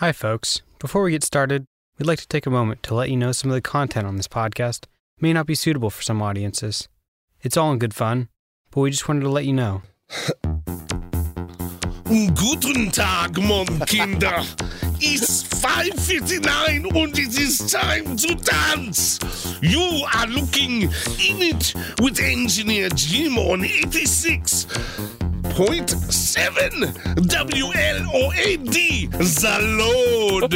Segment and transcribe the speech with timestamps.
[0.00, 0.62] Hi, folks.
[0.78, 1.66] Before we get started,
[1.98, 4.16] we'd like to take a moment to let you know some of the content on
[4.16, 4.86] this podcast
[5.20, 6.88] may not be suitable for some audiences.
[7.42, 8.30] It's all in good fun,
[8.70, 9.82] but we just wanted to let you know.
[12.06, 14.40] Guten Tag, mon Kinder.
[15.02, 19.58] It's 5.59 and it is time to dance.
[19.60, 23.60] You are looking in it with Engineer Jim on
[25.50, 26.94] 86.7
[27.28, 28.76] WLOAD,
[29.78, 30.54] Lord.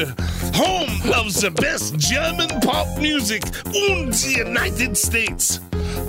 [0.54, 5.59] Home of the best German pop music in the United States.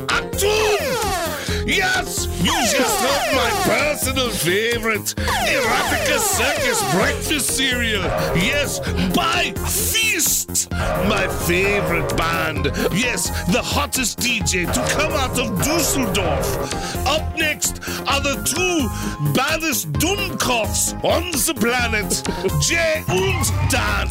[0.07, 1.44] Achtung!
[1.65, 8.03] Yes, you just heard my personal favorite, Erotica Circus breakfast cereal.
[8.35, 8.79] Yes,
[9.15, 12.65] by Feast, my favorite band.
[12.93, 17.07] Yes, the hottest DJ to come out of Dusseldorf.
[17.07, 22.21] Up next are the two baddest Dummkopfs on the planet,
[22.61, 24.09] Jay and Dan.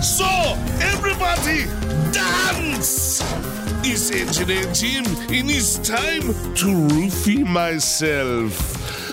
[0.00, 0.26] So,
[0.80, 1.64] everybody,
[2.12, 3.63] dance!
[3.86, 6.22] It's Engineer Jim, it's time
[6.54, 8.52] to roofie myself.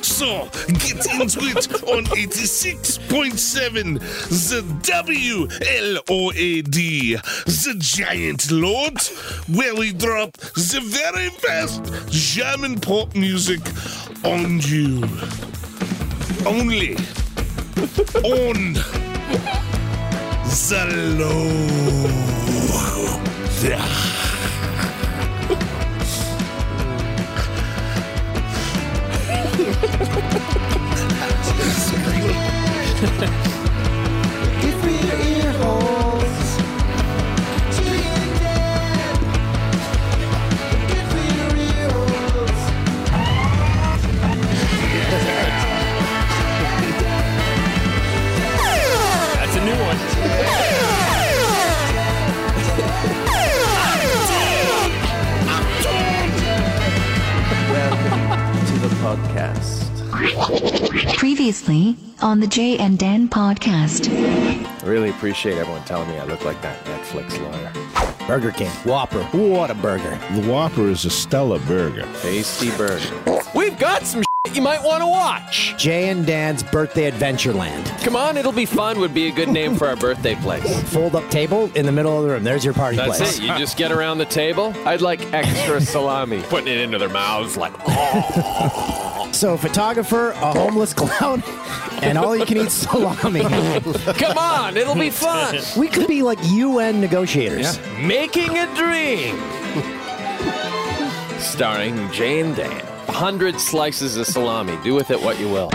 [0.02, 4.62] So, get into it on 86.7, the
[6.08, 6.74] WLOAD,
[7.64, 8.98] the Giant Lord,
[9.54, 13.60] where we drop the very best German pop music
[14.24, 15.04] on you.
[16.48, 16.96] Only
[18.24, 18.76] on
[20.70, 20.86] the
[21.20, 22.32] Lord.
[23.62, 24.31] Give
[34.86, 36.01] me your ear holes.
[61.18, 64.10] Previously on the Jay and Dan podcast.
[64.10, 68.28] I really appreciate everyone telling me I look like that Netflix lawyer.
[68.28, 70.20] Burger King, Whopper, what a burger.
[70.34, 72.08] The Whopper is a Stella burger.
[72.22, 73.44] Tasty burger.
[73.54, 75.76] We've got some shit you might want to watch.
[75.78, 77.86] Jay and Dan's Birthday Adventureland.
[78.04, 80.82] Come on, it'll be fun would be a good name for our birthday place.
[80.92, 82.44] Fold up table in the middle of the room.
[82.44, 83.38] There's your party That's place.
[83.38, 83.44] it.
[83.44, 84.74] You just get around the table.
[84.86, 86.42] I'd like extra salami.
[86.44, 89.10] Putting it into their mouths like, oh.
[89.32, 91.42] So, photographer, a homeless clown,
[92.02, 93.42] and all you can eat salami.
[94.14, 95.58] come on, it'll be fun.
[95.78, 97.80] we could be like UN negotiators.
[98.00, 99.40] Making a dream.
[101.40, 102.86] Starring Jane Dan.
[103.08, 104.78] A hundred slices of salami.
[104.84, 105.72] Do with it what you will.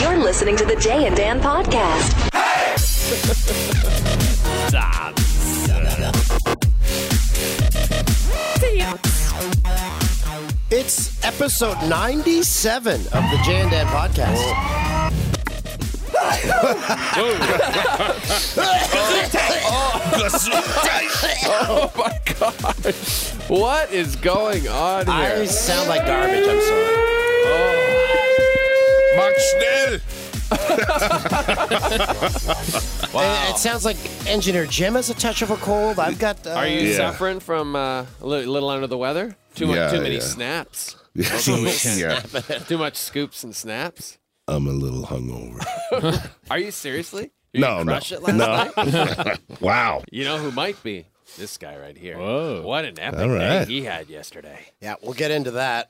[0.00, 2.26] You're listening to the Jay and Dan podcast.
[10.70, 14.42] It's episode 97 of the Jay and Dan podcast.
[21.48, 22.94] Oh my god.
[23.48, 25.14] What is going on here?
[25.14, 26.48] I sound like garbage.
[26.48, 26.94] I'm sorry.
[27.48, 29.14] Oh.
[29.16, 30.00] Mach schnell!
[33.14, 33.96] Uh, It sounds like
[34.26, 35.98] Engineer Jim has a touch of a cold.
[35.98, 36.46] I've got.
[36.46, 36.96] Uh, Are you Yeah.
[36.96, 39.36] suffering from uh, a li- little under the weather?
[39.54, 40.20] Too much, Yeah, too many yeah.
[40.20, 40.96] snaps.
[41.14, 42.20] yeah,
[42.68, 44.18] Too much scoops and snaps.
[44.48, 45.64] I'm a little hungover.
[46.50, 47.30] Are you seriously?
[47.52, 49.38] You No, didn't no, crush it last night?
[49.60, 50.02] wow.
[50.12, 51.06] You know who might be?
[51.38, 52.18] This guy right here.
[52.18, 52.62] Whoa.
[52.64, 54.60] What an epic All day he had yesterday.
[54.80, 55.88] Yeah, we'll get into that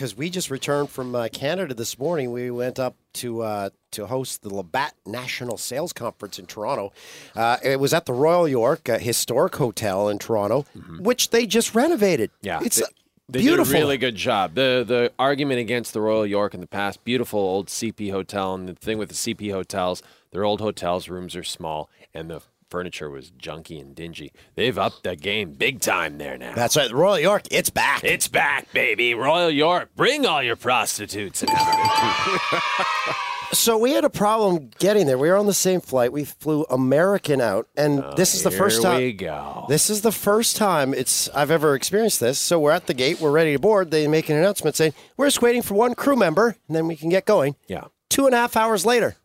[0.00, 2.32] because we just returned from uh, Canada this morning.
[2.32, 6.94] We went up to uh, to host the Labatt National Sales Conference in Toronto.
[7.36, 10.64] Uh, it was at the Royal York a historic hotel in Toronto,
[11.00, 12.30] which they just renovated.
[12.30, 12.46] Mm-hmm.
[12.46, 12.88] Yeah, it's they, uh,
[13.28, 13.66] they beautiful.
[13.66, 14.54] did a really good job.
[14.54, 18.70] The the argument against the Royal York in the past, beautiful old CP hotel, and
[18.70, 23.10] the thing with the CP hotels, their old hotels rooms are small, and the furniture
[23.10, 24.32] was junky and dingy.
[24.54, 26.54] They've upped the game big time there now.
[26.54, 27.42] That's right, Royal York.
[27.50, 28.04] It's back.
[28.04, 29.14] it's back, baby.
[29.14, 33.14] Royal York, bring all your prostitutes and have a good time.
[33.52, 35.18] So we had a problem getting there.
[35.18, 36.12] We were on the same flight.
[36.12, 39.00] We flew American out, and uh, this is the first Oh, Here time.
[39.02, 39.64] we go.
[39.68, 42.38] This is the first time it's I've ever experienced this.
[42.38, 43.90] So we're at the gate, we're ready to board.
[43.90, 46.94] They make an announcement saying we're just waiting for one crew member, and then we
[46.94, 47.56] can get going.
[47.66, 47.86] yeah.
[48.08, 49.16] Two and a half hours later,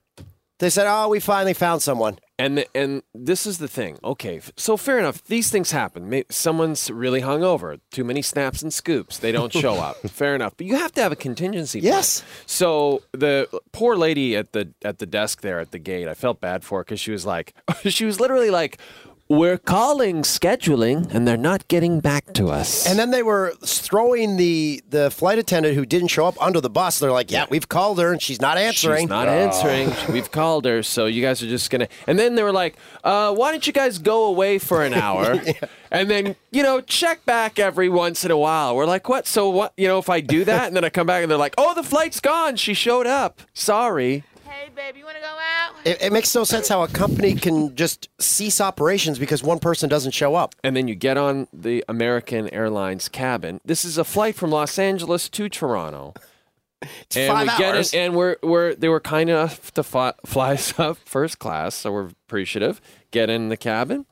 [0.58, 3.98] they said, "Oh, we finally found someone." And the, and this is the thing.
[4.04, 5.24] Okay, so fair enough.
[5.24, 6.10] These things happen.
[6.10, 7.80] May someone's really hungover.
[7.92, 9.18] Too many snaps and scoops.
[9.18, 9.96] They don't show up.
[10.10, 10.56] fair enough.
[10.58, 11.80] But you have to have a contingency.
[11.80, 11.94] plan.
[11.94, 12.24] Yes.
[12.46, 16.42] So the poor lady at the at the desk there at the gate, I felt
[16.42, 17.54] bad for her because she was like,
[17.86, 18.80] she was literally like,
[19.28, 24.38] "We're calling scheduling, and they're not getting back to us." And then they were throwing
[24.38, 27.00] the the flight attendant who didn't show up under the bus.
[27.00, 29.92] They're like, "Yeah, we've called her and she's not answering." She's not answering.
[30.14, 31.88] We've called her, so you guys are just gonna.
[32.08, 35.42] And then they were like, uh, "Why don't you guys go away for an hour,
[35.92, 39.28] and then you know check back every once in a while?" We're like, "What?
[39.28, 39.74] So what?
[39.78, 41.74] You know, if I do that, and then I come back and they're like, "Oh,
[41.74, 42.56] the flight's gone.
[42.58, 43.42] She showed up.
[43.54, 44.24] Sorry."
[44.56, 45.76] Hey, babe, you want to go out?
[45.84, 49.90] It, it makes no sense how a company can just cease operations because one person
[49.90, 50.56] doesn't show up.
[50.64, 53.60] And then you get on the American Airlines cabin.
[53.66, 56.14] This is a flight from Los Angeles to Toronto.
[57.06, 57.94] It's and five we get hours.
[57.94, 61.74] it, and we're we're they were kind enough to fly, fly us up first class,
[61.74, 62.80] so we're appreciative.
[63.10, 64.06] Get in the cabin.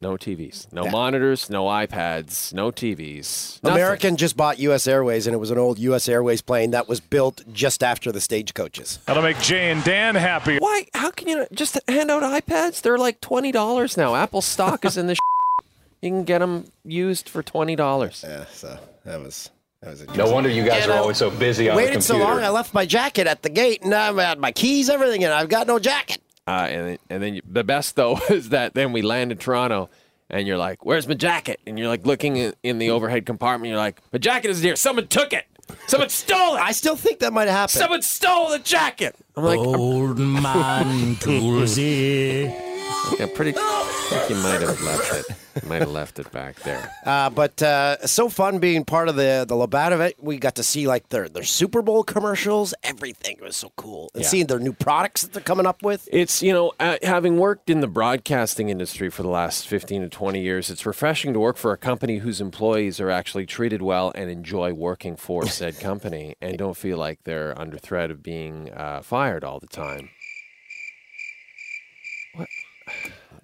[0.00, 3.60] No TVs, no monitors, no iPads, no TVs.
[3.64, 3.76] nothing.
[3.76, 4.86] American just bought U.S.
[4.86, 6.08] Airways, and it was an old U.S.
[6.08, 9.00] Airways plane that was built just after the stagecoaches.
[9.06, 10.58] That'll make Jay and Dan happy.
[10.58, 10.86] Why?
[10.94, 12.80] How can you just hand out iPads?
[12.80, 14.14] They're like twenty dollars now.
[14.14, 15.14] Apple stock is in the.
[16.00, 18.24] you can get them used for twenty dollars.
[18.24, 19.50] Yeah, so that was
[19.82, 20.06] that was.
[20.16, 22.20] No wonder you guys And are I always so busy on the Waited computer.
[22.24, 25.24] so long, I left my jacket at the gate, and I had my keys, everything,
[25.24, 26.22] and I've got no jacket.
[26.48, 29.36] Uh, and then, and then you, the best though is that then we land in
[29.36, 29.90] Toronto,
[30.30, 33.68] and you're like, "Where's my jacket?" And you're like looking in, in the overhead compartment.
[33.68, 34.74] You're like, "My jacket isn't here.
[34.74, 35.44] Someone took it.
[35.86, 36.60] Someone stole it.
[36.62, 37.68] I still think that might happen.
[37.78, 42.64] Someone stole the jacket." I'm like, Old man Toolsy.
[43.20, 43.54] "I'm pretty.
[43.58, 45.64] I think you might have left it.
[45.66, 49.44] Might have left it back there." Uh, but uh, so fun being part of the
[49.46, 50.14] the Labatt event.
[50.20, 52.74] We got to see like their their Super Bowl commercials.
[52.82, 54.28] Everything It was so cool, and Yeah.
[54.28, 56.08] seeing their new products that they're coming up with.
[56.12, 60.08] It's, you know, uh, having worked in the broadcasting industry for the last 15 to
[60.08, 64.12] 20 years, it's refreshing to work for a company whose employees are actually treated well
[64.14, 68.70] and enjoy working for said company and don't feel like they're under threat of being
[68.72, 70.10] uh, fired all the time.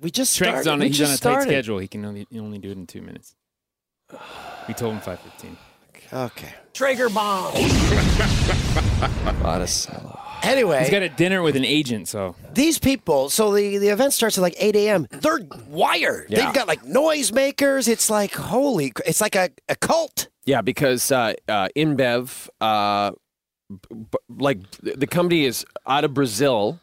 [0.05, 0.71] We just Trent's started.
[0.71, 1.45] on, we he's just on a started.
[1.47, 1.79] tight schedule.
[1.79, 3.35] He can only, only do it in two minutes.
[4.69, 5.57] We told him 515.
[6.13, 6.55] Okay.
[6.75, 7.55] Schrager bomb.
[9.27, 13.31] A lot of sell Anyway, He's got a dinner with an agent, so these people.
[13.31, 15.07] So the the event starts at like eight a.m.
[15.11, 16.27] They're wired.
[16.29, 16.45] Yeah.
[16.45, 17.89] They've got like noisemakers.
[17.89, 18.93] It's like holy.
[19.07, 20.29] It's like a, a cult.
[20.45, 23.13] Yeah, because uh, uh, InBev, uh,
[23.71, 23.79] b-
[24.11, 26.79] b- like the company is out of Brazil,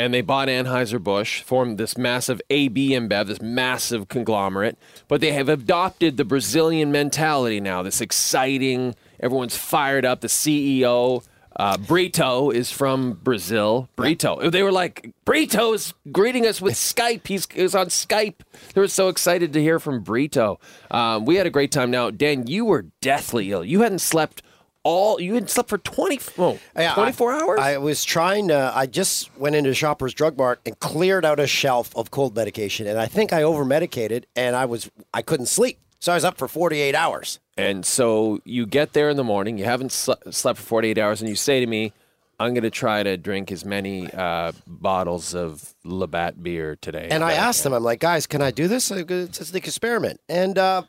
[0.00, 4.78] and they bought Anheuser Busch, formed this massive AB InBev, this massive conglomerate.
[5.08, 7.82] But they have adopted the Brazilian mentality now.
[7.82, 10.22] This exciting, everyone's fired up.
[10.22, 11.22] The CEO.
[11.56, 13.90] Uh, Brito is from Brazil.
[13.96, 14.48] Brito.
[14.48, 17.26] They were like, Brito's greeting us with Skype.
[17.26, 18.36] He's, he was on Skype.
[18.72, 20.58] They were so excited to hear from Brito.
[20.90, 21.90] Um, we had a great time.
[21.90, 23.62] Now, Dan, you were deathly ill.
[23.62, 24.42] You hadn't slept
[24.82, 27.58] all, you hadn't slept for 20, oh, Yeah, 24 I- hours?
[27.60, 28.72] I was trying to.
[28.74, 32.86] I just went into Shoppers Drug Mart and cleared out a shelf of cold medication,
[32.86, 36.24] and I think I over medicated, and I was I couldn't sleep, so I was
[36.24, 37.38] up for forty eight hours.
[37.56, 41.20] And so you get there in the morning, you haven't sle- slept for 48 hours,
[41.20, 41.92] and you say to me,
[42.38, 47.08] I'm going to try to drink as many uh, bottles of Labatt beer today.
[47.10, 48.90] And I asked them, I'm like, guys, can I do this?
[48.90, 50.20] It's an experiment.
[50.26, 50.84] And uh,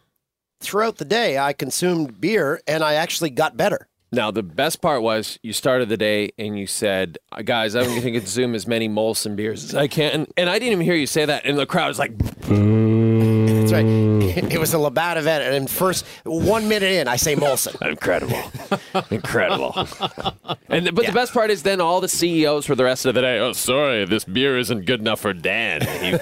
[0.61, 3.87] throughout the day, I consumed beer, and I actually got better.
[4.13, 8.01] Now, the best part was you started the day and you said, guys, I'm going
[8.01, 10.27] to consume as many Molson beers as I can.
[10.35, 11.45] And I didn't even hear you say that.
[11.45, 13.85] And the crowd was like, That's right.
[14.51, 17.81] It was a Labatt event, and first one minute in, I say Molson.
[17.89, 18.41] Incredible.
[19.09, 19.73] Incredible.
[20.67, 23.15] and the, but the best part is then all the CEOs for the rest of
[23.15, 23.39] the day.
[23.39, 25.81] Oh, sorry, this beer isn't good enough for Dan.
[25.81, 26.17] He,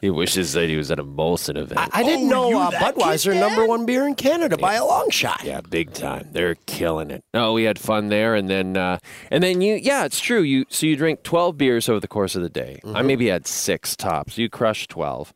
[0.00, 1.78] he wishes that he was at a Molson event.
[1.80, 5.42] I, I didn't know uh, Budweiser number one beer in Canada by a long shot.
[5.44, 6.28] yeah, big time.
[6.32, 7.24] They're killing it.
[7.34, 8.98] Oh, we had fun there, and then uh,
[9.30, 9.74] and then you.
[9.74, 10.40] Yeah, it's true.
[10.42, 12.80] You so you drink twelve beers over the course of the day.
[12.84, 14.38] I maybe had six tops.
[14.38, 15.32] You crushed twelve.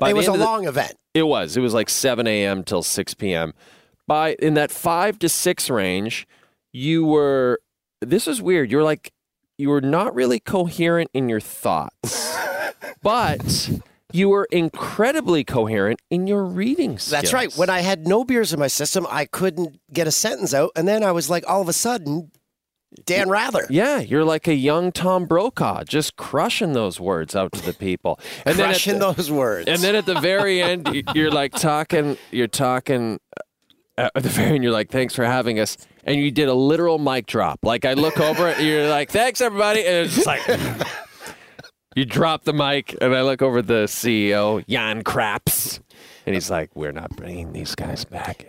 [0.00, 0.94] By it was a the- long event.
[1.14, 1.58] It was.
[1.58, 2.64] It was like 7 a.m.
[2.64, 3.52] till 6 p.m.
[4.06, 6.26] By in that five to six range,
[6.72, 7.60] you were.
[8.00, 8.70] This is weird.
[8.70, 9.12] You're like,
[9.58, 12.34] you were not really coherent in your thoughts,
[13.02, 13.70] but
[14.12, 17.10] you were incredibly coherent in your reading skills.
[17.10, 17.52] That's right.
[17.56, 20.86] When I had no beers in my system, I couldn't get a sentence out, and
[20.86, 22.30] then I was like, all of a sudden,
[23.06, 23.66] Dan Rather.
[23.70, 28.20] Yeah, you're like a young Tom Brokaw, just crushing those words out to the people,
[28.44, 29.66] and then Crushing the- those words.
[29.68, 33.18] And then at the very end, you're like talking, you're talking.
[33.96, 36.54] uh, At the very end, you're like, "Thanks for having us," and you did a
[36.54, 37.60] literal mic drop.
[37.62, 40.42] Like I look over it, you're like, "Thanks, everybody," and it's just like,
[41.94, 45.80] You drop the mic, and I look over the CEO, Jan Craps,
[46.24, 48.46] and he's like, "We're not bringing these guys back."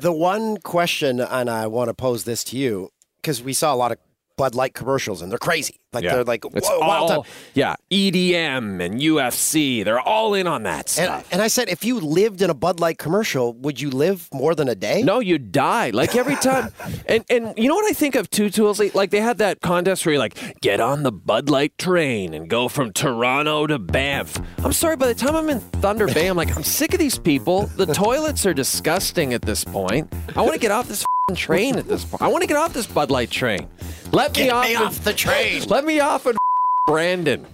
[0.00, 3.76] The one question, and I want to pose this to you, because we saw a
[3.76, 3.98] lot of
[4.40, 5.76] Bud Light commercials, and they're crazy.
[5.92, 6.14] Like Yeah.
[6.14, 7.20] they're like It's whoa, all- time.
[7.54, 11.28] Yeah, EDM and UFC, they're all in on that And, stuff.
[11.32, 14.54] and I said, if you lived in a Bud Light commercial, would you live more
[14.54, 15.02] than a day?
[15.02, 15.90] No, you'd die.
[15.90, 16.72] Like every time.
[17.06, 18.80] and and you know what I think of two Tools?
[18.94, 22.48] Like they had that contest where you like get on the Bud Light train and
[22.48, 24.40] go from Toronto to Banff.
[24.64, 27.18] I'm sorry, by the time I'm in Thunder Bay, I'm like, I'm sick of these
[27.18, 27.66] people.
[27.76, 30.12] The toilets are disgusting at this point.
[30.36, 32.22] I want to get off this train at this point.
[32.22, 33.68] I want to get off this Bud Light train.
[34.12, 35.62] Let me off, me and- off the train.
[35.68, 36.36] Let me off and
[36.86, 37.46] Brandon.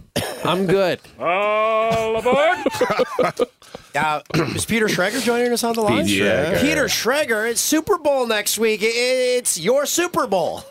[0.45, 1.01] I'm good.
[1.19, 2.59] All aboard!
[3.95, 4.21] Uh,
[4.55, 6.05] is Peter Schrager joining us on the line?
[6.05, 6.61] Peter Schrager.
[6.61, 8.81] Peter Schrager, it's Super Bowl next week.
[8.83, 10.65] It's your Super Bowl.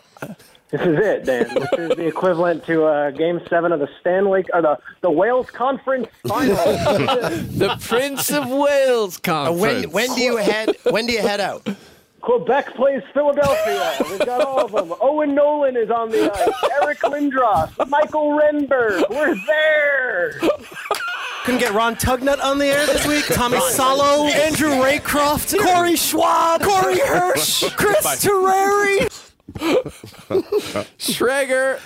[0.70, 1.48] This is it, Dan.
[1.76, 5.50] This is the equivalent to uh, Game Seven of the Stanley or the the Wales
[5.50, 6.54] Conference Final.
[6.54, 9.60] The Prince of Wales Uh, conference.
[9.60, 11.66] when when do you head when do you head out?
[12.20, 13.94] Quebec plays Philadelphia.
[14.10, 14.94] We've got all of them.
[15.00, 16.70] Owen Nolan is on the ice.
[16.82, 19.08] Eric Lindros, Mikael Renberg.
[19.10, 20.40] We're there.
[21.44, 23.24] Couldn't get Ron Tugnutt on the air this week.
[23.26, 29.06] Tommy Salo, Andrew Raycroft, Corey Schwab, Corey Hirsch, Chris Terreri.
[30.98, 31.80] Schrager,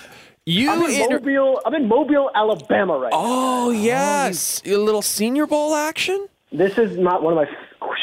[0.46, 1.60] you I'm in inter- Mobile.
[1.66, 3.68] I'm in Mobile, Alabama right oh, now.
[3.68, 6.26] Oh yes, um, a little Senior Bowl action.
[6.50, 7.56] This is not one of my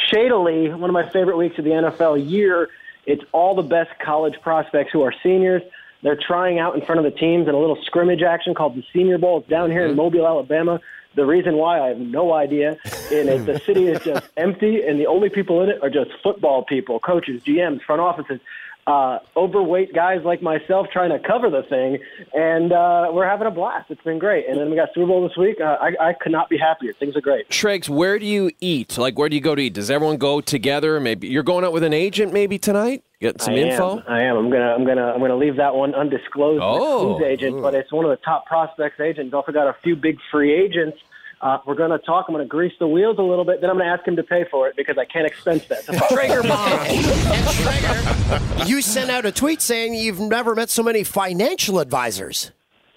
[0.09, 2.69] shadily one of my favorite weeks of the NFL year.
[3.05, 5.61] It's all the best college prospects who are seniors.
[6.03, 8.83] They're trying out in front of the teams in a little scrimmage action called the
[8.93, 9.39] Senior Bowl.
[9.39, 9.97] It's down here in mm-hmm.
[9.97, 10.79] Mobile, Alabama.
[11.15, 12.77] The reason why I have no idea.
[13.11, 16.11] And it, the city is just empty, and the only people in it are just
[16.21, 18.39] football people, coaches, GMs, front offices,
[18.87, 21.99] uh, overweight guys like myself trying to cover the thing.
[22.33, 23.91] And uh, we're having a blast.
[23.91, 24.47] It's been great.
[24.47, 25.57] And then we got Super Bowl this week.
[25.59, 26.93] Uh, I, I could not be happier.
[26.93, 27.49] Things are great.
[27.49, 28.97] Shregs, where do you eat?
[28.97, 29.73] Like, where do you go to eat?
[29.73, 30.99] Does everyone go together?
[31.01, 32.31] Maybe you're going out with an agent.
[32.31, 33.03] Maybe tonight.
[33.19, 33.97] Get some I info.
[33.97, 34.03] Am.
[34.07, 34.37] I am.
[34.37, 34.75] I'm gonna.
[34.75, 35.07] I'm gonna.
[35.07, 36.61] I'm gonna leave that one undisclosed.
[36.63, 37.23] Oh.
[37.25, 39.33] agent, but it's one of the top prospects agents.
[39.33, 40.99] Also got a few big free agents.
[41.39, 42.25] Uh, we're gonna talk.
[42.27, 43.61] I'm gonna grease the wheels a little bit.
[43.61, 45.85] Then I'm gonna ask him to pay for it because I can't expense that.
[45.85, 46.71] Schrager bomb.
[46.87, 52.51] And Schrager, you sent out a tweet saying you've never met so many financial advisors.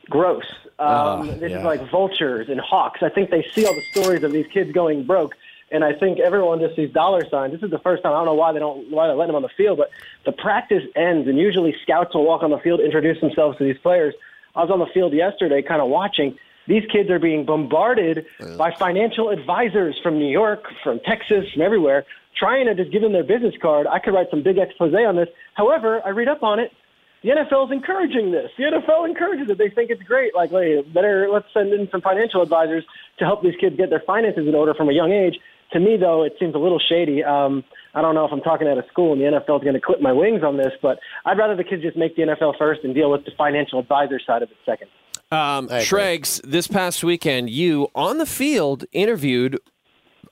[0.09, 0.45] Gross.
[0.79, 1.59] Um, Oh, this yeah.
[1.59, 3.01] is like vultures and hawks.
[3.03, 5.35] I think they see all the stories of these kids going broke,
[5.71, 7.53] and I think everyone just sees dollar signs.
[7.53, 8.13] This is the first time.
[8.13, 9.91] I don't know why they don't why they're letting them on the field, but
[10.25, 13.79] the practice ends, and usually scouts will walk on the field, introduce themselves to these
[13.83, 14.15] players.
[14.57, 16.39] I was on the field yesterday, kind of watching.
[16.71, 22.07] These kids are being bombarded by financial advisors from New York, from Texas, from everywhere,
[22.39, 23.89] trying to just give them their business card.
[23.89, 25.29] I could write some big expose on this.
[25.55, 26.71] However, I read up on it.
[27.25, 28.53] The NFL is encouraging this.
[28.57, 29.59] The NFL encourages it.
[29.59, 30.33] They think it's great.
[30.33, 32.85] Like, hey, better let's send in some financial advisors
[33.19, 35.41] to help these kids get their finances in order from a young age.
[35.73, 37.25] To me, though, it seems a little shady.
[37.25, 39.75] Um, I don't know if I'm talking out of school and the NFL is going
[39.75, 42.59] to clip my wings on this, but I'd rather the kids just make the NFL
[42.59, 44.89] first and deal with the financial advisor side of it second.
[45.33, 49.59] Um, Shregs, this past weekend, you on the field interviewed,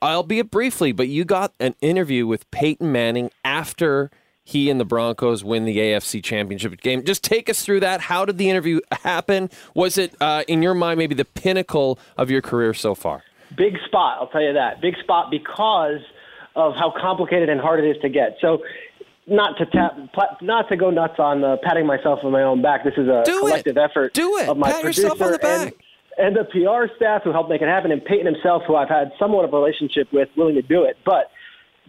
[0.01, 4.11] albeit briefly, but you got an interview with Peyton Manning after
[4.43, 7.05] he and the Broncos win the AFC Championship game.
[7.05, 8.01] Just take us through that.
[8.01, 9.49] How did the interview happen?
[9.73, 13.23] Was it, uh, in your mind, maybe the pinnacle of your career so far?
[13.55, 14.81] Big spot, I'll tell you that.
[14.81, 16.01] Big spot because
[16.55, 18.37] of how complicated and hard it is to get.
[18.41, 18.63] So,
[19.29, 19.93] not to tap,
[20.41, 22.83] not to go nuts on uh, patting myself on my own back.
[22.83, 23.49] This is a Do it.
[23.49, 24.49] collective effort Do it.
[24.49, 25.73] of my Pat producer yourself on the and,
[26.17, 29.11] and the PR staff who helped make it happen, and Peyton himself, who I've had
[29.19, 30.97] somewhat of a relationship with, willing to do it.
[31.05, 31.31] But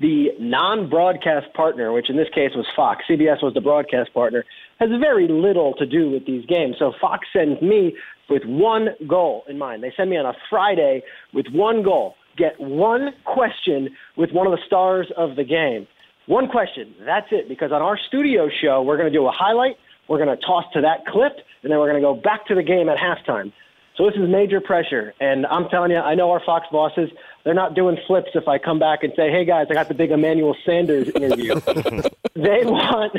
[0.01, 4.45] the non-broadcast partner, which in this case was Fox, CBS was the broadcast partner,
[4.79, 6.77] has very little to do with these games.
[6.79, 7.95] So Fox sends me
[8.29, 9.83] with one goal in mind.
[9.83, 11.03] They send me on a Friday
[11.35, 15.87] with one goal: get one question with one of the stars of the game.
[16.31, 16.95] One question.
[17.05, 17.49] That's it.
[17.49, 19.77] Because on our studio show, we're going to do a highlight.
[20.07, 21.33] We're going to toss to that clip,
[21.65, 23.53] and then we're going to go back to the game at halftime.
[23.97, 27.11] So this is major pressure, and I'm telling you, I know our Fox bosses.
[27.45, 29.95] They're not doing flips if I come back and say, "Hey guys, I got the
[29.95, 31.55] big Emmanuel Sanders interview."
[32.35, 33.13] they want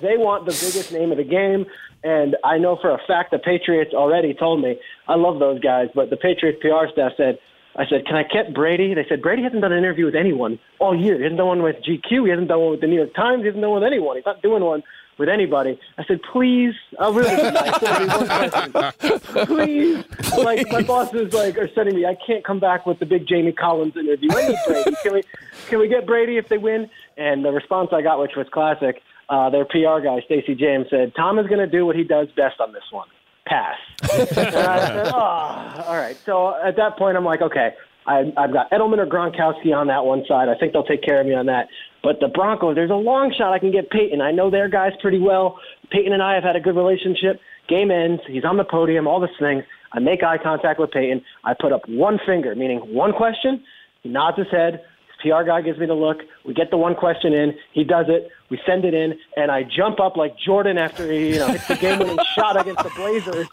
[0.00, 1.66] they want the biggest name of the game,
[2.02, 4.80] and I know for a fact the Patriots already told me.
[5.06, 7.38] I love those guys, but the Patriots PR staff said.
[7.76, 10.58] I said, "Can I get Brady?" They said, "Brady hasn't done an interview with anyone
[10.78, 11.16] all year.
[11.16, 12.24] He hasn't done one with GQ.
[12.24, 13.42] He hasn't done one with the New York Times.
[13.42, 14.16] He hasn't done one with anyone.
[14.16, 14.82] He's not doing one
[15.18, 17.82] with anybody." I said, "Please, I'll really be nice.
[17.82, 19.46] It'll be one question.
[19.46, 20.04] Please."
[20.38, 22.06] Like my bosses like are sending me.
[22.06, 24.28] I can't come back with the big Jamie Collins interview.
[24.32, 24.96] I need Brady.
[25.02, 25.22] Can we
[25.68, 26.88] can we get Brady if they win?
[27.16, 31.14] And the response I got, which was classic, uh, their PR guy Stacey James said,
[31.14, 33.08] "Tom is going to do what he does best on this one."
[33.46, 33.76] Pass.
[34.02, 36.16] and I said, oh, all right.
[36.24, 37.70] So at that point, I'm like, okay,
[38.06, 40.48] I, I've got Edelman or Gronkowski on that one side.
[40.48, 41.68] I think they'll take care of me on that.
[42.02, 44.20] But the Broncos, there's a long shot I can get Peyton.
[44.20, 45.58] I know their guys pretty well.
[45.90, 47.40] Peyton and I have had a good relationship.
[47.68, 48.20] Game ends.
[48.28, 49.62] He's on the podium, all this thing.
[49.92, 51.22] I make eye contact with Peyton.
[51.44, 53.62] I put up one finger, meaning one question.
[54.02, 54.82] He nods his head.
[55.24, 56.18] His PR guy gives me the look.
[56.44, 57.54] We get the one question in.
[57.72, 58.30] He does it.
[58.50, 61.66] We send it in, and I jump up like Jordan after he you know hits
[61.66, 63.48] the game-winning shot against the Blazers.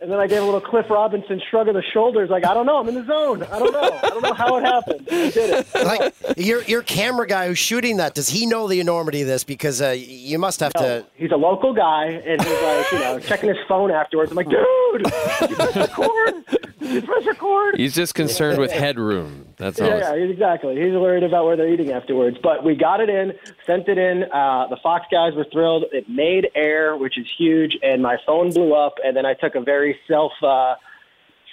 [0.00, 2.66] And then I gave a little Cliff Robinson shrug of the shoulders, like I don't
[2.66, 3.44] know, I'm in the zone.
[3.44, 4.00] I don't know.
[4.02, 5.06] I don't know how it happened.
[5.08, 5.66] I did it.
[5.74, 9.44] like your your camera guy who's shooting that, does he know the enormity of this?
[9.44, 11.06] Because uh, you must have to.
[11.14, 14.32] He's a local guy, and he's like, you know, checking his phone afterwards.
[14.32, 16.44] I'm like, dude, did you press record?
[16.86, 17.76] Did you press record?
[17.76, 19.54] He's just concerned with headroom.
[19.56, 19.86] That's all.
[19.86, 20.74] Yeah, yeah, exactly.
[20.74, 22.38] He's worried about where they're eating afterwards.
[22.42, 23.34] But we got it in,
[23.66, 24.24] sent it in.
[24.24, 25.84] Uh, the Fox guys were thrilled.
[25.92, 28.94] It made air, which is huge, and my phone blew up.
[29.04, 30.32] And then I took a very self.
[30.42, 30.74] Uh,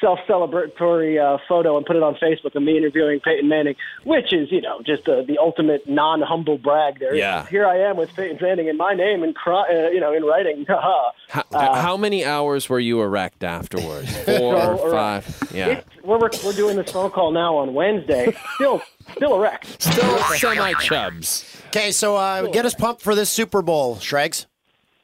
[0.02, 4.52] self-celebratory uh, photo and put it on Facebook of me interviewing Peyton Manning, which is,
[4.52, 7.00] you know, just uh, the ultimate non-humble brag.
[7.00, 7.46] There, Yeah.
[7.48, 10.24] here I am with Peyton Manning in my name and cry, uh, you know, in
[10.24, 10.66] writing.
[10.68, 11.12] How,
[11.52, 14.16] Uh, how many hours were you erect afterwards?
[14.26, 14.92] Four, So, uh,
[15.22, 15.52] five?
[15.54, 15.82] Yeah.
[16.04, 18.36] We're we're doing this phone call now on Wednesday.
[18.56, 18.82] Still,
[19.16, 19.82] still erect.
[19.82, 21.62] Still semi chubs.
[21.68, 24.48] Okay, so uh, get us pumped for this Super Bowl, Shregs.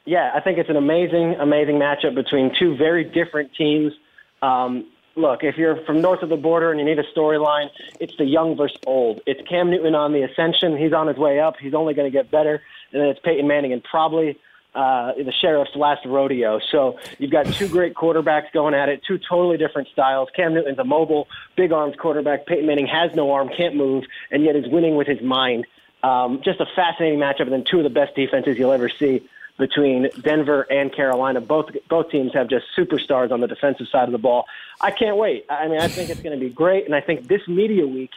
[0.06, 3.92] Yeah, I think it's an amazing, amazing matchup between two very different teams.
[4.42, 8.16] Um, look, if you're from north of the border and you need a storyline, it's
[8.18, 9.22] the young versus old.
[9.26, 10.78] It's Cam Newton on the ascension.
[10.78, 11.56] He's on his way up.
[11.60, 12.62] He's only going to get better.
[12.92, 14.38] And then it's Peyton Manning and probably
[14.74, 16.60] uh, the sheriff's last rodeo.
[16.72, 20.30] So you've got two great quarterbacks going at it, two totally different styles.
[20.36, 22.46] Cam Newton's a mobile, big arms quarterback.
[22.46, 25.66] Peyton Manning has no arm, can't move, and yet is winning with his mind.
[26.04, 29.28] Um, just a fascinating matchup, and then two of the best defenses you'll ever see
[29.58, 31.42] between Denver and Carolina.
[31.42, 34.46] Both both teams have just superstars on the defensive side of the ball.
[34.82, 35.46] I can't wait.
[35.50, 38.12] I mean, I think it's going to be great, and I think this media week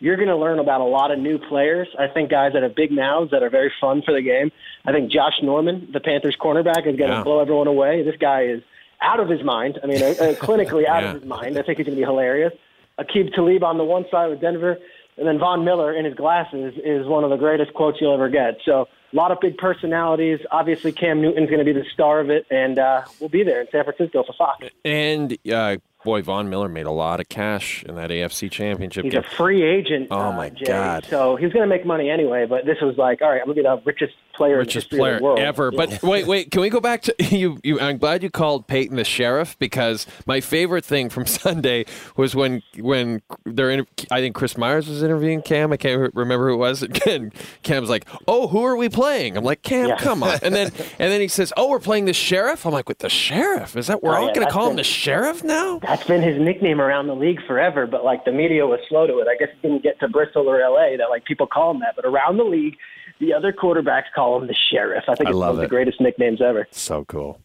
[0.00, 1.86] you're going to learn about a lot of new players.
[1.98, 4.50] I think guys that have big mouths that are very fun for the game.
[4.84, 7.22] I think Josh Norman, the Panthers cornerback, is going to Yeah.
[7.22, 8.02] blow everyone away.
[8.02, 8.62] This guy is
[9.00, 9.78] out of his mind.
[9.82, 11.10] I mean, uh, uh, clinically out Yeah.
[11.14, 11.56] of his mind.
[11.56, 12.52] I think he's going to be hilarious.
[12.98, 14.76] Aqib Talib on the one side with Denver,
[15.16, 18.28] and then Von Miller in his glasses is one of the greatest quotes you'll ever
[18.28, 18.58] get.
[18.64, 20.40] So a lot of big personalities.
[20.50, 23.60] Obviously, Cam Newton's going to be the star of it, and uh, we'll be there
[23.60, 24.66] in San Francisco for Fox.
[24.84, 29.12] And uh, boy, Von Miller made a lot of cash in that AFC Championship He's
[29.12, 29.22] game.
[29.24, 30.08] a free agent.
[30.10, 30.64] Oh, uh, my Jay.
[30.66, 31.06] God.
[31.08, 32.46] So he's going to make money anyway.
[32.46, 35.14] But this was like, all right, I'm going to be the richest player, richest player
[35.14, 35.38] of the world.
[35.38, 35.70] ever.
[35.70, 37.80] But wait, wait, can we go back to you, you?
[37.80, 41.84] I'm glad you called Peyton the sheriff because my favorite thing from Sunday
[42.16, 43.86] was when when they're in.
[44.10, 45.72] I think Chris Myers was interviewing Cam.
[45.72, 46.82] I can't remember who it was.
[47.06, 49.96] And Cam's like, "Oh, who are we playing?" I'm like, "Cam, Yeah.
[49.96, 50.68] come on!" And then
[50.98, 53.76] and then he says, "Oh, we're playing the sheriff." I'm like, "With the sheriff?
[53.76, 56.22] Is that we're Oh, all yeah, going to call him the sheriff now?" That's been
[56.22, 59.26] his nickname around the league forever, but like the media was slow to it.
[59.28, 61.96] I guess it didn't get to Bristol or LA that like people call him that,
[61.96, 62.76] but around the league,
[63.22, 65.04] the other quarterbacks call him the sheriff.
[65.08, 65.66] I think I it's love one of it.
[65.66, 66.66] the greatest nicknames ever.
[66.72, 67.40] So cool.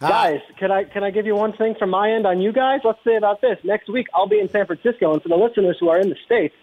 [0.00, 2.52] Uh, guys, can I can I give you one thing from my end on you
[2.52, 2.80] guys?
[2.84, 3.58] Let's say about this.
[3.64, 6.16] Next week I'll be in San Francisco, and for the listeners who are in the
[6.24, 6.54] states,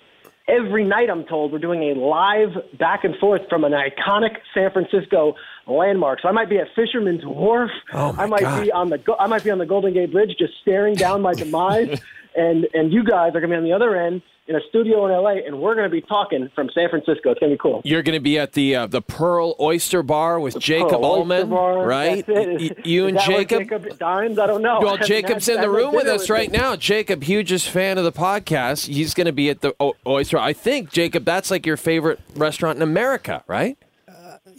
[0.48, 4.72] every night I'm told we're doing a live back and forth from an iconic San
[4.72, 5.36] Francisco
[5.68, 6.22] landmark.
[6.22, 7.72] So I might be at Fisherman's Wharf.
[7.94, 10.54] Oh I might be on the I might be on the Golden Gate Bridge, just
[10.62, 12.00] staring down my demise,
[12.38, 15.06] and and you guys are going to be on the other end in a studio
[15.08, 17.32] in LA, and we're going to be talking from San Francisco.
[17.32, 17.82] It's going to be cool.
[17.84, 21.50] You're going to be at the uh, the Pearl Oyster Bar with Jacob Pearl Ullman,
[21.50, 22.26] Bar, right?
[22.26, 22.48] that's it.
[22.60, 23.64] Y- Is you and Jacob.
[23.64, 24.38] Jacob dines?
[24.38, 24.80] I don't know.
[24.82, 26.76] Well, Jacob's had- in the room with us right now.
[26.76, 28.88] Jacob, hugest fan of the podcast.
[28.88, 30.38] He's going to be at the o- Oyster.
[30.38, 33.78] I think Jacob, that's like your favorite restaurant in America, right?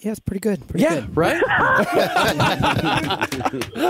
[0.06, 0.68] Yeah, it's pretty good.
[0.68, 1.16] Pretty yeah, good.
[1.16, 1.42] right.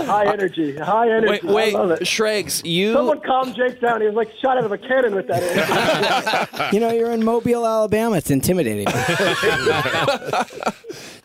[0.07, 1.29] High energy, high energy.
[1.29, 2.01] wait, wait, I love it.
[2.05, 2.95] Shregs, you.
[2.95, 4.01] Someone calm Jake down.
[4.01, 5.43] He was like shot out of a cannon with that.
[5.43, 6.69] energy.
[6.75, 8.17] you know, you're in Mobile, Alabama.
[8.17, 8.87] It's intimidating.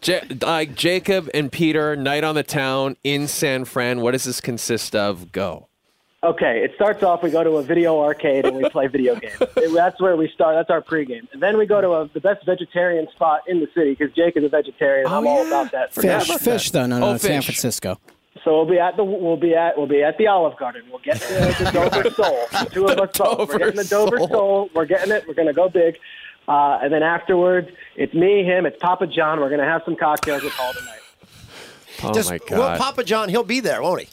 [0.03, 4.01] Ja- like Jacob and Peter, night on the town in San Fran.
[4.01, 5.31] What does this consist of?
[5.31, 5.69] Go.
[6.23, 7.23] Okay, it starts off.
[7.23, 9.35] We go to a video arcade and we play video games.
[9.41, 10.55] It- that's where we start.
[10.55, 11.27] That's our pregame.
[11.33, 14.37] And then we go to a, the best vegetarian spot in the city because Jake
[14.37, 15.07] is a vegetarian.
[15.07, 15.93] and I'm all about that.
[15.93, 16.85] fish, fish, though.
[16.85, 17.41] No, no, Oh, San.
[17.41, 17.97] Francisco.
[18.43, 20.83] So we'll be at the we'll be at we'll be at the Olive Garden.
[20.89, 22.45] We'll get the, the Dover Sole.
[22.51, 23.49] The two of us both.
[23.49, 24.27] We're getting the Dover Sole.
[24.29, 24.69] Sole.
[24.73, 25.27] We're getting it.
[25.27, 25.97] We're gonna go big.
[26.47, 29.39] Uh, and then afterwards, it's me, him, it's Papa John.
[29.39, 30.41] We're gonna have some cocktails.
[30.41, 30.99] We'll call it a night.
[32.03, 32.57] Oh Just, my God!
[32.59, 34.07] Well, Papa John, he'll be there, won't he?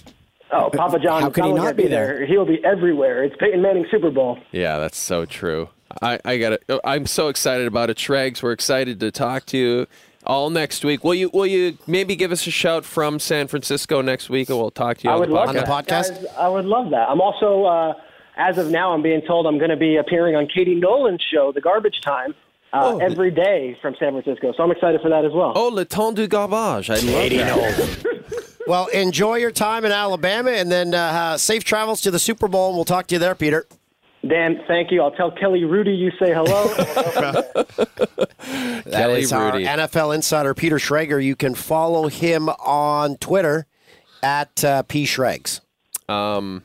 [0.50, 1.22] Oh, Papa John!
[1.22, 2.24] How could he not be there?
[2.26, 3.22] He'll be everywhere.
[3.24, 4.38] It's Peyton Manning Super Bowl.
[4.52, 5.68] Yeah, that's so true.
[6.02, 6.64] I, I got it.
[6.84, 7.96] I'm so excited about it.
[7.98, 9.86] Shregs, we're excited to talk to you.
[10.26, 11.04] all next week.
[11.04, 14.58] Will you will you maybe give us a shout from San Francisco next week, and
[14.58, 15.86] we'll talk to you I on would the love podcast.
[15.86, 16.22] that.
[16.22, 17.08] Guys, I would love that.
[17.10, 17.94] I'm also, uh,
[18.36, 21.52] as of now, I'm being told I'm going to be appearing on Katie Nolan's show,
[21.52, 22.34] The Garbage Time,
[22.72, 22.98] uh, Oh.
[22.98, 24.52] every day from San Francisco.
[24.56, 25.52] So I'm excited for that as well.
[25.56, 26.90] Oh, Le Temps du Garbage.
[26.90, 27.56] I love Katie that.
[27.56, 28.14] Nolan.
[28.68, 32.48] Well, enjoy your time in Alabama, and then uh, uh, safe travels to the Super
[32.48, 32.68] Bowl.
[32.68, 33.66] And we'll talk to you there, Peter.
[34.26, 35.00] Dan, thank you.
[35.00, 36.68] I'll tell Kelly Rudy you say hello.
[38.84, 39.64] That Kelly is our Rudy.
[39.64, 41.22] NFL insider, Peter Schrager.
[41.22, 43.66] You can follow him on Twitter
[44.22, 45.60] at uh, P Schregs.
[46.08, 46.62] Um,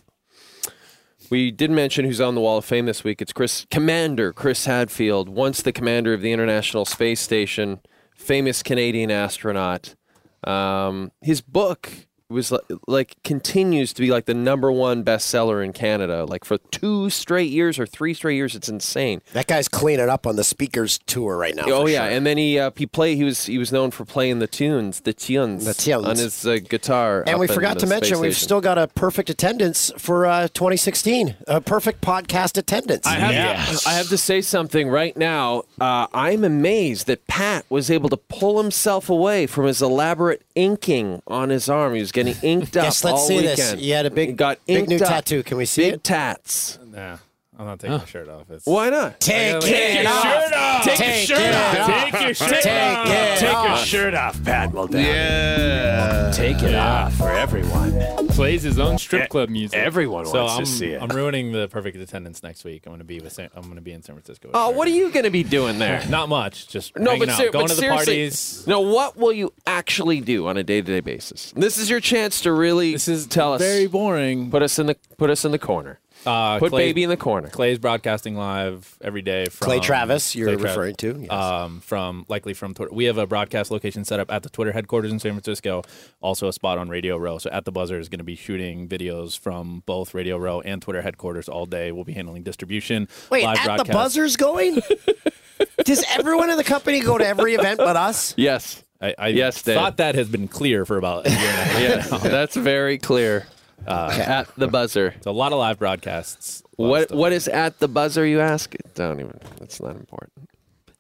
[1.30, 3.22] we did mention who's on the Wall of Fame this week.
[3.22, 7.80] It's Chris Commander Chris Hadfield, once the commander of the International Space Station,
[8.16, 9.96] famous Canadian astronaut.
[10.46, 11.90] Um, his book
[12.34, 16.58] was like, like continues to be like the number one bestseller in Canada, like for
[16.72, 18.56] two straight years or three straight years.
[18.56, 19.22] It's insane.
[19.34, 21.64] That guy's cleaning up on the speakers tour right now.
[21.68, 22.16] oh yeah, sure.
[22.18, 25.02] and then he uh, he play he was he was known for playing the tunes,
[25.02, 26.06] the tunes, The tunes.
[26.06, 27.24] on his uh, guitar.
[27.28, 28.46] And we forgot to mention space we've station.
[28.46, 31.36] still got a perfect attendance for uh, 2016.
[31.48, 33.06] A perfect podcast attendance.
[33.06, 35.64] I have, I have to say something right now.
[35.80, 41.22] Uh, I'm amazed that Pat was able to pull himself away from his elaborate inking
[41.28, 41.94] on his arm.
[41.94, 43.58] He was getting inked up Yes, let's all see weekend.
[43.58, 43.76] this.
[43.82, 45.08] You had a big, He got big inked new up.
[45.10, 45.44] tattoo.
[45.44, 46.04] Can we see Big it?
[46.04, 46.80] tats.
[46.86, 47.18] Nah,
[47.64, 48.50] I'm not taking my shirt off.
[48.50, 49.20] It's Why not?
[49.22, 50.24] Take, Take it your off.
[50.24, 50.84] shirt off.
[50.84, 51.80] Take, Take your it shirt off.
[51.90, 52.12] off.
[52.12, 52.66] Take your shirt Take
[52.98, 53.08] off.
[53.08, 53.86] it Take your off.
[53.86, 54.72] Shirt off, Pat.
[54.74, 54.90] Well.
[54.94, 56.32] Yeah.
[56.34, 58.28] Take it off for everyone.
[58.30, 59.78] plays his own strip club music.
[59.80, 61.02] everyone so wants to I'm, see it.
[61.02, 62.84] I'm ruining the perfect attendance next week.
[62.86, 63.32] I'm going to be with.
[63.34, 64.50] San, I'm going to be in San Francisco.
[64.50, 64.78] with Oh, her.
[64.78, 66.04] what are you going to be doing there?
[66.10, 66.68] Not much.
[66.68, 68.68] Just No, hanging but, out, ser- going but to the seriously, parties.
[68.68, 68.82] no.
[68.82, 71.54] What will you actually do on a day-to-day basis?
[71.56, 73.62] This is your chance to really This is tell us.
[73.62, 74.50] very boring.
[74.52, 76.00] Put us in the put us in the corner.
[76.26, 77.50] Uh, Put Clay- baby in the corner.
[77.50, 81.18] Clay's broadcasting live every day from Clay Travis, you're Clay Trav- referring to.
[81.22, 81.32] Yes.
[81.32, 82.94] um, from likely from Twitter.
[82.94, 85.84] We have a broadcast location set up at the Twitter headquarters in San Francisco.
[86.22, 87.38] Also a spot on Radio Row.
[87.38, 90.82] So at the buzzer is going to be shooting videos from both Radio Row and
[90.82, 91.92] Twitter headquarters all day.
[91.92, 93.08] We'll be handling distribution.
[93.30, 94.80] Wait, live at the buzzer's going?
[95.86, 98.34] Does everyone in the company go to every event but us?
[98.38, 98.84] Yes.
[99.02, 99.76] I, I Yes, Dave.
[99.76, 101.82] thought that has been clear for about a year and a half.
[101.82, 103.46] Yes, that's very clear.
[103.88, 105.16] At the buzzer.
[105.22, 106.62] So a lot of live broadcasts.
[106.78, 108.26] a lot of What what is at the buzzer?
[108.26, 108.74] You ask.
[108.96, 109.40] Don't even.
[109.60, 110.50] That's not important.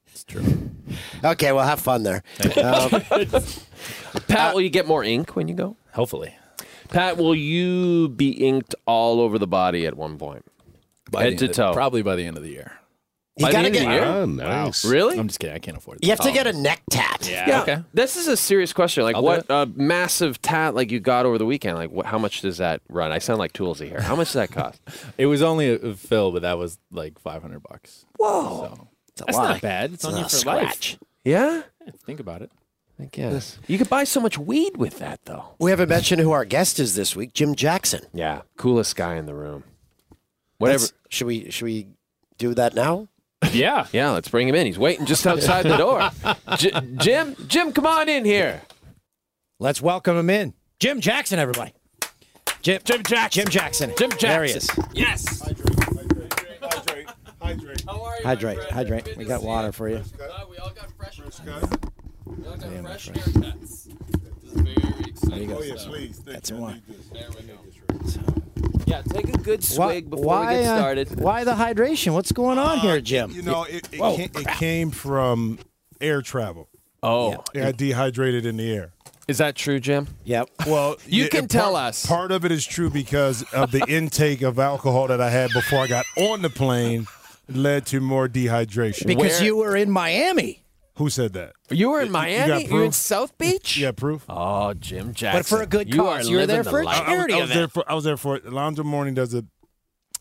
[0.07, 0.43] It's true.
[1.23, 2.21] Okay, well, have fun there.
[2.61, 2.89] Um,
[4.27, 5.75] Pat, will you get more ink when you go?
[5.93, 6.35] Hopefully.
[6.89, 10.45] Pat, will you be inked all over the body at one point?
[11.09, 11.73] By Head to end of- toe.
[11.73, 12.73] Probably by the end of the year.
[13.35, 13.85] You By gotta end of get.
[13.87, 14.03] the year?
[14.03, 14.85] Oh, nice.
[14.85, 15.17] Really?
[15.17, 15.55] I'm just kidding.
[15.55, 16.03] I can't afford it.
[16.05, 16.33] You have to Oh.
[16.33, 17.27] get a neck tat.
[17.29, 17.61] Yeah.
[17.63, 17.83] Okay.
[17.93, 19.03] This is a serious question.
[19.03, 19.49] Like, I'll do what it.
[19.51, 21.77] uh, massive tat like you got over the weekend?
[21.77, 23.11] Like, what, how much does that run?
[23.11, 24.01] I sound like Toolsy here.
[24.01, 24.79] How much does that cost?
[25.17, 28.05] It was only a, a fill, but that was like 500 bucks.
[28.17, 28.75] Whoa.
[28.75, 29.49] So It's a that's lot.
[29.49, 29.93] not bad.
[29.93, 30.91] It's, on a you for scratch.
[30.93, 30.99] life.
[31.23, 31.63] Yeah.
[31.85, 32.51] Yeah, think about it.
[32.99, 35.55] I guess you could buy so much weed with that, though.
[35.57, 38.01] We haven't mentioned who our guest is this week, Jim Jackson.
[38.13, 39.63] Yeah, coolest guy in the room.
[40.59, 40.79] Whatever.
[40.81, 41.87] Let's- should we should we
[42.37, 43.07] do that now?
[43.51, 43.87] Yeah.
[43.93, 44.65] Yeah, let's bring him in.
[44.65, 46.09] He's waiting just outside the door.
[46.57, 48.61] J- Jim, Jim, come on in here.
[49.59, 50.53] Let's welcome him in.
[50.79, 51.73] Jim Jackson, everybody.
[52.61, 53.41] Jim, Jim Jackson.
[53.43, 53.93] Jim Jackson.
[53.97, 54.69] Jim There he is.
[54.93, 55.41] Yes.
[55.41, 55.83] Hydrate.
[55.83, 57.09] Hydrate.
[57.41, 57.83] Hydrate.
[57.85, 58.23] How are you?
[58.25, 59.17] Hydrate, hydrate.
[59.17, 60.01] We got water for you.
[60.49, 61.17] we all got fresh.
[61.45, 61.89] cut.
[62.25, 63.61] We all got Damn, fresh haircuts.
[63.61, 65.51] This is very exciting.
[65.53, 66.19] Oh, yeah, please.
[66.19, 66.57] Thank That's you.
[66.57, 66.73] I one.
[66.73, 67.07] need this.
[67.07, 68.41] There we go.
[68.85, 71.19] Yeah, take a good Why, swig before why, we get uh, started.
[71.19, 72.13] why the hydration?
[72.13, 73.31] What's going on here, Jim?
[73.31, 75.59] You know, it, it, Whoa, came, it came from
[76.01, 76.69] air travel.
[77.01, 78.93] oh, I dehydrated in the air.
[79.27, 80.07] is that true, Jim?
[80.25, 80.49] Yep.
[80.67, 82.05] Well, You yeah, can part- tell us.
[82.05, 85.79] Part of it is true because of the intake of alcohol that I had before
[85.79, 87.07] I got on the plane
[87.47, 89.07] led to more dehydration.
[89.07, 90.62] Because Where- you were in Miami.
[90.97, 91.53] Who said that?
[91.71, 92.47] You were in Miami.
[92.47, 92.91] got You, are in?
[92.91, 93.77] South Beach.
[93.77, 94.25] Yeah, proof.
[94.29, 95.39] Oh, Jim Jackson.
[95.39, 96.27] But for a good you cause.
[96.27, 96.99] Are You were living there the for a life.
[96.99, 99.33] I, I was, charity I was there for I was there for Alonzo Mourning does
[99.33, 99.45] it.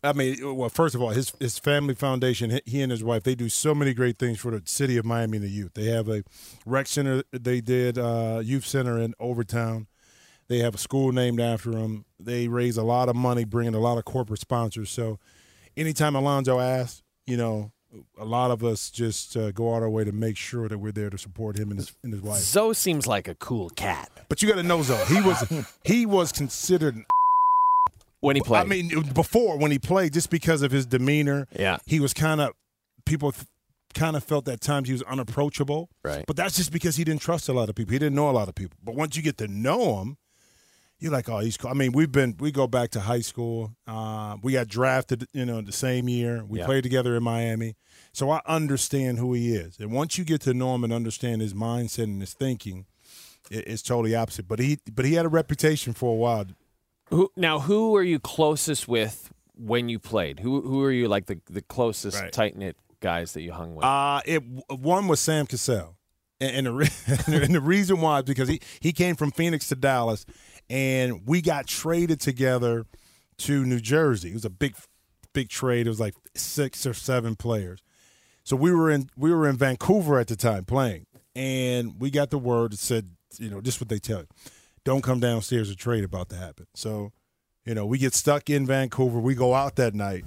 [0.05, 3.23] I mean, well, first of all, his his family foundation, he- he and his wife,
[3.23, 5.75] they do so many great things for the city of Miami and the youth.
[5.75, 6.25] They have a
[6.67, 7.23] rec center.
[7.33, 9.87] They did uh, youth center in Overtown.
[10.49, 12.05] They have a school named after them.
[12.19, 14.91] They raise a lot of money, bringing a lot of corporate sponsors.
[14.91, 15.19] So,
[15.77, 17.71] anytime Alonzo asks, you know,
[18.19, 20.93] a lot of us just uh, go out our way to make sure that we're
[20.93, 22.41] there to support him and his and his wife.
[22.41, 24.97] Zo seems like a cool cat But you got to know, Zo.
[25.07, 27.05] he was he was considered an
[28.21, 28.61] when he played.
[28.61, 31.79] I mean, before when he played, just because of his demeanor, Yeah.
[31.87, 32.53] he was kind of
[33.05, 33.33] people
[33.95, 35.91] kind of felt that times he was unapproachable.
[36.03, 36.25] Right.
[36.27, 37.93] But that's just because he didn't trust a lot of people.
[37.93, 38.79] He didn't know a lot of people.
[38.83, 40.17] But once you get to know him,
[41.03, 41.71] you're like, oh, he's cool.
[41.71, 43.73] I mean, we've been we go back to high school.
[43.87, 46.45] Uh, we got drafted, you know, the same year.
[46.47, 46.67] We Yeah.
[46.67, 47.75] played together in Miami,
[48.13, 49.79] so I understand who he is.
[49.81, 52.87] And once you get to know him and understand his mindset and his thinking,
[53.51, 54.47] it, it's totally opposite.
[54.49, 56.47] But he but he had a reputation for a while.
[57.11, 57.59] Who now?
[57.61, 60.41] Who are you closest with when you played?
[60.41, 62.33] Who who are you like the the closest Right.
[62.33, 63.85] tight knit guys that you hung with?
[63.85, 65.97] Uh, it one was Sam Cassell,
[66.41, 66.89] and, and, the, re-
[67.45, 70.25] and the reason why is because he he came from Phoenix to Dallas,
[70.73, 72.87] and we got traded together
[73.37, 74.31] to New Jersey.
[74.31, 74.75] It was a big
[75.35, 75.87] big trade.
[75.87, 77.83] It was like six or seven players.
[78.43, 81.07] So we were in we were in Vancouver at the time playing,
[81.37, 84.29] and we got the word that said, you know, just what they tell you,
[84.85, 85.71] don't come downstairs.
[85.71, 86.67] A trade about to happen.
[86.75, 87.13] So,
[87.67, 89.21] you know, we get stuck in Vancouver.
[89.21, 90.25] We go out that night.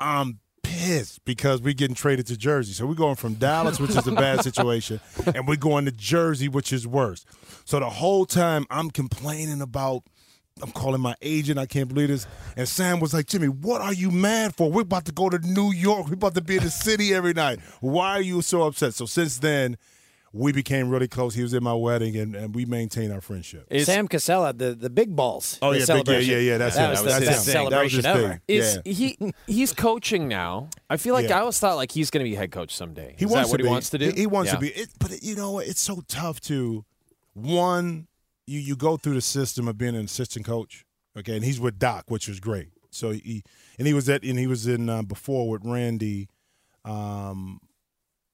[0.00, 0.40] I'm
[0.84, 2.72] pissed because we're getting traded to Jersey.
[2.72, 5.00] So we're going from Dallas, which is a bad situation,
[5.34, 7.24] and we're going to Jersey, which is worse.
[7.64, 10.02] So the whole time I'm complaining about.
[10.62, 11.58] I'm calling my agent.
[11.58, 12.28] I can't believe this.
[12.56, 14.70] And Sam was like, Jimmy, what are you mad for?
[14.70, 16.06] We're about to go to New York.
[16.06, 17.58] We're about to be in the city every night.
[17.80, 18.94] Why are you so upset?
[18.94, 19.76] So since then,
[20.36, 21.34] we became really close.
[21.34, 23.66] He was in my wedding, and, and we maintained our friendship.
[23.84, 25.58] Sam Casella, the, the big balls.
[25.62, 26.30] Oh, the yeah, big- yeah, celebration.
[26.32, 26.90] yeah, yeah, that's that it.
[26.90, 28.32] was That the was- best celebration That was ever.
[28.32, 28.40] thing.
[28.48, 29.16] Is he
[29.46, 30.68] he's coaching now?
[30.90, 31.38] I feel like Yeah.
[31.38, 33.14] I always thought like he's going to be head coach someday.
[33.16, 33.70] He Is wants that what to he be.
[33.70, 34.06] wants to do?
[34.10, 34.54] He, he wants Yeah.
[34.56, 34.68] to be.
[34.70, 35.60] It, but you know?
[35.60, 36.84] It's so tough to
[37.34, 38.08] one.
[38.46, 40.84] You you go through the system of being an assistant coach.
[41.16, 42.70] Okay, and he's with Doc, which is great.
[42.90, 43.42] So he
[43.78, 46.28] and he was at and he was in uh, before with Randy.
[46.84, 47.60] Um,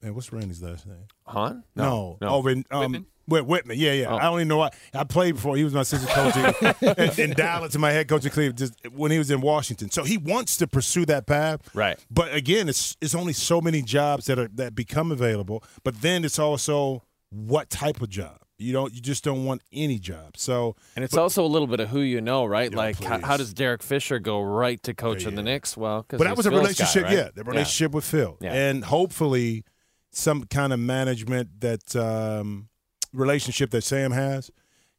[0.02, 1.04] man, what's Randy's last name?
[1.26, 1.64] Hahn?
[1.76, 2.28] No, No.
[2.28, 3.04] over in um, Wittman?
[3.26, 3.74] Whit- Wittman.
[3.76, 4.06] Yeah, yeah.
[4.08, 4.16] Oh.
[4.16, 4.70] I don't even know why.
[4.92, 5.56] I played before.
[5.56, 6.36] He was my assistant coach
[6.82, 9.40] in, in, in Dallas and my head coach in Cleveland just when he was in
[9.40, 9.90] Washington.
[9.90, 11.60] So he wants to pursue that path.
[11.74, 11.98] Right.
[12.10, 15.62] But again, it's it's only so many jobs that are that become available.
[15.84, 18.38] But then it's also what type of job.
[18.58, 18.92] You don't.
[18.92, 20.36] You just don't want any job.
[20.36, 22.70] So And it's but- also a little bit of who you know, right?
[22.72, 25.76] Yeah, like, how, how does Derek Fisher go right to coach coaching the Knicks?
[25.76, 27.34] Well, because But that was a relationship, guy, yeah, right?
[27.36, 28.52] the relationship with Phil, Yeah.
[28.52, 29.64] and hopefully
[30.12, 32.68] some kind of management that um,
[33.12, 34.50] relationship that Sam has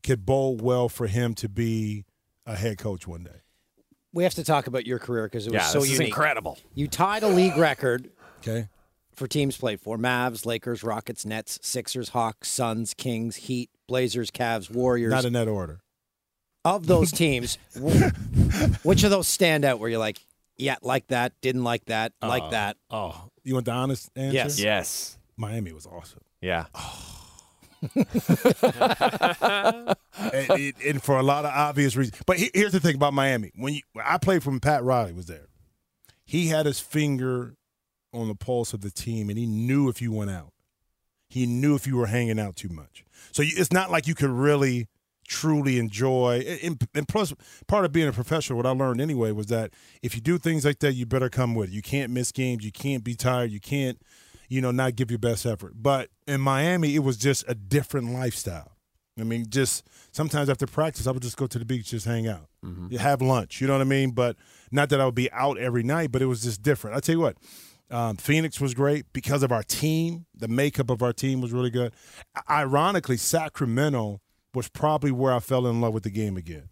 [0.04, 2.06] could bode well for him to be
[2.45, 3.41] a head coach one day.
[4.13, 6.08] We have to talk about your career because it was Yeah, so this is unique.
[6.10, 6.58] incredible.
[6.74, 8.67] You tied a league record Okay,
[9.13, 14.69] for teams played for Mavs, Lakers, Rockets, Nets, Sixers, Hawks, Suns, Kings, Heat, Blazers, Cavs,
[14.71, 15.12] Warriors.
[15.12, 15.82] not in that order.
[16.65, 17.58] of those teams,
[18.84, 20.19] which of those stand out where you're like,
[20.58, 22.78] yeah, like that, didn't like that, like Uh, that?
[22.89, 24.36] Oh, you want the honest answer?
[24.36, 24.60] Yes.
[24.60, 25.17] Yes.
[25.38, 26.21] Miami was awesome.
[26.41, 26.65] Yeah.
[27.95, 28.06] and,
[30.51, 32.21] it- and for a lot of obvious reasons.
[32.25, 35.27] But he- here's the thing about Miami: when you, I played from Pat Riley was
[35.27, 35.47] there,
[36.25, 37.56] he had his finger
[38.13, 40.51] on the pulse of the team, and he knew if you went out.
[41.30, 43.06] He knew if you were hanging out too much.
[43.32, 44.88] So you, it's not like you could really
[45.32, 46.44] truly enjoy.
[46.62, 47.34] And, and plus,
[47.65, 50.65] part of being a professional, what I learned anyway was that if you do things
[50.65, 51.74] like that, you better come with it.
[51.74, 52.65] You can't miss games.
[52.65, 53.50] You can't be tired.
[53.50, 54.00] You can't,
[54.50, 55.74] you know, not give your best effort.
[55.76, 58.74] But in Miami, it was just a different lifestyle.
[59.20, 62.28] I mean, just sometimes after practice, I would just go to the beach, just hang
[62.28, 62.48] out,
[62.89, 63.62] You have lunch.
[63.62, 64.12] You know what I mean?
[64.12, 64.36] But
[64.70, 66.98] not that I would be out every night, but it was just different.
[66.98, 67.38] I tell you what,
[67.89, 70.26] um, Phoenix was great because of our team.
[70.36, 71.94] The makeup of our team was really good.
[72.50, 74.22] Ironically, Sacramento
[74.54, 76.70] was probably where I fell in love with the game again,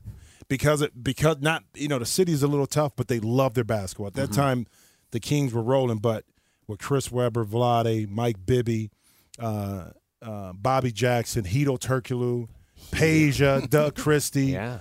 [0.47, 3.63] because it because not you know the city's a little tough, but they love their
[3.63, 4.07] basketball.
[4.07, 4.67] At that time,
[5.11, 6.25] the Kings were rolling, but
[6.67, 8.91] with Chris Webber, Vlade, Mike Bibby,
[9.39, 9.85] uh,
[10.21, 12.47] uh, Bobby Jackson, Hedo Turkoglu,
[12.91, 14.47] Peja, Doug Christie.
[14.47, 14.79] Yeah.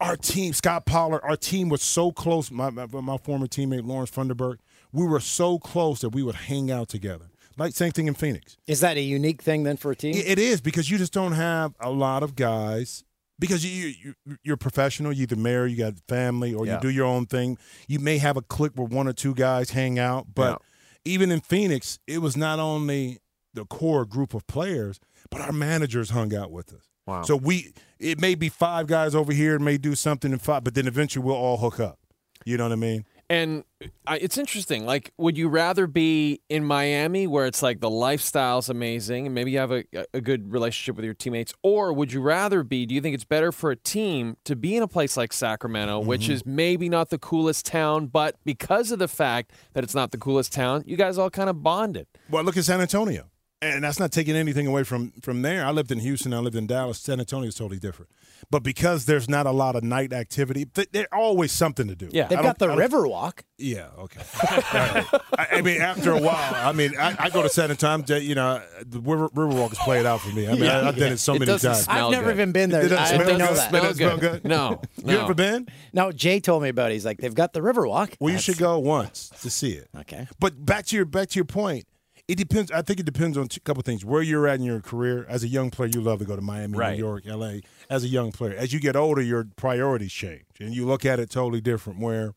[0.00, 2.52] Our team, Scott Pollard, our team was so close.
[2.52, 4.58] My, my, my former teammate Lawrence Funderburke,
[4.92, 7.26] we were so close that we would hang out together.
[7.58, 8.56] Like same thing in Phoenix.
[8.66, 10.14] Is that a unique thing then for a team?
[10.14, 13.04] It- is because you just don't have a lot of guys
[13.38, 13.88] because you,
[14.26, 15.12] you you're professional.
[15.12, 16.74] You either marry, you got family, or Yeah.
[16.76, 17.58] you do your own thing.
[17.88, 20.60] You may have a clique where one or two guys hang out, but
[21.04, 23.18] even in Phoenix, it was not only
[23.54, 26.82] the core group of players, but our managers hung out with us.
[27.06, 27.22] Wow.
[27.22, 30.74] So we it may be five guys over here, may do something in five, but
[30.74, 31.98] then eventually we'll all hook up.
[32.44, 33.04] You know what I mean?
[33.30, 33.64] And
[34.06, 34.86] I, it's interesting.
[34.86, 39.50] Like, would you rather be in Miami where it's like the lifestyle's amazing and maybe
[39.50, 41.52] you have a, a good relationship with your teammates?
[41.62, 44.76] Or would you rather be, do you think it's better for a team to be
[44.76, 46.32] in a place like Sacramento, which Mm-hmm.
[46.32, 50.18] is maybe not the coolest town, but because of the fact that it's not the
[50.18, 52.06] coolest town, you guys all kind of bonded?
[52.30, 53.24] Well, look at San Antonio.
[53.60, 55.66] And that's not taking anything away from from there.
[55.66, 56.32] I lived in Houston.
[56.32, 57.00] I lived in Dallas.
[57.00, 58.08] San Antonio is totally different.
[58.50, 62.08] But because there's not a lot of night activity, th- there's always something to do.
[62.12, 63.44] Yeah, they've I got the I river walk.
[63.58, 63.88] Yeah.
[63.98, 64.20] Okay.
[64.42, 68.16] I, I mean, after a while, I mean, I, I go to San Antonio.
[68.16, 70.46] You know, the river, Riverwalk is played out for me.
[70.48, 71.84] I mean, I, have done it so It many times.
[71.84, 72.36] smell I've never good.
[72.36, 72.82] even been there.
[72.84, 73.56] It doesn't I smell didn't know good.
[73.56, 73.68] that.
[73.74, 74.44] It doesn't smell good.
[74.44, 75.24] No, You no.
[75.24, 75.68] ever been?
[75.92, 76.94] No, Jay told me about it.
[76.94, 78.16] He's like, they've got the river walk.
[78.20, 79.88] Well, you should go once to see it.
[79.96, 80.28] Okay.
[80.38, 81.86] But back to your back to your point.
[82.28, 82.70] It depends.
[82.70, 84.04] I think it depends on a couple things.
[84.04, 85.24] Where you're at in your career.
[85.28, 86.92] As a young player, you love to go to Miami, Right.
[86.98, 87.62] New York, L.A.
[87.88, 91.18] As a young player, as you get older, your priorities change, and you look at
[91.18, 92.00] it totally different.
[92.00, 92.34] Where,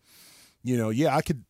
[0.63, 1.43] you know, yeah, I could,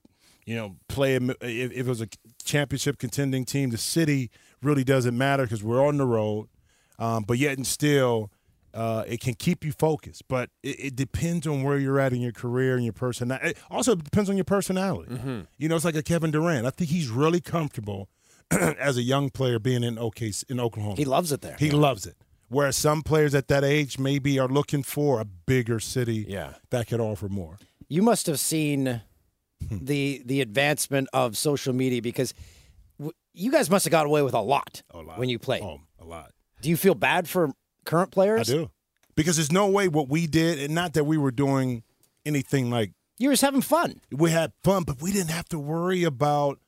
[0.46, 2.08] you know, play if, if it was a
[2.44, 3.70] championship contending team.
[3.70, 4.32] The city
[4.64, 6.50] really doesn't matter because we're on the road,
[6.98, 8.32] um, but yet and still.
[8.74, 12.22] Uh, it can keep you focused, but it, it depends on where you're at in
[12.22, 13.48] your career and your personality.
[13.48, 15.14] Also, it also depends on your personality.
[15.58, 16.66] You know, it's like a Kevin Durant.
[16.66, 18.08] I think he's really comfortable
[18.80, 20.96] as a young player being in OK in Oklahoma.
[20.96, 21.56] He loves it there.
[21.60, 22.16] He loves it.
[22.50, 26.56] Whereas some players at that age maybe are looking for a bigger city Yeah.
[26.70, 27.58] that could offer more.
[27.88, 29.02] You must have seen
[29.68, 29.78] hmm.
[29.86, 32.34] the the advancement of social media because
[33.00, 34.84] w- you guys must have got away with a lot,
[35.16, 35.64] when you played.
[35.64, 36.32] Oh, a lot.
[36.62, 37.52] Do you feel bad for
[37.86, 38.50] current players?
[38.50, 38.72] I do.
[39.16, 41.84] Because there's no way what we did, and not that we were doing
[42.26, 44.02] anything like You were just having fun.
[44.12, 46.60] we had fun, but we didn't have to worry about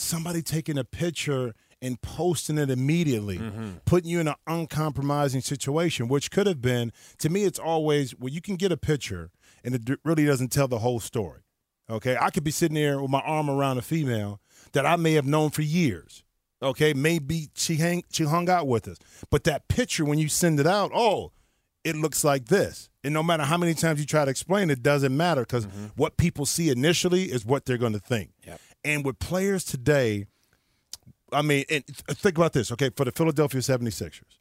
[0.00, 3.70] somebody taking a picture and posting it immediately, mm-hmm.
[3.84, 8.32] putting you in an uncompromising situation, which could have been, to me, it's always, well,
[8.32, 9.30] you can get a picture
[9.64, 11.40] and it d- really doesn't tell the whole story.
[11.88, 12.16] Okay.
[12.20, 14.40] I could be sitting there with my arm around a female
[14.72, 16.22] that I may have known for years.
[16.62, 16.92] Okay.
[16.92, 18.98] Maybe she hang, she hung out with us.
[19.30, 21.32] But that picture, when you send it out, oh,
[21.82, 22.90] it looks like this.
[23.02, 25.86] And no matter how many times you try to explain it, doesn't matter because mm-hmm.
[25.96, 28.32] what people see initially is what they're going to think.
[28.84, 30.26] And with players today,
[31.32, 34.38] I mean, and think about this, okay, for the Philadelphia 76ers.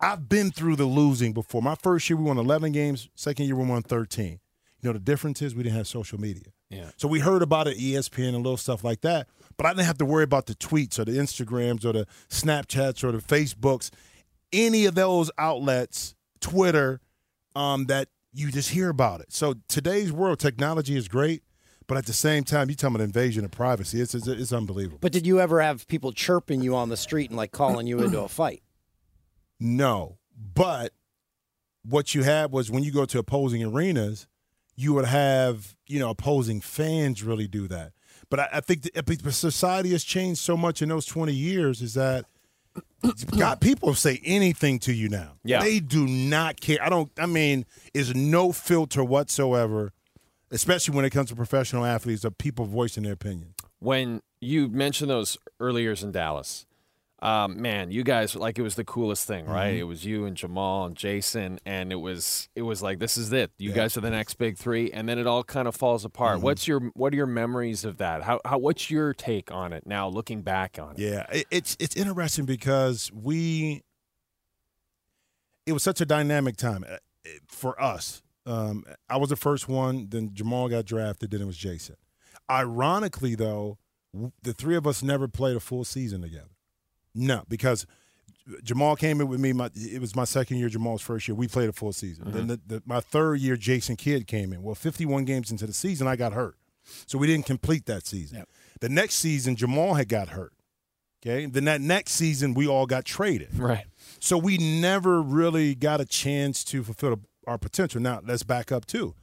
[0.00, 1.62] I've been through the losing before.
[1.62, 3.08] My first year, we won 11 games.
[3.14, 4.40] Second year, we won 13.
[4.80, 6.46] You know, the difference is we didn't have social media.
[6.68, 6.90] Yeah.
[6.96, 9.98] So we heard about it, ESPN and little stuff like that, but I didn't have
[9.98, 13.90] to worry about the tweets or the Instagrams or the Snapchats or the Facebooks,
[14.52, 17.00] any of those outlets, Twitter,
[17.54, 19.32] um, that you just hear about it.
[19.32, 21.42] So today's world, technology is great,
[21.86, 24.00] but at the same time, you talking about invasion of privacy.
[24.00, 24.98] It's, it's, it's unbelievable.
[25.00, 28.02] But did you ever have people chirping you on the street and like calling you
[28.02, 28.62] into a fight?
[29.60, 30.18] No,
[30.54, 30.92] but
[31.84, 34.26] what you had was when you go to opposing arenas,
[34.76, 37.92] you would have you know opposing fans really do that.
[38.30, 41.82] But I, I think the, the society has changed so much in those twenty years.
[41.82, 42.24] Is that
[43.38, 43.60] God?
[43.60, 45.32] People say anything to you now.
[45.44, 45.60] Yeah.
[45.60, 46.78] they do not care.
[46.82, 47.10] I don't.
[47.18, 49.92] I mean, is no filter whatsoever,
[50.52, 53.54] especially when it comes to professional athletes of people voicing their opinion.
[53.80, 56.66] when you mentioned those early years in Dallas,
[57.20, 59.74] um, man, you guys like it was the coolest thing, right?
[59.74, 59.78] Mhm.
[59.78, 63.32] It was you and Jamal and Jason, and it was it was like this is
[63.32, 63.52] it.
[63.58, 66.36] You guys are the next big three, and then it all kind of falls apart.
[66.38, 66.44] Mm-hmm.
[66.44, 68.22] What's your what are your memories of that?
[68.22, 70.98] How how what's your take on it now, looking back on it?
[70.98, 73.82] Yeah, it, it's it's interesting because we
[75.66, 76.96] it was such a dynamic time uh,
[77.46, 78.20] for us.
[78.44, 81.96] Um, I was the first one, then Jamal got drafted, then it was Jason.
[82.50, 83.78] Ironically, though,
[84.42, 86.50] the three of us never played a full season together.
[87.14, 87.86] No, because
[88.62, 89.52] Jamal came in with me.
[89.52, 90.68] My it was my second year.
[90.68, 91.34] Jamal's first year.
[91.34, 92.30] We played a full season.
[92.30, 94.62] Then the, the, my third year, Jason Kidd came in.
[94.62, 96.56] Well, 51 games into the season, I got hurt,
[97.06, 98.44] so we didn't complete that season.
[98.80, 100.52] The next season, Jamal had got hurt.
[101.24, 103.56] Okay, then that next season, we all got traded.
[103.56, 103.84] Right.
[104.18, 108.00] So we never really got a chance to fulfill our potential.
[108.00, 109.14] Now let's back up too.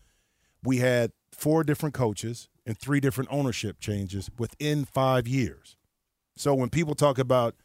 [0.64, 5.78] We had four different coaches and three different ownership changes within five years.
[6.36, 7.56] So when people talk about,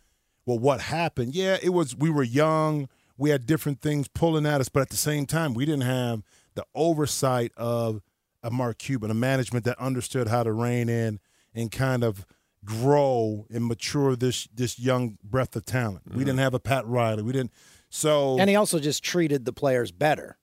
[0.46, 1.34] well, what happened?
[1.34, 2.88] Yeah, it was we were young.
[3.16, 6.22] We had different things pulling at us, but at the same time, we didn't have
[6.54, 8.02] the oversight of
[8.42, 11.20] a Mark Cuban, a management that understood how to rein in
[11.54, 12.26] and kind of
[12.64, 16.02] grow and mature this this young breath of talent.
[16.06, 16.20] We mm-hmm.
[16.20, 17.22] didn't have a Pat Riley.
[17.22, 17.52] We didn't.
[17.90, 20.38] So And he also just treated the players better,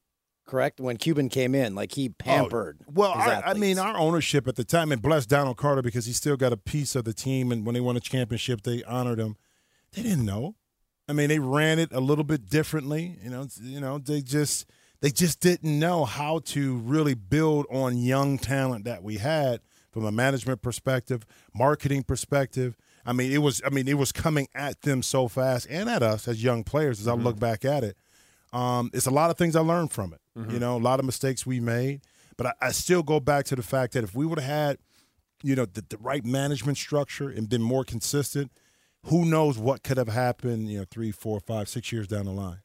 [0.51, 0.81] correct?
[0.81, 2.79] When Cuban came in, like he pampered.
[2.81, 6.05] Oh, well, our, I mean, our ownership at the time, and bless Donald Carter because
[6.05, 7.51] he still got a piece of the team.
[7.51, 9.37] And when they won a championship, they honored him.
[9.93, 10.55] They didn't know.
[11.07, 13.17] I mean, they ran it a little bit differently.
[13.23, 14.65] You know, you know, they just
[14.99, 19.61] they just didn't know how to really build on young talent that we had
[19.91, 22.77] from a management perspective, marketing perspective.
[23.05, 26.03] I mean, it was I mean, it was coming at them so fast and at
[26.03, 27.95] us as young players as I look back at it.
[28.53, 30.20] Um, it's a lot of things I learned from it.
[30.35, 30.59] You mm-hmm.
[30.59, 32.01] know, a lot of mistakes we made.
[32.37, 34.77] But I, I still go back to the fact that if we would have had,
[35.43, 38.51] you know, the, the right management structure and been more consistent,
[39.05, 40.69] who knows what could have happened?
[40.69, 42.59] You know, three, four, five, six years down the line.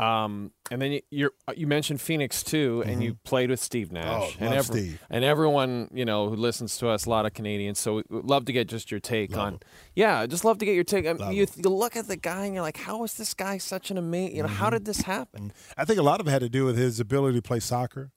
[0.00, 3.22] Um, and then you, you're, uh, you mentioned Phoenix too, and you mm-hmm.
[3.24, 4.34] played with Steve Nash.
[4.40, 4.98] Oh, and love Steve.
[5.10, 7.78] And everyone, you know, who listens to us, a lot of Canadians.
[7.78, 9.60] So we'd love to get just your take on.
[9.94, 11.06] Yeah, just love to get your take.
[11.06, 13.34] Um, I mean, you, you look at the guy and you're like, how is this
[13.34, 14.36] guy such an amazing?
[14.36, 14.76] You know, how mm-hmm.
[14.76, 15.48] did this happen?
[15.50, 15.80] Mm-hmm.
[15.80, 18.10] I think a lot of it had to do with his ability to play soccer.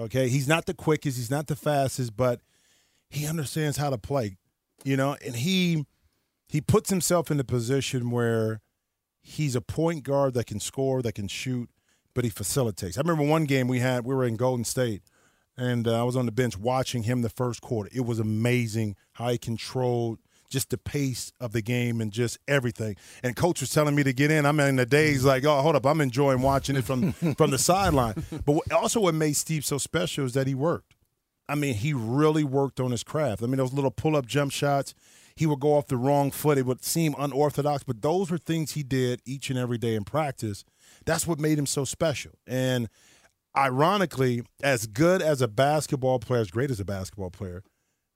[0.00, 2.40] Okay, he's not the quickest, he's not the fastest, but
[3.10, 4.38] he understands how to play.
[4.82, 5.84] You know, and he
[6.46, 8.62] he puts himself in a position where
[9.28, 11.68] he's a point guard that can score, that can shoot,
[12.14, 12.96] but he facilitates.
[12.96, 15.02] I remember one game we had, we were in Golden State,
[15.56, 17.90] and uh, I was on the bench watching him the first quarter.
[17.92, 20.18] It was amazing how he controlled
[20.48, 22.96] just the pace of the game and just everything.
[23.22, 24.46] And coach was telling me to get in.
[24.46, 27.58] I'm in the days like, oh, hold up, I'm enjoying watching it from from the
[27.58, 28.14] sideline.
[28.46, 30.94] But also, what made Steve so special is that he worked.
[31.50, 33.42] I mean, he really worked on his craft.
[33.42, 34.94] I mean, those little pull up jump shots,
[35.38, 36.58] he would go off the wrong foot.
[36.58, 40.02] It would seem unorthodox, but those were things he did each and every day in
[40.02, 40.64] practice.
[41.06, 42.32] That's what made him so special.
[42.44, 42.88] And
[43.56, 47.62] ironically, as good as a basketball player, as great as a basketball player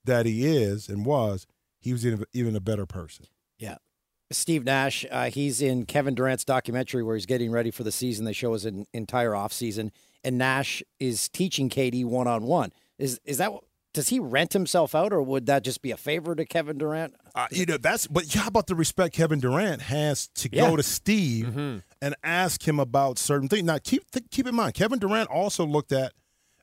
[0.05, 1.47] that he is and was,
[1.81, 3.27] he was even a better person.
[3.57, 3.77] Yeah.
[4.33, 8.25] Steve Nash, uh, he's in Kevin Durant's documentary where he's getting ready for the season.
[8.25, 9.91] They show his en- entire offseason,
[10.25, 12.73] and Nash is teaching KD one on one.
[12.99, 13.53] Is is that
[13.95, 17.15] does he rent himself out, or would that just be a favor to Kevin Durant?
[17.35, 20.69] Uh, you know that's but how about the respect Kevin Durant has to Yeah.
[20.71, 23.65] go to Steve and ask him about certain things.
[23.65, 26.13] Now keep th- keep in mind Kevin Durant also looked at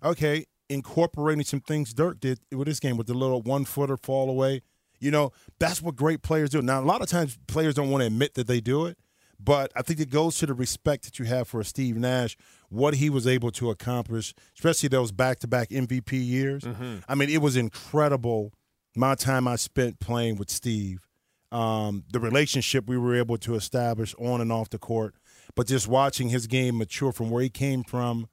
[0.03, 4.29] okay incorporating some things Dirk did with his game with the little one footer fall
[4.29, 4.61] away.
[4.99, 6.61] You know that's what great players do.
[6.61, 8.97] Now a lot of times players don't want to admit that they do it,
[9.39, 12.37] but I think it goes to the respect that you have for Steve Nash,
[12.69, 16.63] what he was able to accomplish, especially those back to back MVP years.
[17.07, 18.53] I mean it was incredible
[18.95, 21.07] my time I spent playing with Steve,
[21.51, 25.15] um, the relationship we were able to establish on and off the court,
[25.55, 28.27] but just watching his game mature from where he came from,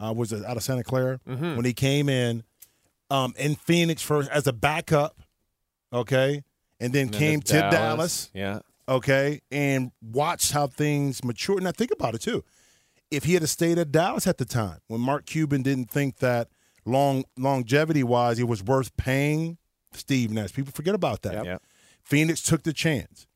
[0.00, 1.56] uh, was it out of Santa Clara Mhm.
[1.56, 2.42] when he came in,
[3.10, 5.20] um, in Phoenix first as a backup,
[5.92, 6.42] okay,
[6.80, 7.70] and then And then came to Dallas.
[7.72, 8.60] Dallas, Yeah.
[8.88, 11.60] okay, and watched how things mature.
[11.60, 12.44] Now think about it too.
[13.10, 16.48] If he had stayed at Dallas at the time, when Mark Cuban didn't think that
[16.84, 19.58] long longevity wise it was worth paying
[19.92, 21.44] Steve Nash, people forget about that.
[21.44, 21.62] Yep.
[22.02, 23.26] Phoenix took the chance,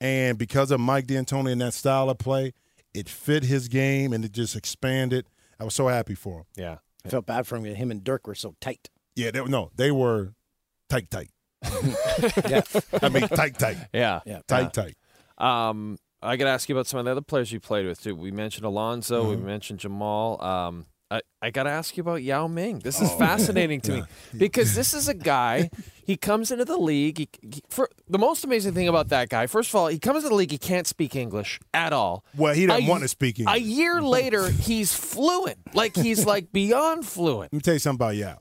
[0.00, 2.52] and because of Mike D'Antoni and that style of play,
[2.94, 5.26] it fit his game and it just expanded.
[5.58, 6.44] I was so happy for him.
[6.56, 6.76] Yeah.
[7.04, 7.64] I felt bad for him.
[7.64, 8.90] Him and Dirk were so tight.
[9.14, 10.34] Yeah, they, no, they were
[10.88, 11.30] tight, tight.
[12.48, 12.62] yeah.
[13.00, 13.76] I mean, tight, tight.
[13.92, 14.20] Yeah.
[14.24, 14.40] Yeah.
[14.46, 14.96] Tight, tight.
[15.38, 18.00] Um, I got to ask you about some of the other players you played with
[18.02, 18.14] too.
[18.14, 19.28] We mentioned Alonzo.
[19.30, 19.46] We Mm-hmm.
[19.46, 20.42] mentioned Jamal.
[20.42, 22.78] Um, I, I got to ask you about Yao Ming.
[22.78, 24.02] This Oh, is fascinating to me
[24.38, 25.68] because this is a guy.
[26.06, 27.18] He comes into the league.
[27.18, 30.22] He, he- for the most amazing thing about that guy, first of all, he comes
[30.22, 30.50] to the league.
[30.50, 32.24] He can't speak English at all.
[32.34, 33.54] Well, he doesn't A- want to speak English.
[33.56, 35.58] A year later, he's fluent.
[35.74, 37.52] Like he's like beyond fluent.
[37.52, 38.38] Let me tell you something about Yao.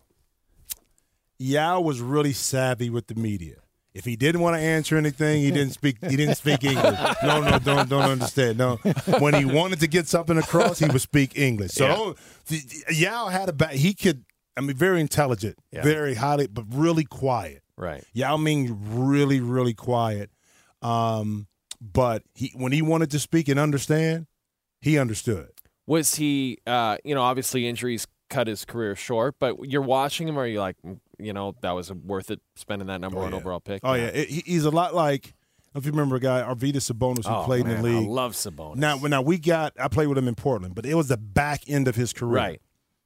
[1.40, 3.56] Yao was really savvy with the media.
[3.94, 5.98] If he didn't want to answer anything, he didn't speak.
[6.06, 6.98] He didn't speak English.
[7.24, 8.58] No, no, don't don't understand.
[8.58, 8.78] No,
[9.20, 11.72] when he wanted to get something across, he would speak English.
[11.72, 12.16] So
[12.48, 12.60] Yeah.
[12.92, 13.72] Yao had a back.
[13.74, 14.24] He could.
[14.58, 15.82] I mean, very intelligent, Yeah.
[15.84, 17.64] very highly, but really quiet.
[17.78, 18.04] Right.
[18.14, 18.78] Yao Ming
[19.08, 20.30] really, really quiet.
[20.82, 21.48] Um,
[21.82, 24.28] but he when he wanted to speak and understand,
[24.82, 25.50] he understood.
[25.88, 26.60] Was he?
[26.66, 29.36] Uh, you know, obviously injuries cut his career short.
[29.40, 30.78] But you're watching him, or are you like,
[31.22, 33.82] you know, that was worth it spending that number one overall pick?
[33.84, 35.34] Oh yeah, It- he's a lot like
[35.76, 38.10] if you remember a guy Arvydas Sabonis who Oh, played in man, the I league.
[38.10, 38.76] love Sabonis.
[38.76, 41.62] Now, now we got I played with him in Portland, but it was the back
[41.70, 42.36] end of his career.
[42.36, 42.62] Right.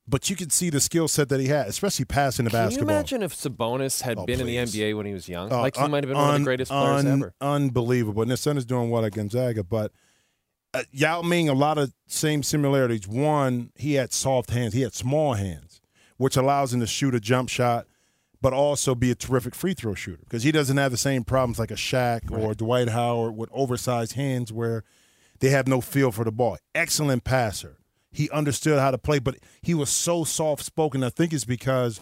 [0.08, 2.66] But you could see the skill set that he had, especially passing the Can you
[2.68, 2.96] basketball.
[2.96, 5.52] imagine if Sabonis had Oh, been in the NBA when he was young?
[5.52, 7.34] Uh, like he un- might have been one of the greatest players un- ever.
[7.42, 8.22] Unbelievable.
[8.22, 9.92] And his son is doing well at Gonzaga, but
[10.76, 13.08] uh, Yao Ming, a lot of same similarities.
[13.08, 14.74] One, he had soft hands.
[14.76, 15.82] He had small hands,
[16.18, 17.88] which allows him to shoot a jump shot,
[18.42, 21.60] but also be a terrific free throw shooter because he doesn't have the same problems
[21.60, 24.84] like a Shaq or Dwight Howard with oversized hands where
[25.40, 26.58] they have no feel for the ball.
[26.74, 27.78] Excellent passer.
[28.12, 31.04] He understood how to play, but he was so soft spoken.
[31.04, 32.02] I think it's because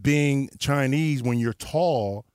[0.00, 2.26] being Chinese, when you're tall,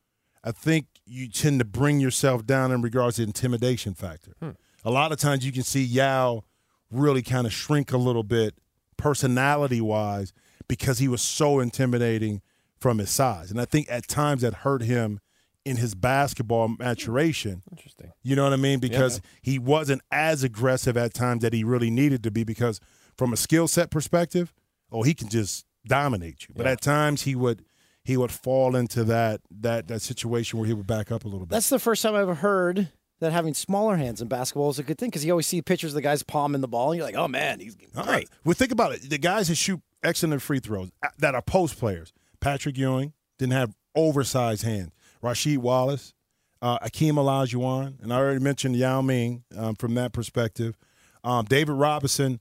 [0.44, 4.34] I think you tend to bring yourself down in regards to intimidation factor.
[4.42, 4.52] Hmm.
[4.84, 6.44] A lot of times you can see Yao
[6.92, 8.56] really kind of shrink a little bit
[8.98, 10.34] personality wise
[10.68, 12.42] because he was so intimidating
[12.80, 13.52] from his size.
[13.52, 15.20] And I think at times that hurt him
[15.66, 17.62] in his basketball maturation.
[17.72, 18.12] Interesting.
[18.24, 18.80] You know what I mean?
[18.80, 22.80] Because he wasn't as aggressive at times that he really needed to be because
[23.18, 24.54] from a skill set perspective,
[24.92, 26.54] oh, he can just dominate you.
[26.56, 26.74] But Yeah.
[26.74, 27.64] at times he would
[28.04, 31.46] he would fall into that that that situation where he would back up a little
[31.46, 31.50] bit.
[31.50, 34.84] That's the first time I've ever heard that having smaller hands in basketball is a
[34.84, 37.06] good thing because you always see pictures of the guys palming the ball and you're
[37.06, 38.30] like, oh man, he's great.
[38.46, 39.10] Well, think about it.
[39.10, 42.14] The guys that shoot excellent free throws uh, that are post players.
[42.48, 44.92] Patrick Ewing didn't have oversized hands.
[45.22, 46.14] Rasheed Wallace,
[46.62, 50.78] uh, Akeem Olajuwon, and I already mentioned Yao Ming um, from that perspective.
[51.26, 52.40] Um, David Robinson,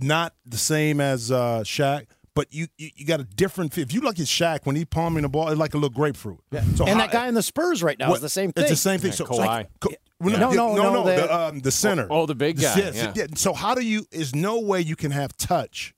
[0.00, 3.76] not the same as uh, Shaq, but you, you you got a different.
[3.76, 6.38] If you look at Shaq when he palming the ball, it's like a little grapefruit.
[6.52, 6.62] Yeah.
[6.76, 8.62] So and how- that guy in the Spurs right now what- is the same thing.
[8.62, 9.10] It's the same thing.
[9.10, 9.90] so it's like, co-
[10.20, 12.06] well, No, no, no, no, the- the, um, the center.
[12.08, 13.26] Oh, the big guy, Yes, yeah.
[13.34, 14.06] So how do you?
[14.12, 15.92] Is no way you can have touch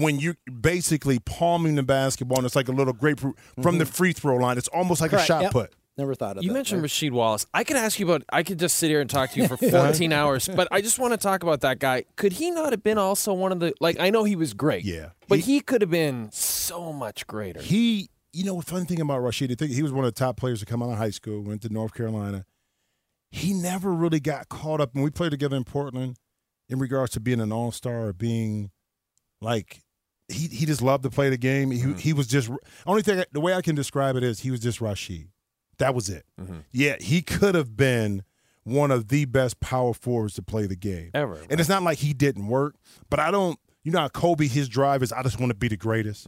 [0.00, 4.12] when you're basically palming the basketball and it's like a little grapefruit from the free
[4.12, 4.58] throw line.
[4.58, 5.16] It's almost like Mm-hmm.
[5.16, 5.52] Correct, a shot yep.
[5.52, 5.74] put.
[5.98, 6.50] Never thought of You that.
[6.50, 7.46] You mentioned Rasheed Wallace.
[7.54, 8.22] I could ask you about.
[8.30, 10.98] I could just sit here and talk to you for 14 hours, but I just
[10.98, 12.04] want to talk about that guy.
[12.16, 13.98] Could he not have been also one of the like?
[13.98, 14.84] I know he was great.
[14.84, 17.62] Yeah, but he, could have been so much greater.
[17.62, 20.60] He, you know, the funny thing about Rasheed, he was one of the top players
[20.60, 21.40] to come out of high school.
[21.42, 22.44] Went to North Carolina.
[23.30, 26.16] He never really got caught up when we played together in Portland
[26.68, 28.70] in regards to being an all star or being
[29.40, 29.80] like
[30.28, 31.70] he he just loved to play the game.
[31.70, 32.50] He he was just
[32.86, 35.28] only thing the way I can describe it is he was just Rasheed.
[35.78, 36.24] That was it.
[36.72, 38.22] Yeah, he could have been
[38.64, 41.98] one of the best power forwards to play the game Ever, And it's not like
[41.98, 42.74] he didn't work,
[43.10, 43.58] but I don't.
[43.84, 45.12] You know how Kobe his drive is.
[45.12, 46.26] I just want to be the greatest.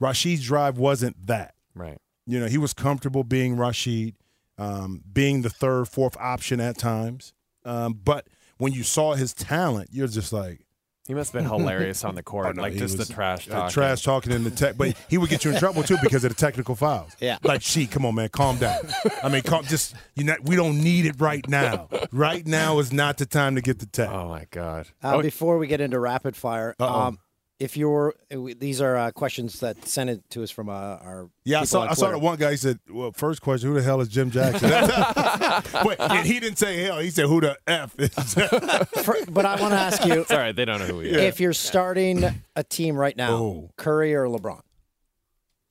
[0.00, 1.54] Rasheed's drive wasn't that.
[1.74, 1.98] Right.
[2.26, 4.14] You know, he was comfortable being Rasheed,
[4.58, 7.34] um, being the third, fourth option at times.
[7.64, 8.26] Um, but
[8.58, 10.64] when you saw his talent, you're just like,
[11.08, 13.50] He must have been hilarious on the court, Oh, no, like just was, the trash
[13.50, 14.76] uh, trash talking in the tech.
[14.76, 17.16] But he would get you in trouble too because of the technical fouls.
[17.20, 17.38] Yeah.
[17.42, 18.78] like she, come on, man, calm down.
[19.22, 19.64] I mean, calm.
[19.64, 21.88] Just you know, we don't need it right now.
[22.12, 24.08] Right now is not the time to get the tech.
[24.10, 24.88] Oh my god.
[25.02, 27.18] Uh, Before we get into rapid fire, um,
[27.62, 31.58] if you're, these are uh, questions that sent it to us from uh, our Yeah,
[31.58, 31.80] I people saw.
[31.82, 32.12] on I saw Twitter.
[32.18, 34.68] the one guy he said, "Well, first question, who the hell is Jim Jackson?"
[35.86, 36.98] Wait, and he didn't say hell.
[36.98, 38.08] He said, "Who the f is?"
[39.04, 40.54] For- but I want to ask you, It's all right.
[40.56, 41.16] They don't know who he is.
[41.18, 42.24] if you're starting
[42.56, 43.70] a team right now, Oh.
[43.76, 44.60] Curry or LeBron?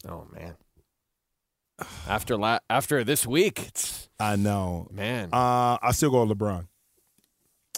[0.07, 0.55] Oh man.
[2.07, 5.29] After la- after this week, it's I know, man.
[5.33, 6.67] Uh, I still go LeBron.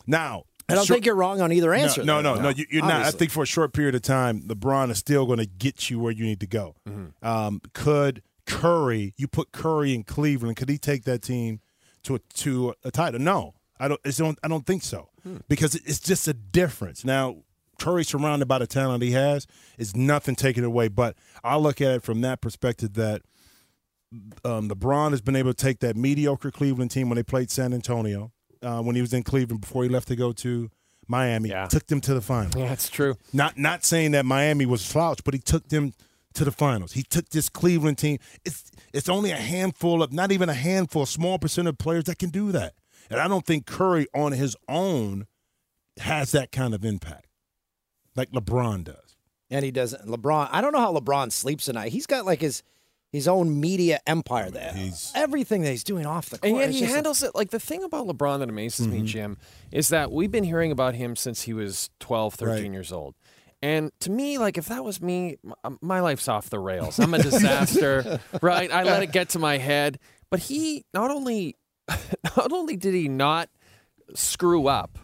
[0.06, 2.04] Now, I don't sure- think you're wrong on either answer.
[2.04, 2.42] No, no, though.
[2.42, 2.50] no, no.
[2.50, 3.04] You, you're not.
[3.04, 6.00] I think for a short period of time, LeBron is still going to get you
[6.00, 6.76] where you need to go.
[6.88, 7.26] Mm-hmm.
[7.28, 9.14] Um, could Curry?
[9.18, 10.56] You put Curry in Cleveland.
[10.58, 11.60] Could he take that team
[12.04, 13.20] to a, to a title?
[13.20, 14.00] No, I don't.
[14.06, 15.38] It's don't I don't think so Hmm.
[15.48, 17.06] because it's just a difference.
[17.06, 17.38] Now,
[17.80, 19.48] Curry surrounded by the talent he has
[19.78, 20.88] is nothing taken away.
[20.90, 23.22] But I look at it from that perspective that
[24.46, 27.74] um, LeBron has been able to take that mediocre Cleveland team when they played San
[27.74, 28.32] Antonio,
[28.64, 30.70] uh, when he was in Cleveland before he left to go to
[31.08, 32.56] Miami, took them to the finals.
[32.56, 33.16] Yeah, it's true.
[33.34, 35.94] Not not saying that Miami was slouch, but he took them
[36.34, 36.94] to the finals.
[36.94, 38.20] He took this Cleveland team.
[38.46, 42.06] It's it's only a handful of not even a handful, a small percent of players
[42.06, 42.74] that can do that.
[43.10, 45.28] And I don't think Curry on his own
[46.00, 47.28] has that kind of impact
[48.16, 49.18] like LeBron does.
[49.50, 50.08] And he doesn't.
[50.08, 50.50] LeBron.
[50.52, 51.92] I don't know how LeBron sleeps at night.
[51.92, 52.64] He's got like his
[53.14, 54.76] his own media empire there.
[55.16, 56.50] Everything that he's doing off the court.
[56.50, 58.96] And yet he just a- handles it like the thing about LeBron that amazes Mm-hmm.
[59.02, 59.38] me, Jim,
[59.72, 62.72] is that we've been hearing about him since he was 12, 13 Right.
[62.74, 63.16] years old.
[63.62, 65.38] And to me, like if that was me,
[65.80, 67.00] my life's off the rails.
[67.00, 68.70] I'm a disaster, right?
[68.70, 70.00] I let it get to my head.
[70.30, 71.56] But he not only
[72.36, 73.48] not only did he not
[74.16, 74.98] screw up,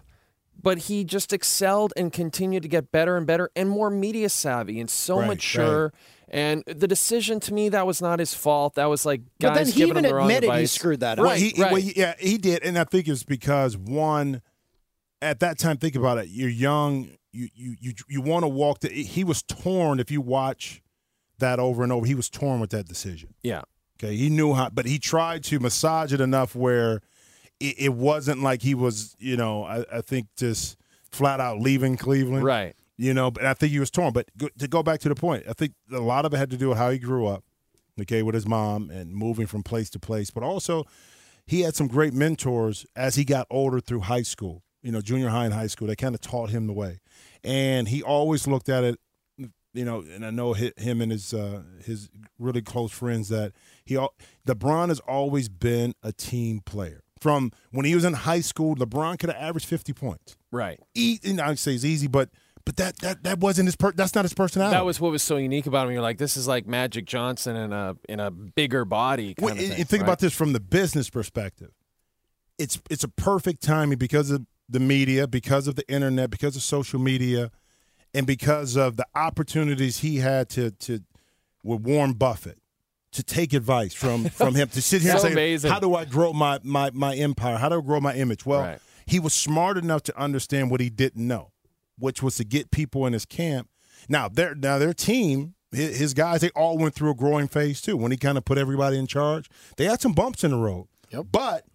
[0.61, 4.79] but he just excelled and continued to get better and better and more media savvy
[4.79, 5.93] and so Right, mature.
[6.31, 8.75] And the decision to me that was not his fault.
[8.75, 10.99] That was like But guys then he giving even him the wrong admitted he screwed
[10.99, 11.23] that up.
[11.23, 11.71] Well, Right, he, right.
[11.71, 14.41] well, yeah, he did, and I think it's because one,
[15.21, 16.27] at that time, think about it.
[16.29, 17.09] You're young.
[17.31, 18.79] You you you you want to walk.
[18.81, 19.99] The, he was torn.
[19.99, 20.81] If you watch
[21.39, 23.33] that over and over, he was torn with that decision.
[23.43, 23.61] Yeah.
[24.01, 27.01] Okay, he knew how, but he tried to massage it enough where
[27.59, 30.77] it, it wasn't like he was, you know, I, I think just
[31.11, 32.43] flat out leaving Cleveland.
[32.43, 32.75] Right.
[32.97, 34.11] You know, but I think he was torn.
[34.11, 36.49] But go, to go back to the point, I think a lot of it had
[36.49, 37.45] to do with how he grew up,
[38.01, 40.31] okay, with his mom and moving from place to place.
[40.31, 40.85] But also,
[41.45, 45.29] he had some great mentors as he got older through high school, you know, junior
[45.29, 45.87] high and high school.
[45.87, 46.99] They kind of taught him the way.
[47.41, 48.99] And he always looked at it,
[49.73, 53.53] you know, and I know him and his uh, his really close friends that
[53.85, 54.13] he al-
[54.45, 57.03] LeBron has always been a team player.
[57.21, 60.37] From when he was in high school, LeBron could have averaged 50 points.
[60.51, 60.79] Right.
[60.95, 62.29] E- and I'd say it's easy, but
[62.65, 64.75] but that that that wasn't his per- that's not his personality.
[64.75, 65.93] That was what was so unique about him.
[65.93, 69.33] You're like, this is like Magic Johnson in a in a bigger body.
[69.33, 70.01] Kind Well, of thing, think right?
[70.01, 71.71] about this from the business perspective.
[72.57, 76.61] It's it's a perfect timing because of the media, because of the internet, because of
[76.61, 77.49] social media,
[78.13, 80.99] and because of the opportunities he had to to
[81.63, 82.59] with Warren Buffett
[83.11, 85.71] to take advice from from him to sit here So and say, amazing.
[85.71, 87.57] "How do I grow my my my empire?
[87.57, 88.79] How do I grow my image?" Well, Right.
[89.05, 91.51] he was smart enough to understand what he didn't know,
[91.97, 93.69] which was to get people in his camp.
[94.07, 97.81] Now their now their team, his, his guys, they all went through a growing phase
[97.81, 97.97] too.
[97.97, 100.87] When he kind of put everybody in charge, they had some bumps in the road.
[101.09, 101.25] yep.
[101.31, 101.65] But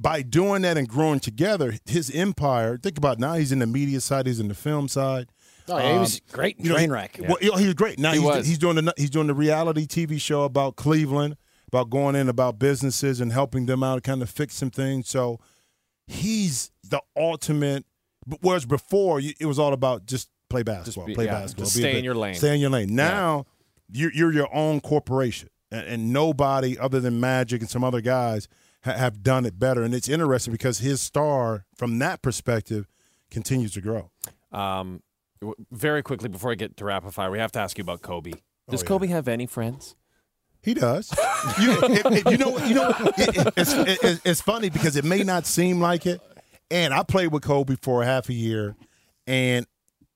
[0.00, 2.78] by doing that and growing together, his empire.
[2.78, 5.26] Think about it, now he's in the media side, he's in the film side.
[5.70, 7.28] Oh, yeah, he was great in you know, he- Trainwreck.
[7.28, 7.98] Well, you he was great.
[7.98, 8.46] Now He he's, was.
[8.46, 11.36] he's doing the he's doing the reality TV show about Cleveland,
[11.68, 15.08] about going in about businesses and helping them out, kind of fix some things.
[15.08, 15.40] So
[16.06, 17.84] he's the ultimate.
[18.40, 21.82] Whereas before it was all about just play basketball, be- play yeah, basketball, just be
[21.82, 22.34] a stay in your lane.
[22.34, 22.94] stay in your lane.
[22.94, 23.46] Now
[23.90, 28.46] you're, you're your own corporation, and, and nobody other than Magic and some other guys
[28.84, 29.82] ha- have done it better.
[29.82, 32.86] And it's interesting because his star, from that perspective,
[33.30, 34.10] continues to grow.
[34.52, 35.02] Um, w-
[35.70, 38.32] very quickly before I get to rapid fire, we have to ask you about Kobe.
[38.32, 38.88] Does Oh, yeah.
[38.88, 39.96] Kobe have any friends?
[40.62, 41.10] He does.
[41.60, 43.18] you, it- it- you know, what- you know, what?
[43.18, 43.72] it, it- it's,
[44.04, 46.20] it- it's funny because it may not seem like it.
[46.70, 48.76] And I played with Kobe for a half a year,
[49.26, 49.66] and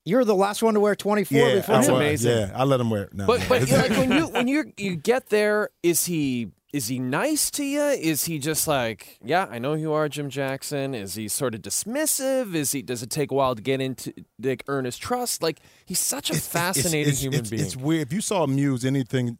[0.05, 2.37] You're the last one to wear 24 yeah, before I That's amazing.
[2.37, 3.13] Yeah, I let him wear it.
[3.13, 3.45] No, But no.
[3.49, 7.63] but like when you when you you get there, is he is he nice to
[7.63, 7.81] you?
[7.83, 10.95] Is he just like, yeah, I know who you are, Jim Jackson?
[10.95, 12.55] Is he sort of dismissive?
[12.55, 14.11] Is he does it take a while to get into
[14.41, 15.43] like earn his trust?
[15.43, 17.61] Like he's such a It's- fascinating it's- human it's, being.
[17.63, 18.07] It's weird.
[18.07, 19.37] If you saw Muse, anything,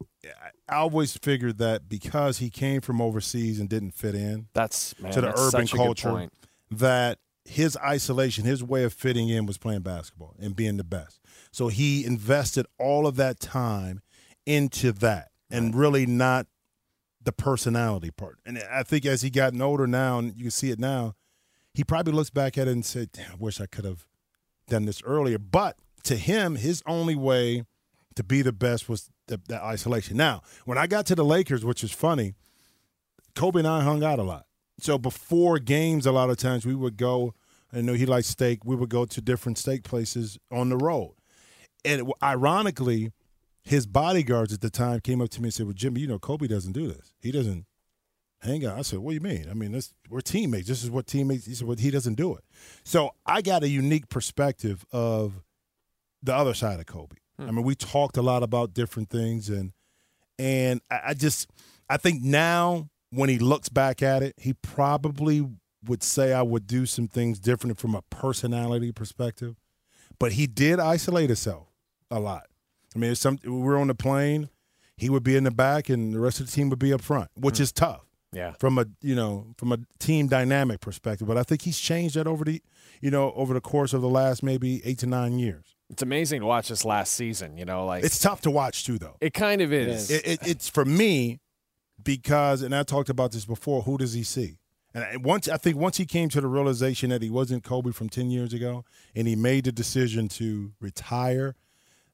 [0.68, 5.12] I always figured that because he came from overseas and didn't fit in that's man,
[5.12, 6.28] to the that's urban such a good culture,
[6.70, 11.20] that his isolation, his way of fitting in was playing basketball and being the best.
[11.50, 14.00] So he invested all of that time
[14.46, 16.46] into that and really not
[17.24, 18.38] the personality part.
[18.46, 21.14] And I think as he gotten older now, and you can see it now,
[21.72, 24.06] he probably looks back at it and said, I wish I could have
[24.68, 25.38] done this earlier.
[25.38, 27.64] But to him, his only way
[28.14, 30.16] to be the best was the, that isolation.
[30.16, 32.34] Now, when I got to the Lakers, which is funny,
[33.34, 34.46] Kobe and I hung out a lot.
[34.78, 37.34] So before games, a lot of times we would go.
[37.72, 38.64] I know he likes steak.
[38.64, 41.14] We would go to different steak places on the road.
[41.84, 43.12] And ironically,
[43.64, 46.18] his bodyguards at the time came up to me and said, "Well, Jimmy, you know
[46.18, 47.14] Kobe doesn't do this.
[47.20, 47.66] He doesn't
[48.40, 49.46] hang out." I said, "What do you mean?
[49.50, 50.68] I mean, this, we're teammates.
[50.68, 52.44] This is what teammates." He said, "Well, he doesn't do it."
[52.84, 55.42] So I got a unique perspective of
[56.22, 57.16] the other side of Kobe.
[57.38, 57.48] Hmm.
[57.48, 59.72] I mean, we talked a lot about different things, and
[60.38, 61.48] and I, I just
[61.88, 65.46] I think now when he looks back at it, he probably
[65.86, 69.56] would say I would do some things different from a personality perspective.
[70.18, 71.68] But he did isolate himself
[72.10, 72.46] a lot.
[72.94, 74.48] I mean, it's some we were on the plane,
[74.96, 77.00] he would be in the back, and the rest of the team would be up
[77.00, 77.60] front, which mm.
[77.60, 78.52] is tough Yeah.
[78.58, 81.26] from a you know from a team dynamic perspective.
[81.26, 82.62] But I think he's changed that over the
[83.00, 85.74] you know over the course of the last maybe eight to nine years.
[85.90, 87.58] It's amazing to watch this last season.
[87.58, 89.16] You know, like It's tough to watch too, though.
[89.20, 90.10] it kind of is.
[90.10, 91.40] It, it, it's for me
[92.02, 93.82] because, and I talked about this before.
[93.82, 94.58] Who does he see?
[94.94, 98.08] And once I think once he came to the realization that he wasn't Kobe from
[98.08, 98.84] ten years ago,
[99.14, 101.56] and he made the decision to retire,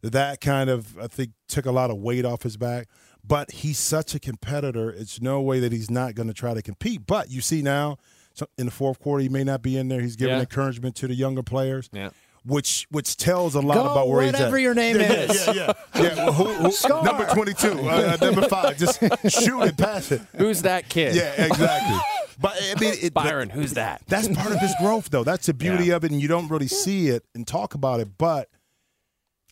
[0.03, 2.89] that kind of I think took a lot of weight off his back.
[3.23, 6.63] But he's such a competitor; it's no way that he's not going to try to
[6.63, 7.07] compete.
[7.07, 7.99] But you see now,
[8.33, 10.01] so in the fourth quarter, he may not be in there.
[10.01, 10.41] He's giving Yeah.
[10.41, 12.11] encouragement to the younger players Yeah.
[12.47, 14.39] which which tells a lot Go about where he's at.
[14.39, 15.47] whatever your name yeah, is.
[15.47, 16.03] Yeah, yeah, yeah.
[16.03, 16.15] yeah.
[16.15, 18.79] Well, who, who, number twenty-two, uh, uh, number five.
[18.79, 20.23] Just shoot it, pass it.
[20.39, 21.15] Who's that kid?
[21.15, 21.99] Yeah, exactly.
[22.41, 23.51] But I mean, it, Byron.
[23.51, 24.01] Who's that?
[24.09, 25.25] That's part of his growth, though.
[25.25, 28.17] That's the beauty of it, and you don't really see it and talk about it.
[28.17, 28.49] But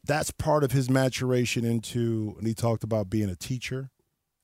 [0.09, 2.35] that's part of his maturation into.
[2.39, 3.91] And he talked about being a teacher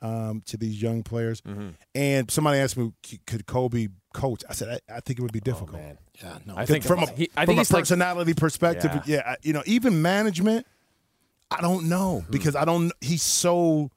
[0.01, 1.41] um, to these young players.
[1.41, 1.71] Mm-hmm.
[1.97, 2.93] And somebody asked me,
[3.27, 4.45] could Kobe coach?
[4.49, 5.73] I said, I, I think it would be difficult.
[5.81, 5.99] Man.
[6.23, 6.55] Yeah, no.
[6.57, 9.17] I think from a, he, I from think a he's like personality perspective, Yeah.
[9.17, 9.23] yeah.
[9.33, 10.67] I- you know, even management,
[11.51, 11.89] I don't Hmm.
[11.89, 12.93] know because I don't.
[13.01, 13.91] He's so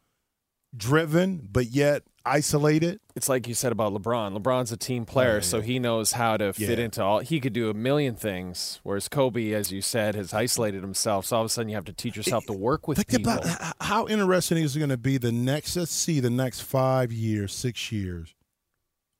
[0.77, 2.99] driven, but yet isolated.
[3.15, 4.37] it's like you said about LeBron.
[4.37, 7.19] LeBron's a team player, so he knows how to fit into all.
[7.19, 11.25] He could do a million things, whereas Kobe, as you said, has isolated himself.
[11.25, 13.33] So all of a sudden, you have to teach yourself to work with Think people.
[13.33, 15.75] about how interesting is it going to be the next.
[15.75, 18.33] Let's see the next five years, six years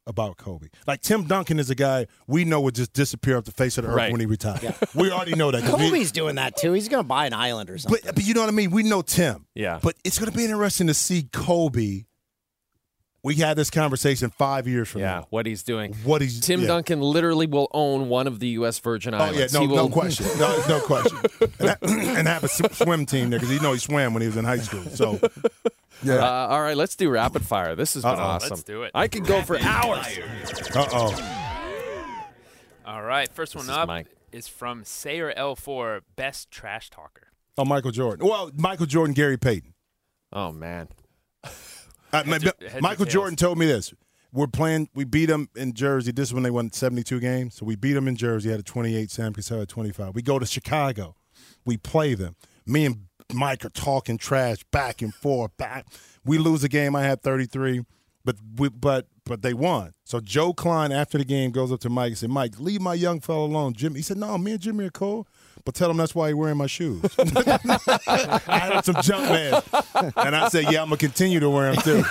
[0.07, 0.67] about Kobe.
[0.87, 3.83] Like Tim Duncan is a guy we know would just disappear off the face of
[3.83, 4.11] the earth Right.
[4.11, 4.61] when he retires.
[4.95, 5.61] We already know that.
[5.63, 6.73] 'cause we- Kobe's doing that too.
[6.73, 7.99] He's going to buy an island or something.
[8.03, 8.71] but, but you know what I mean.
[8.71, 9.45] We know Tim.
[9.53, 9.79] Yeah.
[9.83, 12.05] But it's going to be interesting to see Kobe.
[13.27, 15.27] We had this conversation five years from yeah, now.
[15.31, 15.93] what he's doing.
[16.05, 16.67] What he's Tim yeah.
[16.67, 18.79] Duncan literally will own one of the U.S.
[18.79, 19.33] Virgin Islands.
[19.33, 19.53] Oh Islands.
[19.53, 21.17] yeah, no, He no will- question, no, no question,
[21.59, 24.27] and, ha- and have a swim team there because you know he swam when he
[24.27, 24.83] was in high school.
[24.83, 25.19] So
[26.03, 27.75] yeah, Uh, all right, let's do rapid fire.
[27.75, 28.21] This has been Uh-oh.
[28.21, 28.49] awesome.
[28.51, 28.91] Let's do it.
[28.95, 30.07] I could go for hours.
[30.73, 31.63] uh oh,
[32.85, 34.07] All right, first one is up Mike.
[34.31, 37.27] is from Sayer L4, best trash talker.
[37.57, 38.25] oh Michael Jordan.
[38.25, 39.73] Well, Michael Jordan, Gary Payton.
[40.31, 40.87] Oh man,
[42.13, 43.05] Uh, my- Heads or- heads or Michael?
[43.05, 43.93] Jordan told me this.
[44.33, 44.89] We're playing.
[44.93, 46.11] We beat them in Jersey.
[46.11, 47.55] This is when they won 72 games.
[47.55, 48.49] So we beat them in Jersey.
[48.49, 49.09] Had a 28.
[49.09, 50.13] Sam Cassell had 25.
[50.15, 51.15] We go to Chicago.
[51.65, 52.35] We play them.
[52.65, 55.55] Me and Mike are talking trash back and forth.
[55.57, 55.87] Back.
[56.25, 56.95] We lose a game.
[56.95, 57.83] I had 33,
[58.25, 59.93] but we, but but they won.
[60.03, 62.93] So Joe Klein after the game goes up to Mike and said, "Mike, leave my
[62.93, 63.97] young fellow alone." Jimmy.
[63.99, 65.27] He said, "No, me and Jimmy are cool."
[65.67, 67.01] But tell him that's why he's wearing my shoes.
[67.19, 69.61] I had some jump man.
[70.15, 72.05] And I said, yeah, I'm going to continue to wear them too.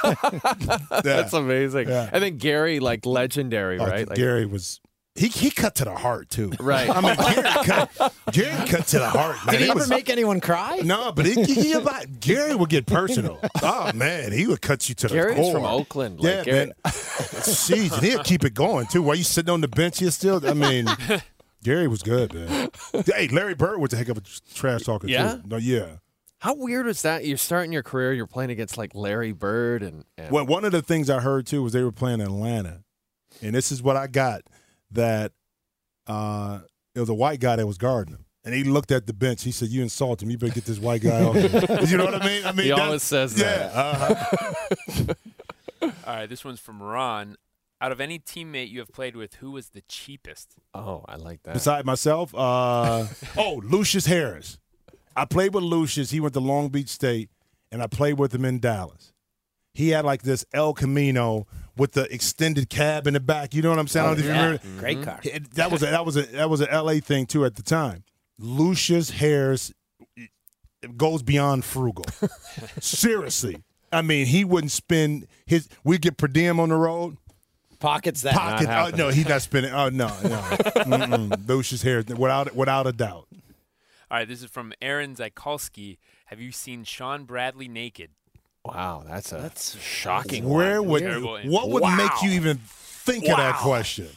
[1.03, 1.89] That's amazing.
[1.89, 2.11] Yeah.
[2.13, 4.07] And then Gary, like legendary, Oh, right?
[4.07, 4.79] Like, Gary was
[5.15, 6.53] he he cut to the heart too.
[6.61, 6.91] Right.
[6.91, 9.37] I mean, Gary cut, Gary cut to the heart.
[9.47, 9.55] Man.
[9.55, 10.81] Did he ever was- make anyone cry?
[10.85, 13.41] No, but he, he, he like, Gary would get personal.
[13.63, 15.55] Oh man, he would cut you to the Gary's core.
[15.55, 16.19] from Oakland.
[16.21, 16.73] Yeah, Like, Gary- man.
[16.85, 19.01] Jeez, and he'd keep it going too.
[19.01, 20.47] While you sitting on the bench, you still.
[20.47, 20.87] I mean,
[21.67, 22.71] Gary was good, man.
[23.07, 24.23] Hey, Larry Bird was a heck of a
[24.55, 25.37] trash talker Yeah?
[25.37, 25.43] too.
[25.47, 25.97] No, yeah.
[26.39, 27.25] How weird was that?
[27.27, 30.71] You're starting your career, you're playing against like Larry Bird and, and Well, one of
[30.71, 32.85] the things I heard too was they were playing Atlanta,
[33.43, 34.43] and this is what I got
[34.93, 35.33] that
[36.07, 36.61] uh,
[36.95, 39.43] it was a white guy that was guarding him, and he looked at the bench.
[39.43, 40.31] He said, "You insult him.
[40.31, 42.45] You better get this white guy off." here." you know what I mean?
[42.47, 43.75] I mean, He always says yeah, that.
[43.75, 45.15] uh-huh.
[45.83, 47.37] All right, this one's from Ron.
[47.81, 50.55] Out of any teammate you have played with, who was the cheapest?
[50.75, 51.53] Oh, I like that.
[51.55, 53.07] Beside myself, uh,
[53.37, 54.59] oh, Lucius Harris.
[55.15, 56.11] I played with Lucius.
[56.11, 57.29] He went to Long Beach State,
[57.71, 59.13] and I played with him in Dallas.
[59.75, 61.47] He had like this El Camino
[61.77, 63.53] with the extended cab in the back.
[63.55, 64.07] You know what I'm saying?
[64.07, 64.45] I don't know if you yeah.
[64.45, 65.21] remember- Great car.
[65.23, 67.63] It- That was a, that was a that was an LA thing too at the
[67.63, 68.05] time.
[68.39, 69.73] Lucius Harris
[70.17, 72.07] it goes beyond frugal.
[72.81, 73.63] Seriously.
[73.93, 77.17] I mean, he wouldn't spend his we get per diem on the road.
[77.79, 78.35] Pockets that.
[78.35, 79.73] Pocket oh, no, he's not spinning.
[79.73, 80.09] oh no, no.
[80.87, 81.49] Mm-mm.
[81.49, 83.27] Lucius Harris without without a doubt.
[84.11, 85.99] All right, this is from Aaron Zykolski.
[86.27, 88.11] Have you seen Shawn Bradley naked?
[88.65, 90.49] Wow, that's a that's shocking.
[90.49, 90.91] Where one.
[90.93, 91.97] would Terrible what would Wow.
[91.97, 94.09] make you even think of that question?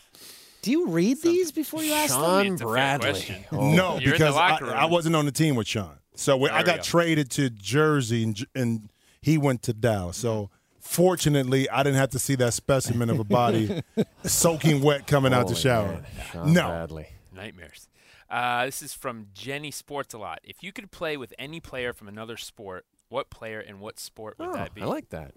[0.61, 2.21] Do you read these before you ask them?
[2.21, 3.45] Shawn It's Bradley.
[3.51, 3.71] Oh.
[3.71, 4.57] No, You're because I.
[4.57, 5.97] I wasn't on the team with Shawn.
[6.15, 6.81] So we, I got go.
[6.83, 8.89] traded to Jersey, and, and
[9.21, 10.17] he went to Dallas.
[10.17, 10.49] So
[10.89, 13.83] fortunately, I didn't have to see that specimen of a body
[14.23, 15.87] soaking wet coming out the Holy shower.
[15.87, 16.05] man.
[16.31, 16.67] Shawn No.
[16.67, 17.07] Bradley.
[17.33, 17.87] Nightmares.
[18.29, 20.39] Uh, this is from Jenny Sports a lot.
[20.43, 24.37] If you could play with any player from another sport, what player and what sport
[24.39, 24.81] would Oh, that be?
[24.81, 25.33] I like that.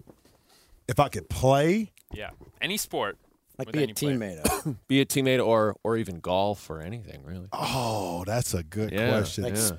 [0.87, 2.31] If I could play, yeah,
[2.61, 3.17] any sport.
[3.57, 4.17] Like with be a any player.
[4.17, 4.65] teammate.
[4.65, 4.87] of.
[4.87, 7.47] Be a teammate or or even golf or anything really.
[7.53, 9.45] oh, that's a good yeah, question.
[9.55, 9.71] yeah.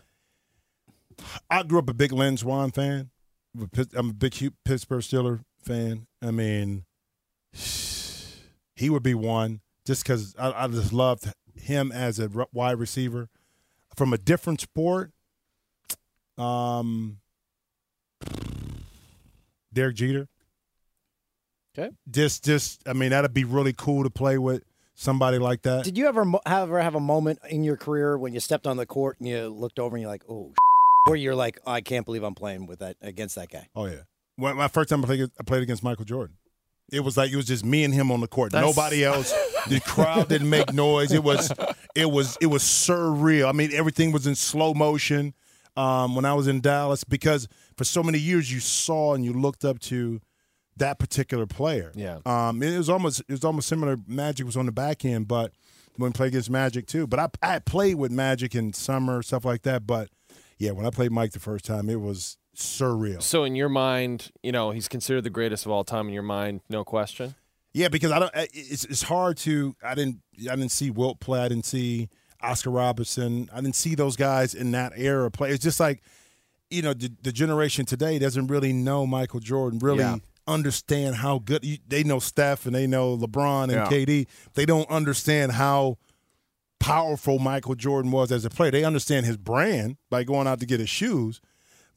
[1.50, 3.10] I grew up a big Lynn Swann fan.
[3.56, 6.06] I'm a Pit- I'm a big Hu- Pittsburgh Steeler fan.
[6.22, 6.84] I mean,
[8.74, 13.28] he would be one just because I, I just loved him as a wide receiver
[13.96, 15.12] from a different sport.
[16.36, 17.18] Um,
[19.72, 20.28] Derek Jeter.
[21.76, 21.90] Okay.
[22.10, 24.62] Just, just, I mean, that'd be really cool to play with
[24.94, 25.84] somebody like that.
[25.84, 28.86] Did you ever ever have a moment in your career when you stepped on the
[28.86, 30.52] court and you looked over and you're like, oh,
[31.06, 33.68] where you're like, I can't believe I'm playing with that against that guy?
[33.74, 34.02] Oh yeah.
[34.36, 36.36] When my first time I played, I played against Michael Jordan.
[36.92, 38.52] It was like it was just me and him on the court.
[38.52, 39.32] That's- Nobody else.
[39.66, 41.10] The crowd didn't make noise.
[41.10, 41.50] It was,
[41.94, 43.48] it was, it was surreal.
[43.48, 45.32] I mean, everything was in slow motion.
[45.74, 49.32] Um, when I was in Dallas, because for so many years you saw and you
[49.32, 50.20] looked up to
[50.76, 51.92] that particular player.
[51.94, 52.18] Yeah.
[52.26, 53.96] Um, it was almost it was almost similar.
[54.06, 55.52] Magic was on the back end, but
[55.96, 57.06] when I played against Magic too.
[57.06, 59.86] But I I played with Magic in summer stuff like that.
[59.86, 60.10] But
[60.58, 63.22] yeah, when I played Mike the first time, it was surreal.
[63.22, 66.22] So in your mind, you know, he's considered the greatest of all time in your
[66.22, 67.34] mind, no question.
[67.72, 68.30] Yeah, because I don't.
[68.34, 69.74] It's it's hard to.
[69.82, 70.20] I didn't.
[70.50, 71.40] I didn't see Wilt play.
[71.40, 72.08] I didn't see
[72.40, 73.50] Oscar Robertson.
[73.52, 75.50] I didn't see those guys in that era play.
[75.50, 76.02] It's just like,
[76.70, 79.80] you know, the, the generation today doesn't really know Michael Jordan.
[79.80, 80.16] Really Yeah.
[80.46, 83.86] understand how good you, they know Steph and they know LeBron and Yeah.
[83.88, 84.26] KD.
[84.54, 85.96] They don't understand how
[86.78, 88.70] powerful Michael Jordan was as a player.
[88.70, 91.40] They understand his brand by going out to get his shoes,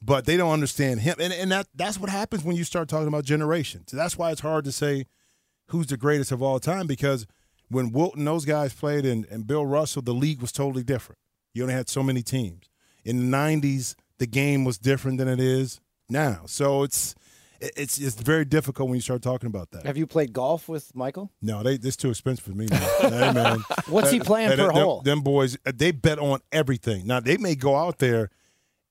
[0.00, 1.16] but they don't understand him.
[1.20, 3.90] And and that that's what happens when you start talking about generations.
[3.92, 5.06] That's why it's hard to say
[5.68, 7.26] who's the greatest of all time because
[7.70, 11.18] when Wilton, those guys played and, and Bill Russell, the league was totally different.
[11.52, 12.70] You only had so many teams.
[13.04, 16.42] In the '90s, the game was different than it is now.
[16.46, 17.14] So it's
[17.60, 19.84] it's it's very difficult when you start talking about that.
[19.86, 21.32] Have you played golf with Michael?
[21.42, 22.66] No, they it's too expensive for me.
[22.70, 22.80] Man.
[23.00, 23.58] hey, man.
[23.88, 25.02] What's he playing that- per them, hole?
[25.02, 27.06] Them boys, they bet on everything.
[27.06, 28.30] Now they may go out there,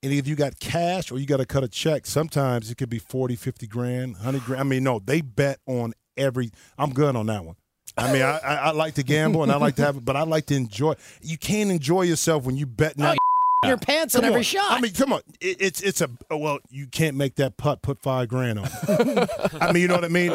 [0.07, 2.89] and if you got cash or you got to cut a check, sometimes it could
[2.89, 4.61] be 40, 50 grand, 100 grand.
[4.61, 6.49] I mean, no, they bet on every.
[6.77, 7.55] I'm good on that one.
[7.97, 10.15] I mean, I, I, I like to gamble and I like to have it, but
[10.15, 10.93] I like to enjoy.
[11.21, 13.13] You can't enjoy yourself when you bet not.
[13.13, 13.17] in
[13.65, 14.43] oh, your pants on Come every on.
[14.43, 14.71] shot.
[14.71, 15.21] I mean, come on.
[15.41, 17.81] It, it's it's a oh, well, you can't make that putt.
[17.81, 18.65] Put five grand on.
[18.65, 19.29] it.
[19.61, 20.31] I mean, you know what I mean.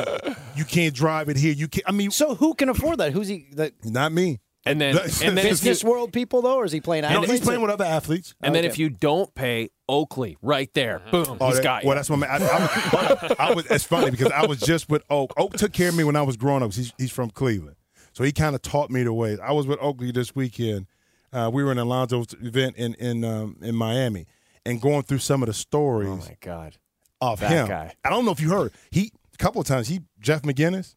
[0.55, 1.55] You can't drive it here.
[1.55, 1.89] You can't.
[1.89, 3.13] I mean, so who can afford that?
[3.13, 3.47] Who's he?
[3.53, 4.41] The not me.
[4.65, 7.03] And then, and then business world people though, or is he playing?
[7.03, 8.35] No, he's playing with other athletes.
[8.41, 11.89] and then if you don't pay Oakley, right there, boom, Oh, he's that- got you.
[11.89, 12.31] well, that's my man.
[12.31, 13.67] I, I, was, I was.
[13.67, 15.33] It's funny because I was just with Oak.
[15.37, 16.73] Oak took care of me when I was growing up.
[16.75, 17.77] He's, he's from Cleveland,
[18.13, 19.39] so he kind of taught me the ways.
[19.43, 20.87] I was with Oakley this weekend.
[21.33, 24.27] Uh, we were in Alonzo's event in in um, in Miami,
[24.65, 26.77] and going through some of the stories oh my god,
[27.21, 27.67] of that him.
[27.67, 27.95] guy.
[28.05, 28.71] I don't know if you heard.
[28.93, 29.89] He a couple of times.
[29.89, 30.95] He Jeff McInnis,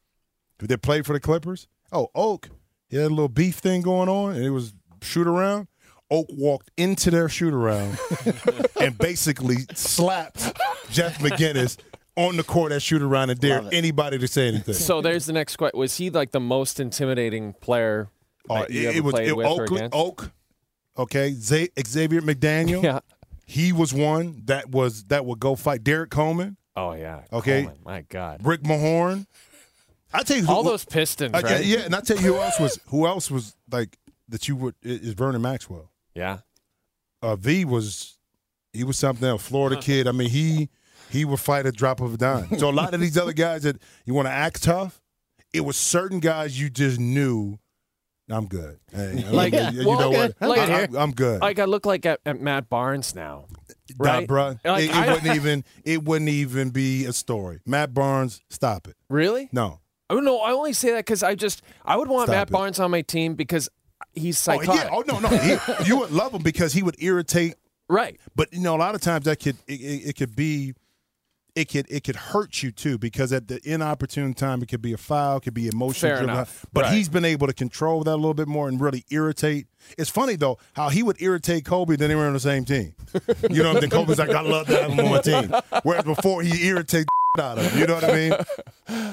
[0.59, 1.67] who did play for the Clippers.
[1.91, 2.49] Oh, Oak.
[2.89, 5.67] He had a little beef thing going on, and it was shoot around.
[6.11, 7.97] Oak walked into their shoot around
[8.79, 10.53] and basically slapped
[10.91, 11.77] Jeff McInnis
[12.15, 14.75] on the court at shoot around and dared anybody to say anything.
[14.75, 15.79] So there's the next question.
[15.79, 18.09] Was he like the most intimidating player
[18.47, 19.95] Uh, that you it, ever it was it, with Oak, against?
[19.95, 20.31] Oak,
[20.95, 22.83] okay, Z- Xavier McDaniel.
[22.83, 22.99] Yeah.
[23.47, 27.21] he was one that was that would go fight Derrick Coleman, Oh yeah.
[27.33, 27.63] Okay.
[27.63, 28.41] Coleman, my God.
[28.45, 29.25] Rick Mahorn.
[30.15, 31.65] I tell you, who, All those Pistons, Uh, yeah, right?
[31.65, 33.97] yeah, and I tell you who else was who else was like
[34.29, 35.91] that you would is Vernon Maxwell.
[36.13, 36.39] Yeah.
[37.21, 38.17] Uh, v was
[38.73, 39.41] he was something else.
[39.43, 40.07] Florida kid.
[40.07, 40.69] I mean he
[41.09, 42.57] he would fight a drop of a dime.
[42.57, 45.01] So a lot of these other guys that you want to act tough,
[45.53, 47.57] it was certain guys you just knew.
[48.27, 48.79] I'm good.
[48.91, 49.73] Hey, Like, good.
[49.75, 50.33] you well, know okay.
[50.39, 50.49] what?
[50.57, 51.41] Like- I, am good.
[51.41, 53.45] Like I look like at, at Matt Barnes now.
[53.99, 54.27] Nah, Right?
[54.27, 54.59] bruh.
[54.65, 57.59] Like, it, it I- wouldn't even it wouldn't even be a story.
[57.67, 58.95] Matt Barnes, stop it.
[59.09, 59.47] Really?
[59.51, 59.79] No.
[60.09, 62.51] Oh no, I only say that because I just I would want Stop Matt it.
[62.51, 63.69] Barnes on my team because
[64.13, 64.83] he's Oh, psychotic.
[64.83, 64.89] yeah.
[64.91, 65.29] Oh no, no.
[65.29, 67.55] He, you would love him because he would irritate.
[67.87, 68.19] Right.
[68.35, 70.73] But you know, a lot of times that could it, it, it could be
[71.55, 74.91] it could it could hurt you too because at the inopportune time it could be
[74.93, 76.09] a foul, it could be emotional.
[76.09, 76.33] Fair driven.
[76.35, 76.65] enough.
[76.73, 76.93] But Right.
[76.93, 79.67] he's been able to control that a little bit more and really irritate.
[79.97, 82.93] It's funny though how he would irritate Kobe, then they were on the same team.
[83.49, 83.89] You know, mean?
[83.89, 85.53] Kobe's like, I love to have him on my team.
[85.83, 87.07] Whereas before he irritated
[87.39, 87.79] out of him.
[87.79, 88.33] You know what I mean?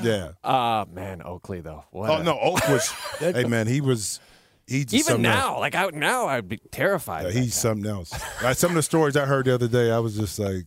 [0.03, 0.33] Yeah.
[0.43, 1.85] Ah man, Oakley though.
[1.91, 2.91] What Oh a- no, Oak was.
[3.19, 4.21] hey man, he was.
[4.67, 5.37] He just Even something else.
[5.41, 7.27] now, like out now, I'd be terrified.
[7.27, 8.13] Yeah, he's something else.
[8.43, 10.65] Like, some of the stories I heard the other day, I was just like,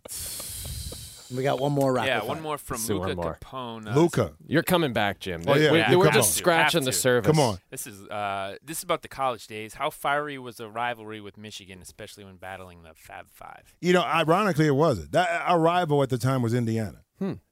[1.33, 2.27] We got one more rapid Yeah, fire.
[2.29, 3.37] one more from Let's do one Luca more.
[3.41, 3.87] Capone.
[3.91, 4.33] Uh, Luca.
[4.45, 5.41] You're coming back, Jim.
[5.47, 6.37] Oh, yeah, we, yeah, we're come just on.
[6.37, 6.97] scratching Have the to.
[6.97, 7.27] surface.
[7.31, 7.57] Come on.
[7.71, 9.73] This is uh, this is about the college days.
[9.73, 13.75] How fiery was the rivalry with Michigan, especially when battling the Fab Five?
[13.81, 15.11] you know, ironically, it wasn't.
[15.13, 17.01] That, our rival at the time was Indiana.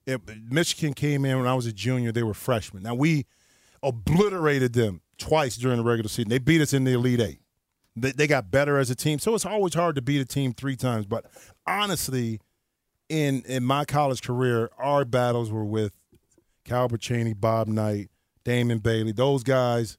[0.06, 0.20] It-
[0.50, 2.12] Michigan came in when I was a junior.
[2.12, 2.82] They were freshmen.
[2.82, 3.24] Now, we
[3.82, 6.28] obliterated them twice during the regular season.
[6.28, 7.40] They beat us in the Elite Eight.
[7.96, 9.18] They, they got better as a team.
[9.18, 11.06] So it's always hard to beat a team three times.
[11.06, 11.26] But
[11.66, 12.40] honestly,
[13.14, 15.92] in in my college career, our battles were with
[16.64, 18.08] Calbert Cheney, Bob Knight,
[18.44, 19.98] Damon Bailey, those guys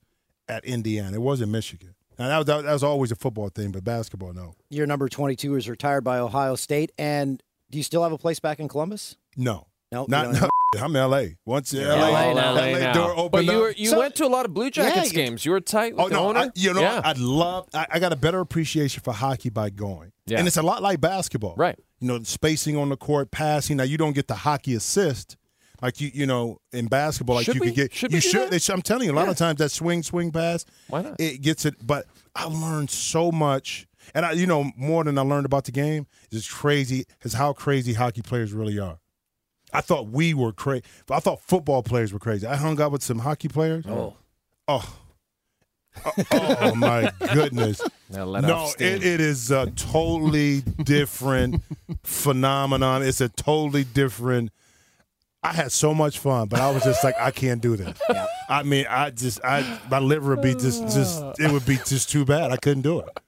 [0.49, 1.15] at Indiana.
[1.15, 1.95] It wasn't Michigan.
[2.17, 4.55] Now, that was, that was always a football thing, but basketball, no.
[4.69, 6.91] Your number 22 is retired by Ohio State.
[6.97, 9.17] And do you still have a place back in Columbus?
[9.35, 9.67] No.
[9.91, 10.49] No, Not, no.
[10.81, 11.35] I'm in L.A.
[11.45, 12.11] Once Yeah, L.A.
[12.11, 12.31] LA.
[12.31, 12.93] LA LA now.
[12.93, 15.45] door but you were, you So- went to a lot of Blue Jackets Yeah, games.
[15.45, 16.27] You were tight with Oh the no!
[16.29, 16.39] owner.
[16.39, 17.01] I, you know, yeah.
[17.03, 17.67] I'd love.
[17.73, 20.39] I, I got a better appreciation for hockey by going, Yeah.
[20.39, 21.77] and it's a lot like basketball, Right.
[21.99, 23.77] You know, spacing on the court, passing.
[23.77, 25.37] Now you don't get the hockey assist
[25.81, 27.67] like you, you know, in basketball, like Should you we?
[27.67, 27.93] could get.
[27.93, 28.49] Should you should.
[28.51, 28.69] that?
[28.69, 31.19] I'm telling you, a lot of times that swing, swing pass, Why not?
[31.19, 31.75] it gets it.
[31.85, 32.05] But
[32.35, 36.07] I learned so much, and I, you know, more than I learned about the game
[36.31, 37.05] is crazy.
[37.23, 38.99] Is how crazy hockey players really are.
[39.73, 40.83] I thought we were crazy.
[41.09, 42.47] I thought football players were crazy.
[42.47, 43.85] I hung out with some hockey players.
[43.87, 44.15] Oh.
[44.67, 44.97] Oh.
[46.31, 47.81] Oh, my goodness.
[48.09, 51.61] Now let no, it, it is a totally different
[52.03, 53.03] phenomenon.
[53.03, 54.51] It's a totally different.
[55.43, 58.27] I had so much fun, but I was just like, I can't do that.
[58.49, 62.09] I mean, I just, I my liver would be just, just, it would be just
[62.09, 62.51] too bad.
[62.51, 63.19] I couldn't do it.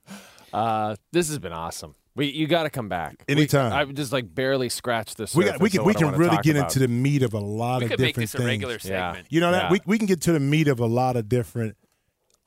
[0.53, 1.93] Uh, this has been awesome.
[2.15, 3.71] We, you got to come back Anytime.
[3.71, 5.35] We, I've just like barely scratched the surface.
[5.35, 6.69] We got, we of can, we can really get about.
[6.75, 8.63] into the meat of a lot We of could make different this a things.
[8.63, 9.21] regular Yeah.
[9.29, 9.71] You know that Yeah.
[9.73, 11.77] we we can get to the meat of a lot of different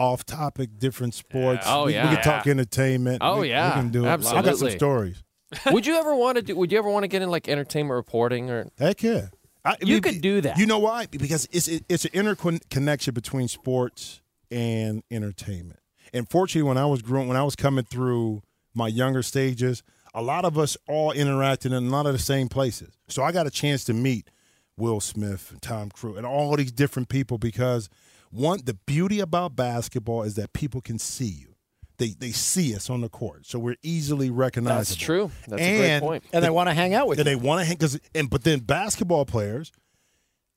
[0.01, 1.65] off-topic, different sports.
[1.69, 2.09] Oh, we, yeah.
[2.11, 3.19] we can talk entertainment.
[3.21, 3.69] Oh, We- yeah.
[3.77, 4.05] we can do.
[4.05, 4.09] it.
[4.09, 4.39] Absolutely.
[4.39, 5.23] I got some stories.
[5.71, 6.57] would you ever want to do?
[6.57, 8.67] Would you ever want to get in like entertainment reporting or?
[8.79, 9.29] Heck yeah.
[9.65, 10.59] I, You we- could do that.
[10.59, 11.07] You know why?
[11.07, 15.81] Because it's it, it's an interconnection between sports and entertainment.
[16.13, 18.43] And fortunately, when I was growing, when I was coming through
[18.75, 19.83] my younger stages,
[20.15, 22.97] a lot of us all interacted in a lot of the same places.
[23.09, 24.31] So I got a chance to meet
[24.77, 27.89] Will Smith and Tom Cruise and all these different people because
[28.31, 31.55] one, the beauty about basketball is that people can see you.
[31.99, 34.79] They, they see us on the court, so we're easily recognizable.
[34.79, 35.31] That's true.
[35.49, 36.25] That's a great And point.
[36.33, 37.37] And they want to hang out with and you.
[37.37, 39.71] they want to hang because and but then basketball players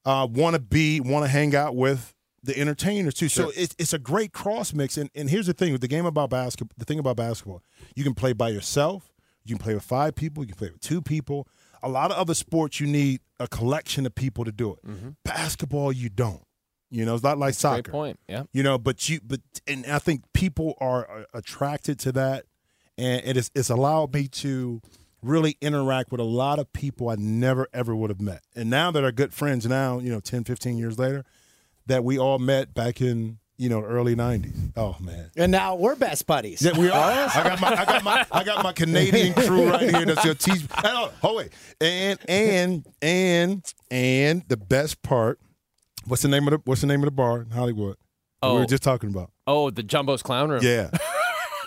[0.05, 2.13] uh, want to be want to hang out with
[2.43, 3.27] the entertainers too.
[3.27, 4.95] So it's it's a great cross mix.
[4.97, 6.75] And and here's the thing with the game about basketball.
[6.77, 7.61] The thing about basketball,
[7.93, 9.11] you can play by yourself.
[9.43, 10.43] You can play with five people.
[10.43, 11.47] You can play with two people.
[11.81, 15.15] A lot of other sports, you need a collection of people to do it.
[15.25, 16.43] Basketball, you don't.
[16.93, 17.81] You know, it's not like soccer.
[17.81, 18.19] Great point.
[18.27, 18.43] Yeah.
[18.53, 22.45] You know, but you but and I think people are uh, attracted to that,
[22.99, 24.79] and it is it's allowed me to
[25.23, 28.43] really interact with a lot of people I never ever would have met.
[28.55, 31.25] And now that are good friends now, you know, 10, 15 years later,
[31.87, 34.73] that we all met back in, you know, early 90s.
[34.75, 35.31] Oh man.
[35.35, 36.61] And now we're best buddies.
[36.61, 37.29] Yeah, we are.
[37.33, 40.35] I got my I got my I got my Canadian crew right here that's your
[40.35, 40.61] teach.
[40.83, 41.53] Oh, oh wait.
[41.81, 45.39] And and and and the best part,
[46.05, 47.97] what's the name of the what's the name of the bar in Hollywood?
[48.41, 48.59] that We Oh.
[48.59, 49.31] were just talking about.
[49.47, 50.61] Oh, the Jumbo's Clown Room.
[50.63, 50.89] Yeah.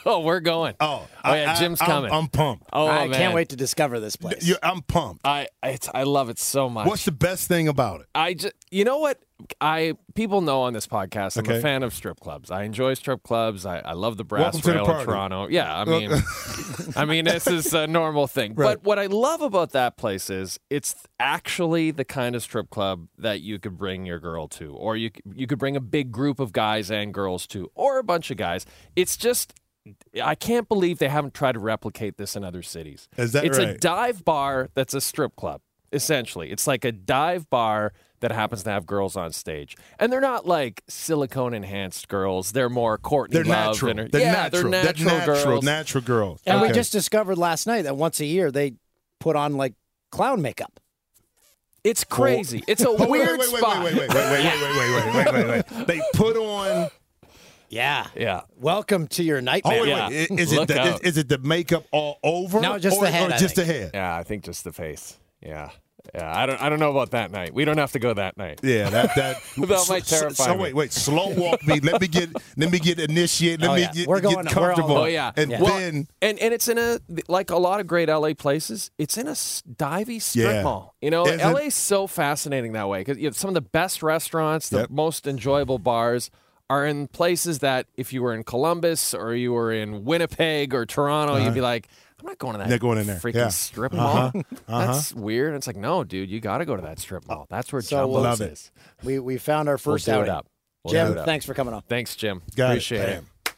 [0.12, 0.74] oh, we're going.
[0.80, 2.10] Oh, oh yeah, I- Jim's I'm- coming.
[2.12, 2.64] I'm pumped.
[2.72, 3.18] Oh, I man.
[3.18, 4.46] can't wait to discover this place.
[4.46, 5.26] You- I'm pumped.
[5.26, 6.86] I it's, I love it so much.
[6.86, 8.06] What's the best thing about it?
[8.14, 9.20] I just, you know what?
[9.60, 11.36] I people know on this podcast.
[11.36, 11.58] I'm Okay.
[11.58, 12.50] a fan of strip clubs.
[12.50, 13.66] I enjoy strip clubs.
[13.66, 15.04] I, I love the brass Welcome to the rail in.
[15.04, 15.48] Toronto.
[15.48, 16.10] Yeah, I mean,
[16.96, 18.54] I mean, this is a normal thing.
[18.54, 23.08] But what I love about that place is it's actually the kind of strip club
[23.18, 26.40] that you could bring your girl to, or you you could bring a big group
[26.40, 28.64] of guys and girls to, or a bunch of guys.
[28.94, 29.52] It's just.
[30.22, 33.08] I can't believe they haven't tried to replicate this in other cities.
[33.16, 35.60] Is that it's a dive bar that's a strip club,
[35.92, 36.50] essentially.
[36.50, 39.76] It's like a dive bar that happens to have girls on stage.
[39.98, 42.52] And they're not like silicone enhanced girls.
[42.52, 43.72] They're more Courtney They're Love.
[43.74, 43.90] natural.
[43.90, 44.70] and her- They're yeah, natural.
[44.70, 45.64] they're natural, They're natural, girls.
[45.64, 46.40] natural girls.
[46.46, 48.72] And we just discovered last night that once a year they
[49.20, 49.74] put on like
[50.10, 50.80] clown makeup.
[51.84, 52.64] It's crazy.
[52.66, 53.84] It's a Oh, wait, weird wait, wait, spot.
[53.84, 55.86] Wait, wait, wait, wait, wait, wait, wait, wait, wait, wait, wait.
[55.86, 56.88] They put on.
[57.68, 58.06] Yeah.
[58.16, 58.42] Yeah.
[58.56, 59.82] Welcome to your Oh, nightmare.
[59.82, 60.40] wait, wait.
[60.40, 62.60] Is it the, is, is it the makeup all over?
[62.60, 63.90] No, just or, the head, Or I just the head?
[63.94, 65.18] Yeah, I think just the face.
[65.42, 65.70] Yeah.
[66.14, 66.32] Yeah.
[66.38, 67.52] I don't I don't know about that night.
[67.52, 68.60] We don't have to go that night.
[68.62, 70.62] Yeah, that that That might so- terrify So, me.
[70.62, 71.80] wait, wait, slow walk me.
[71.80, 73.62] Let me get let me get initiated.
[73.62, 73.92] Let Oh, me yeah.
[73.92, 74.96] get, We're get going- we're all comfortable.
[74.98, 78.08] Oh yeah, and Well, then and and it's in a like a lot of great
[78.08, 78.92] LA places.
[78.98, 80.62] It's in a divey strip Yeah.
[80.62, 80.94] mall.
[81.02, 83.60] You know, Is it- LA's so fascinating that way because you have some of the
[83.60, 84.90] best restaurants, the Yep.
[84.90, 86.30] most enjoyable bars
[86.68, 90.84] are in places that if you were in Columbus or you were in Winnipeg or
[90.86, 91.88] Toronto, you'd be like.
[92.18, 92.70] I'm not going to that Uh-huh.
[92.70, 93.16] They're going in there.
[93.18, 93.48] freaking Yeah.
[93.48, 94.30] strip Uh-huh.
[94.34, 94.42] mall.
[94.68, 94.86] Uh-huh.
[94.94, 95.48] That's weird.
[95.48, 97.46] And it's like, no, dude, you got to go to that strip mall.
[97.50, 98.52] That's where So Jumbo's we'll- Love it.
[98.52, 98.70] is.
[99.04, 100.24] We we found our We'll first do outing.
[100.24, 100.46] it up.
[100.82, 101.26] We'll Jim, do it up.
[101.26, 101.82] thanks for coming on.
[101.82, 102.40] Thanks, Jim.
[102.56, 103.24] Got Appreciate it.
[103.46, 103.54] it.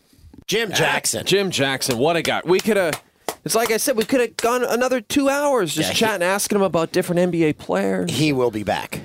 [0.49, 1.25] Jim Jackson.
[1.25, 2.43] Jim Jackson, what a guy.
[2.45, 3.01] We could have.
[3.45, 6.27] It's like I said, we could have gone another two hours just Yeah, he- chatting,
[6.27, 8.11] asking him about different NBA players.
[8.11, 9.01] He will be back.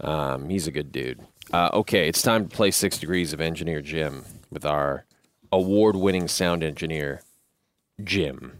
[0.00, 1.20] Um, he's a good dude.
[1.54, 5.04] Uh, okay, it's time to play Six Degrees of Engineer Jim with our
[5.52, 7.22] award-winning sound engineer,
[8.02, 8.58] Jim.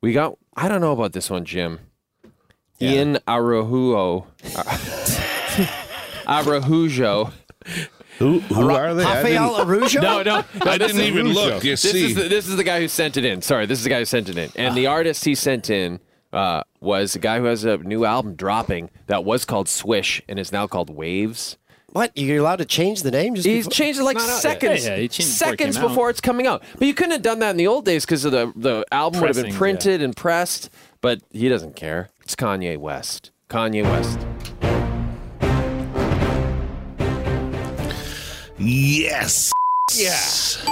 [0.00, 0.36] We got.
[0.56, 1.78] I don't know about this one, Jim.
[2.80, 4.26] Ian Arahujo.
[6.26, 7.32] Arahujo.
[8.18, 9.04] Who who are they?
[9.04, 10.02] Rafael didn't- Arujo?
[10.02, 11.62] No, no, no, I didn't is- even look.
[11.62, 12.06] You This see.
[12.06, 13.42] is the, this is the guy who sent it in.
[13.42, 16.00] Sorry, this is the guy who sent it in, and the artist he sent in
[16.32, 20.40] uh, was a guy who has a new album dropping that was called Swish and
[20.40, 21.58] is now called Waves.
[21.92, 22.16] What?
[22.16, 23.34] You're allowed to change the name?
[23.34, 24.40] Just He's before- changed it like not out yet.
[24.42, 25.88] seconds, Yeah, yeah, he changed it before it seconds out.
[25.88, 26.62] before it's coming out.
[26.78, 29.28] But you couldn't have done that in the old days because the the album would
[29.28, 30.70] have been Pressing, printed and pressed.
[31.02, 32.08] But he doesn't care.
[32.22, 33.30] It's Kanye West.
[33.50, 34.18] Kanye West.
[38.58, 39.52] Yes.
[39.94, 40.64] Yes.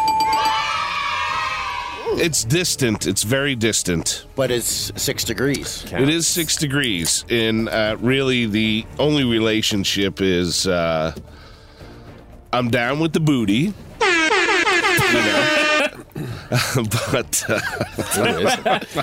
[2.19, 3.07] It's distant.
[3.07, 4.27] It's very distant.
[4.35, 5.85] but it's six degrees.
[5.93, 11.15] It is six degrees, and uh, really the only relationship is uh,
[12.53, 13.73] I'm down with the booty.
[14.03, 15.87] You know.
[17.13, 17.61] but uh,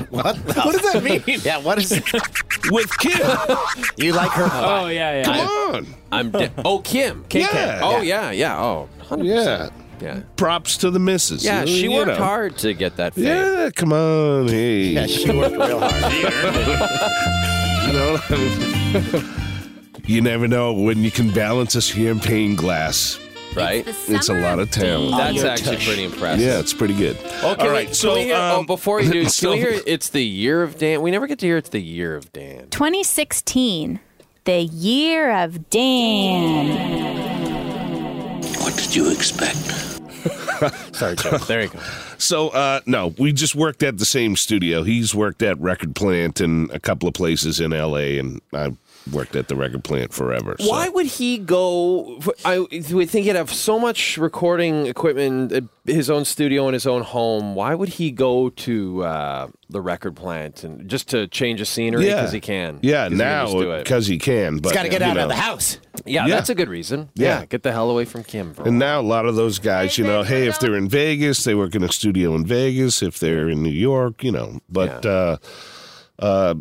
[0.10, 0.38] What?
[0.38, 1.24] what does that mean?
[1.44, 1.92] Yeah, what is
[2.70, 3.22] with Kim,
[3.98, 4.50] You like her?
[4.52, 5.24] Oh yeah, yeah.
[5.24, 7.24] come on, I'm de- oh Kim.
[7.26, 7.40] KK.
[7.42, 7.80] Yeah.
[7.82, 8.60] Oh yeah, yeah.
[8.62, 9.24] Oh, 100%.
[9.26, 9.70] yeah.
[10.00, 10.22] Yeah.
[10.36, 11.44] Props to the missus.
[11.44, 12.16] Yeah, she You worked know.
[12.18, 13.26] hard to get that fame.
[13.26, 14.84] Yeah, come on, hey.
[14.90, 16.14] Yeah, she worked real hard.
[17.88, 18.18] You know,
[20.06, 23.18] you never know when you can balance a champagne glass.
[23.56, 23.88] Right?
[23.88, 25.12] It's a lot of talent.
[25.18, 26.46] That's actually pretty impressive.
[26.46, 27.16] Yeah, it's pretty good.
[27.18, 29.52] Okay, All right, wait, so can we hear, oh, um, before you do, can so-
[29.52, 31.02] we hear it's the year of Dan?
[31.02, 32.68] We never get to hear it's the year of Dan.
[32.72, 34.02] 2016,
[34.44, 36.68] the year of Dan.
[38.60, 39.56] What did you expect?
[40.94, 41.38] Sorry, Joe.
[41.48, 41.80] There you go.
[42.18, 44.84] So, uh, no, we just worked at the same studio.
[44.84, 48.76] He's worked at Record Plant and a couple of places in L.A., and I
[49.12, 50.56] worked at the Record Plant forever.
[50.60, 50.70] So.
[50.70, 52.20] Why would he go?
[52.46, 56.86] I would think he'd have so much recording equipment, uh, his own studio in his
[56.88, 57.56] own home.
[57.56, 62.08] Why would he go to uh, the record plant and just to change the scenery
[62.08, 62.16] Yeah.
[62.16, 62.80] because he can?
[62.82, 64.58] Yeah, 'Cause he can just do now because he can.
[64.58, 65.80] But He's got to get out know, of the house.
[66.06, 67.10] Yeah, that's a good reason.
[67.16, 67.40] Yeah.
[67.40, 67.46] Yeah.
[67.46, 68.54] get the hell away from Kim.
[68.54, 70.88] For a And now a lot of those guys, you know, hey, if they're in
[70.90, 73.02] Vegas, they work in a studio in Vegas.
[73.02, 74.60] If they're in New York, you know.
[74.70, 75.38] But uh,
[76.20, 76.56] uh,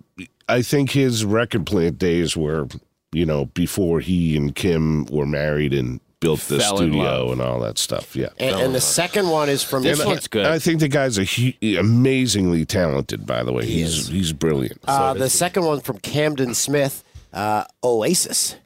[0.48, 2.68] I think his record plant days were,
[3.12, 7.32] you know, before he and Kim were married and built the Fell in studio love.
[7.32, 8.14] and all that stuff.
[8.16, 8.28] Yeah.
[8.38, 10.08] And, and the second one is from This And
[10.46, 13.26] I- I think the guy's a hu- amazingly talented.
[13.26, 14.80] By the way, he's he's brilliant.
[14.86, 18.56] Uh, the second one from Camden Smith, uh, Oasis.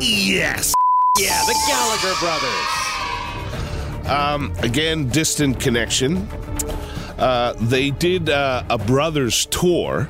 [0.00, 0.74] Yes.
[1.18, 4.08] Yeah, the Gallagher brothers.
[4.10, 6.26] Um, again, distant connection.
[7.22, 10.08] Uh, they did uh, a brothers tour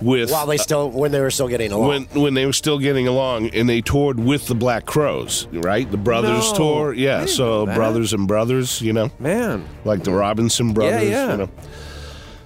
[0.00, 1.88] with While they still, when they were still getting along.
[1.88, 5.88] when when they were still getting along, and they toured with the Black Crowes, right?
[5.90, 7.26] The brothers No, tour, yeah.
[7.26, 11.30] So brothers and brothers, you know, man, like the Robinson brothers, yeah.
[11.32, 11.50] you know.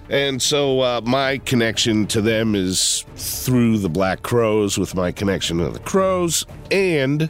[0.09, 5.59] And so uh, my connection to them is through the Black Crowes, with my connection
[5.59, 7.28] to the Crowes, and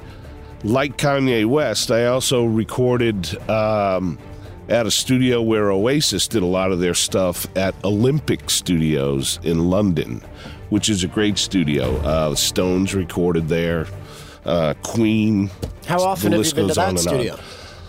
[0.64, 4.18] like Kanye West, I also recorded um,
[4.68, 9.70] at a studio where Oasis did a lot of their stuff at Olympic Studios in
[9.70, 10.22] London,
[10.70, 11.96] which is a great studio.
[11.98, 13.86] Uh, the Stones recorded there,
[14.44, 15.50] uh, Queen.
[15.86, 16.98] How often have you been to that on on.
[16.98, 17.38] studio?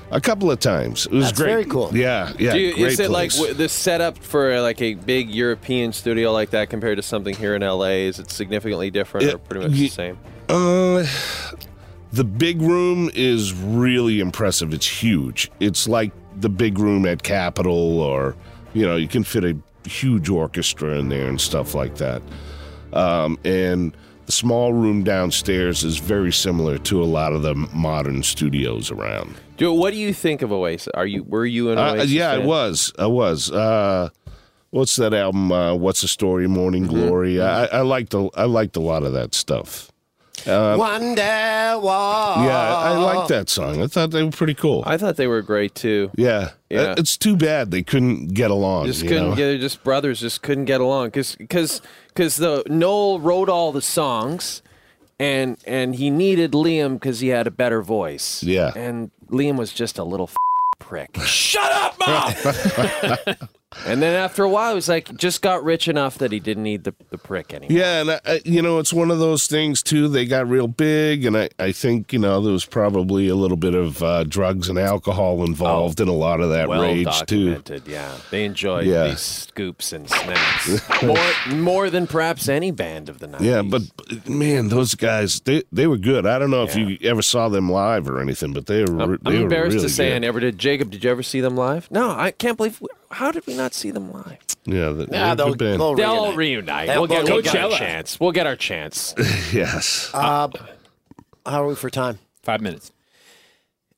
[0.10, 1.06] A couple of times.
[1.06, 1.50] It was That's great.
[1.50, 1.90] very cool.
[1.94, 2.54] Yeah, yeah.
[2.54, 6.32] Do you, great is it like w- the setup for like a big European studio
[6.32, 8.06] like that compared to something here in LA?
[8.08, 10.18] Is it significantly different or pretty much ye- the same?
[10.48, 11.06] Uh,
[12.14, 14.74] the big room is really impressive.
[14.74, 15.52] It's huge.
[15.60, 18.36] It's like the big room at Capitol, or
[18.74, 19.58] you know, you can fit a
[19.90, 22.22] huge orchestra in there and stuff like that.
[22.94, 28.24] Um, and the small room downstairs is very similar to a lot of the modern
[28.24, 29.36] studios around.
[29.58, 30.90] Joe, what do you think of Oasis?
[30.94, 32.12] Are you were you an Uh, Oasis?
[32.12, 32.94] yeah, I was.
[33.00, 33.50] I was.
[33.52, 34.10] Uh,
[34.70, 35.52] what's that album?
[35.52, 36.48] Uh, what's the story?
[36.48, 36.96] Morning Mm-hmm.
[37.08, 37.42] Glory.
[37.42, 38.14] I, I liked.
[38.14, 39.92] A, I liked a lot of that stuff.
[40.48, 42.46] Uh, Wonderwall.
[42.46, 43.82] yeah, I, I liked that song.
[43.82, 44.84] I thought they were pretty cool.
[44.86, 46.10] I thought they were great too.
[46.16, 46.82] Yeah, Yeah.
[46.82, 48.86] Uh, It's too bad they couldn't get along.
[48.88, 49.36] Just you couldn't know?
[49.36, 49.46] get.
[49.48, 50.20] They're just brothers.
[50.22, 54.62] Just couldn't get along because because because the Noel wrote all the songs,
[55.20, 58.42] and and he needed Liam because he had a better voice.
[58.44, 58.72] Yeah.
[58.76, 60.36] and Liam was just a little f-
[60.80, 61.18] prick.
[61.26, 63.36] Shut up, mom.
[63.86, 66.64] and then after a while, he was like, just got rich enough that he didn't
[66.64, 67.78] need the the prick anymore.
[67.78, 70.08] Yeah, and I, you know, it's one of those things too.
[70.08, 73.58] They got real big, and I, I think you know there was probably a little
[73.58, 77.62] bit of uh, drugs and alcohol involved in a lot of that well rage too.
[77.86, 79.10] Yeah, they enjoy Yeah.
[79.10, 81.18] these scoops and snaps more
[81.58, 83.42] more than perhaps any band of the night.
[83.42, 83.82] Yeah, but
[84.30, 86.26] man, those guys they they were good.
[86.26, 89.02] I don't know if you ever saw them live or anything, but they were.
[89.02, 90.58] I'm, they I'm were embarrassed really to say I never did.
[90.58, 91.92] Jacob, did you ever see them live?
[91.92, 92.82] No, I can't believe.
[93.12, 94.38] How did we not see them live?
[94.66, 95.98] Yeah, the, Yeah, they're a good band.
[95.98, 96.88] They'll reunite.
[96.88, 98.20] They'll We'll get, we'll get our chance.
[98.20, 99.14] We'll get our chance.
[99.54, 100.12] yes.
[100.14, 100.50] Uh,
[101.46, 102.20] how are we for time?
[102.44, 102.92] Five minutes.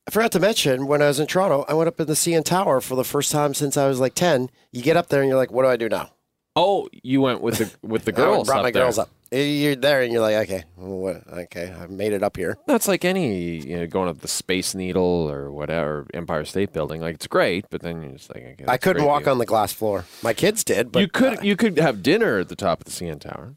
[0.06, 2.44] I forgot to mention when I was in Toronto, I went up in the CN
[2.44, 4.50] Tower for the first time since I was like ten.
[4.72, 6.10] You get up there and you're like, "What do I do now?"
[6.56, 8.48] Oh, you went with the with the I girls.
[8.48, 8.82] brought up my there.
[8.84, 9.08] girls up.
[9.32, 11.22] You're there and you're like, "Okay, what?
[11.32, 14.74] Okay, I made it up here." That's like any you know going up the Space
[14.74, 17.00] Needle or whatever Empire State Building.
[17.00, 19.32] Like it's great, but then you're just like, okay, I couldn't walk view.
[19.32, 20.04] on the glass floor.
[20.22, 22.90] My kids did, but you could you could have dinner at the top of the
[22.90, 23.54] CN Tower,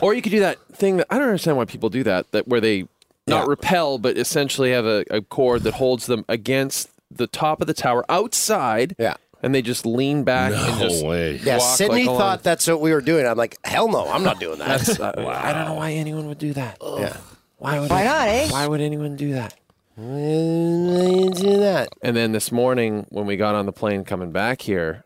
[0.00, 2.30] or you could do that thing that I don't understand why people do that.
[2.30, 2.82] That where they
[3.26, 3.44] not Yeah.
[3.48, 7.74] repel, but essentially have a, a cord that holds them against the top of the
[7.74, 8.94] tower outside.
[8.96, 9.14] Yeah.
[9.42, 11.36] And they just lean back and just way.
[11.36, 13.26] Yeah, Sydney like thought that's what we were doing.
[13.26, 14.80] I'm like, hell no, I'm not doing that.
[14.80, 16.78] That's, uh, I don't know why anyone would do that.
[16.82, 17.16] yeah.
[17.58, 18.48] Why would Why not, eh?
[18.50, 19.54] Why would anyone do that?
[19.96, 21.88] Do that?
[22.02, 25.04] And then this morning, when we got on the plane coming back here,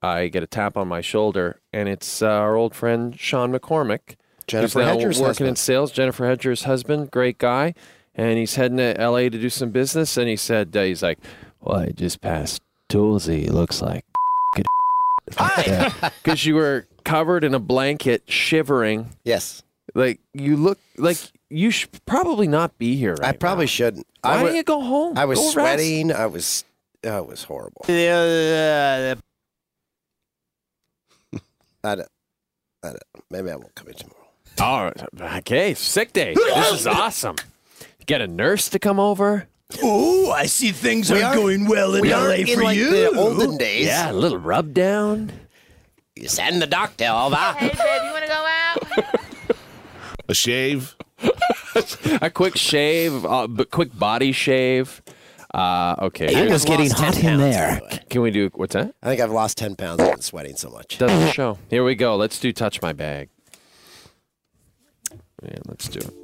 [0.00, 4.16] I get a tap on my shoulder, and it's uh, our old friend Sean McCormick,
[4.46, 5.48] Jennifer who's now Hedger's working husband.
[5.50, 5.92] in sales.
[5.92, 7.74] Jennifer Hedger's husband, great guy,
[8.14, 9.28] and he's heading to L.A.
[9.28, 10.16] to do some business.
[10.16, 11.18] And he said, uh, he's like,
[11.60, 13.44] "Well, I just passed Toolsy.
[13.46, 14.04] It looks like."
[15.30, 19.10] Because you were covered in a blanket, shivering.
[19.24, 19.62] Yes.
[19.94, 21.18] Like you look like
[21.48, 24.08] you should probably not be here right I probably shouldn't.
[24.22, 25.16] Why I don't you go home?
[25.16, 25.52] I was Go rest.
[25.54, 26.12] sweating.
[26.12, 26.64] I was.
[27.04, 27.82] Oh, it was horrible.
[27.88, 29.14] I
[31.94, 32.08] don't,
[32.82, 34.16] I don't, maybe I won't come in tomorrow.
[34.60, 35.36] All right.
[35.38, 35.74] Okay.
[35.74, 36.34] Sick day.
[36.34, 37.36] This is awesome.
[38.06, 39.46] Get a nurse to come over.
[39.84, 42.64] Ooh, I see things We are aren't- going well in we LA aren't in, for
[42.64, 42.90] like, you.
[42.90, 43.86] the olden days.
[43.86, 45.32] Yeah, a little rub down.
[46.16, 47.36] You send the doctor over.
[47.36, 48.46] Hey, babe, you want to go
[49.04, 49.20] out?
[50.28, 50.96] A shave.
[52.22, 55.02] a quick shave, uh, but quick body shave.
[55.52, 56.46] Uh, okay.
[56.46, 57.80] It was getting hot in there.
[58.08, 58.94] Can we do what's that?
[59.02, 60.00] I think I've lost 10 pounds.
[60.00, 60.98] I've been sweating so much.
[60.98, 61.58] Doesn't show.
[61.68, 62.16] Here we go.
[62.16, 63.28] Let's do touch my bag.
[65.42, 66.14] Yeah, let's do it.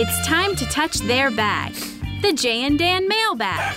[0.00, 1.74] It's time to touch their bag.
[2.22, 3.74] The Jay and Dan mailbag.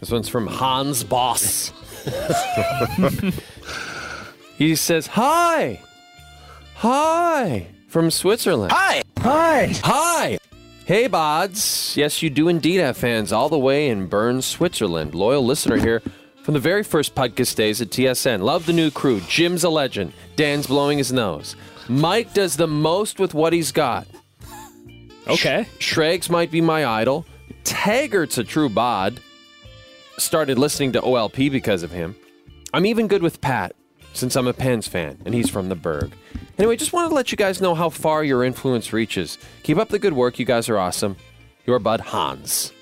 [0.00, 1.74] This one's from Hans Boss.
[4.56, 5.82] he says, Hi!
[6.76, 7.66] Hi!
[7.88, 8.72] From Switzerland.
[8.72, 9.02] Hi!
[9.18, 9.74] Hi!
[9.84, 10.38] Hi!
[10.86, 11.98] Hey, Bods.
[11.98, 15.14] Yes, you do indeed have fans all the way in Bern, Switzerland.
[15.14, 16.00] Loyal listener here
[16.42, 18.40] from the very first podcast days at TSN.
[18.40, 19.20] Love the new crew.
[19.28, 20.14] Jim's a legend.
[20.36, 21.56] Dan's blowing his nose.
[21.88, 24.06] Mike does the most with what he's got.
[25.28, 25.66] Okay.
[25.78, 27.26] Sh- Shregs might be my idol.
[27.64, 29.20] Taggart's a true bod.
[30.18, 32.16] Started listening to OLP because of him.
[32.72, 33.74] I'm even good with Pat,
[34.12, 36.12] since I'm a Pens fan, and he's from the Burgh.
[36.58, 39.36] Anyway, just wanted to let you guys know how far your influence reaches.
[39.62, 40.38] Keep up the good work.
[40.38, 41.16] You guys are awesome.
[41.66, 42.72] Your bud Hans.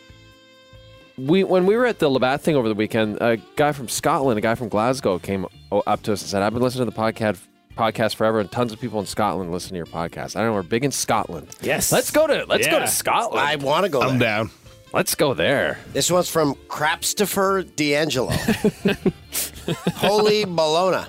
[1.16, 4.36] We when we were at the Labatt thing over the weekend, a guy from Scotland,
[4.38, 7.00] a guy from Glasgow, came up to us and said, "I've been listening to the
[7.00, 7.38] podcast
[7.76, 10.36] podcast forever, and tons of people in Scotland listen to your podcast.
[10.36, 11.48] I don't know, we're big in Scotland.
[11.60, 11.92] Yes.
[11.92, 12.86] let's go to let's go Yeah.
[12.86, 13.46] to Scotland.
[13.46, 14.00] I want to go.
[14.00, 14.28] I'm there.
[14.28, 14.50] down.
[14.92, 15.78] Let's go there.
[15.92, 18.30] This one's from Crapstifer D'Angelo.
[19.96, 21.04] Holy Bologna.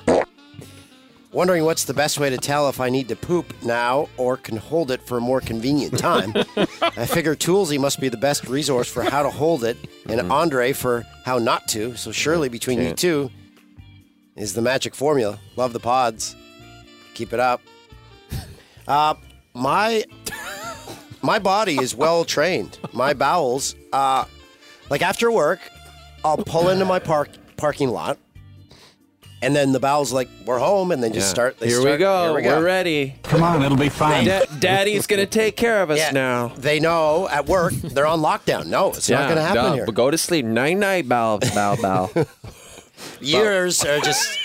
[1.32, 4.58] Wondering what's the best way to tell if I need to poop now or can
[4.58, 6.34] hold it for a more convenient time.
[6.82, 9.78] I figure Toolsy must be the best resource for how to hold it,
[10.08, 10.32] and mm-hmm.
[10.32, 11.96] Andre for how not to.
[11.96, 12.54] So surely mm-hmm.
[12.54, 13.30] between you two
[14.36, 15.38] is the magic formula.
[15.58, 16.36] Love the pods.
[17.16, 17.62] Keep it up.
[18.88, 19.16] Uh,
[19.54, 20.04] my
[21.24, 22.78] my body is well trained.
[22.94, 24.26] My bowels, uh,
[24.90, 25.60] like after work,
[26.24, 28.18] I'll pull into my park parking lot,
[29.42, 31.34] and then the bowels like we're home, and then just Yeah.
[31.34, 31.60] start.
[31.60, 32.24] They Here start, we go.
[32.26, 32.60] Here we go.
[32.60, 33.16] We're ready.
[33.24, 34.26] Come on, it'll be fine.
[34.26, 36.52] Da- Daddy's gonna take care of us Yeah, now.
[36.58, 38.66] They know at work they're on lockdown.
[38.68, 39.86] No, it's not going to happen no, here.
[39.86, 40.46] But go to sleep.
[40.46, 42.10] Night night, bow bow bow.
[43.22, 44.38] Yours are just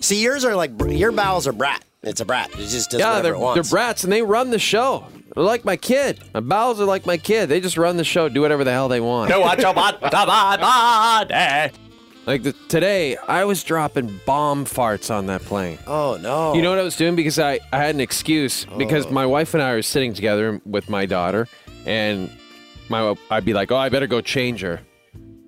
[0.00, 0.22] see.
[0.22, 1.84] Yours are like your bowels are brat.
[2.04, 2.50] It's a brat.
[2.52, 5.06] It just does yeah, whatever they're, it they're brats and they run the show.
[5.34, 6.20] They're like my kid.
[6.32, 7.48] My bowels are like my kid.
[7.48, 9.30] They just run the show, do whatever the hell they want.
[9.30, 11.68] Do what you want, ba ba da.
[12.26, 15.78] Like the, today, I was dropping bomb farts on that plane.
[15.86, 16.54] Oh no!
[16.54, 19.10] You know what I was doing because I, I had an excuse because oh.
[19.10, 21.48] my wife and I were sitting together with my daughter,
[21.84, 22.30] and
[22.88, 24.80] my I'd be like, oh, I better go change her,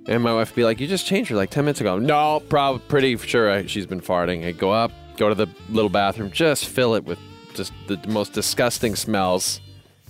[0.06, 1.98] and my wife would be like, you just changed her like ten minutes ago.
[1.98, 4.44] No, probably pretty sure I, she's been farting.
[4.44, 7.18] I'd go up, go to the little bathroom, just fill it with
[7.54, 9.60] just the most disgusting smells.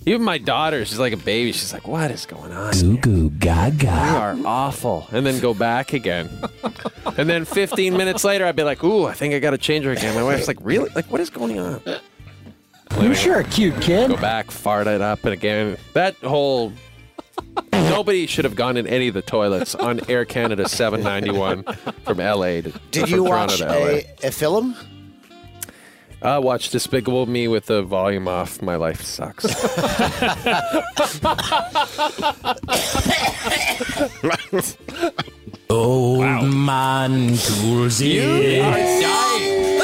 [0.05, 1.51] Even my daughter, she's like a baby.
[1.51, 2.71] She's like, what is going on?
[2.73, 3.85] Goo goo gaga.
[3.85, 5.05] You are awful.
[5.11, 6.29] And then go back again.
[7.17, 9.83] and then 15 minutes later, I'd be like, ooh, I think I got to change
[9.83, 10.15] her again.
[10.15, 10.89] My wife's like, really?
[10.95, 11.81] Like, what is going on?
[13.01, 14.09] You sure a cute kid.
[14.09, 15.77] Go back, fart it up, and again.
[15.93, 16.71] That whole.
[17.73, 21.63] Nobody should have gone in any of the toilets on Air Canada 791
[22.05, 23.73] from LA to Did from you Toronto watch to LA.
[23.75, 24.75] a, a film?
[26.21, 28.61] I watched Despicable Me with the volume off.
[28.61, 29.45] My life sucks.
[35.69, 38.13] Old man Toolsy.
[38.13, 39.79] You are dying.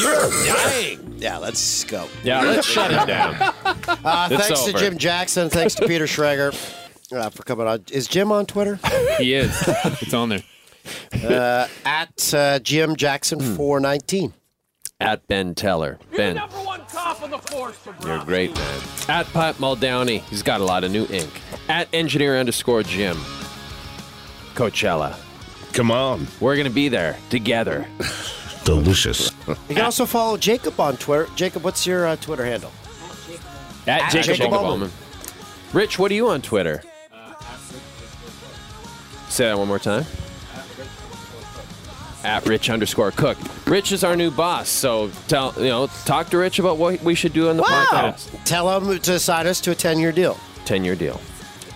[0.00, 1.14] You're dying.
[1.18, 2.08] Yeah, let's go.
[2.24, 3.36] Yeah, let's shut it down.
[3.40, 4.78] Uh, It's thanks to over.
[4.78, 5.48] Jim Jackson.
[5.50, 6.52] Thanks to Peter Schrager
[7.12, 7.84] uh, for coming on.
[7.90, 8.78] Is Jim on Twitter?
[9.18, 9.50] He is.
[10.02, 10.42] It's on there.
[11.12, 13.56] Uh, at uh, Jim Jackson Hmm.
[13.56, 14.32] 419.
[15.00, 15.96] At Ben Teller.
[16.16, 16.34] Ben.
[18.04, 18.80] You're great, man.
[19.08, 20.22] At Pat Muldowney.
[20.22, 21.30] He's got a lot of new ink.
[21.68, 23.16] At engineer underscore Jim.
[24.54, 25.16] Coachella.
[25.72, 26.26] Come on.
[26.40, 27.86] We're going to be there together.
[28.64, 29.30] Delicious.
[29.46, 31.28] You can also follow Jacob on Twitter.
[31.36, 32.72] Jacob, what's your uh, Twitter handle?
[33.86, 34.88] At At Jacob, Jacob Bowman.
[34.88, 34.90] Bowman.
[35.72, 36.82] Rich, what are you on Twitter?
[39.28, 40.04] Say that one more time.
[42.24, 43.38] At Rich underscore Cook.
[43.66, 47.14] Rich is our new boss, so tell you know, talk to Rich about what we
[47.14, 48.44] should do on the podcast.
[48.44, 50.38] Tell him to sign us to a 10 year deal.
[50.64, 51.20] 10 year deal.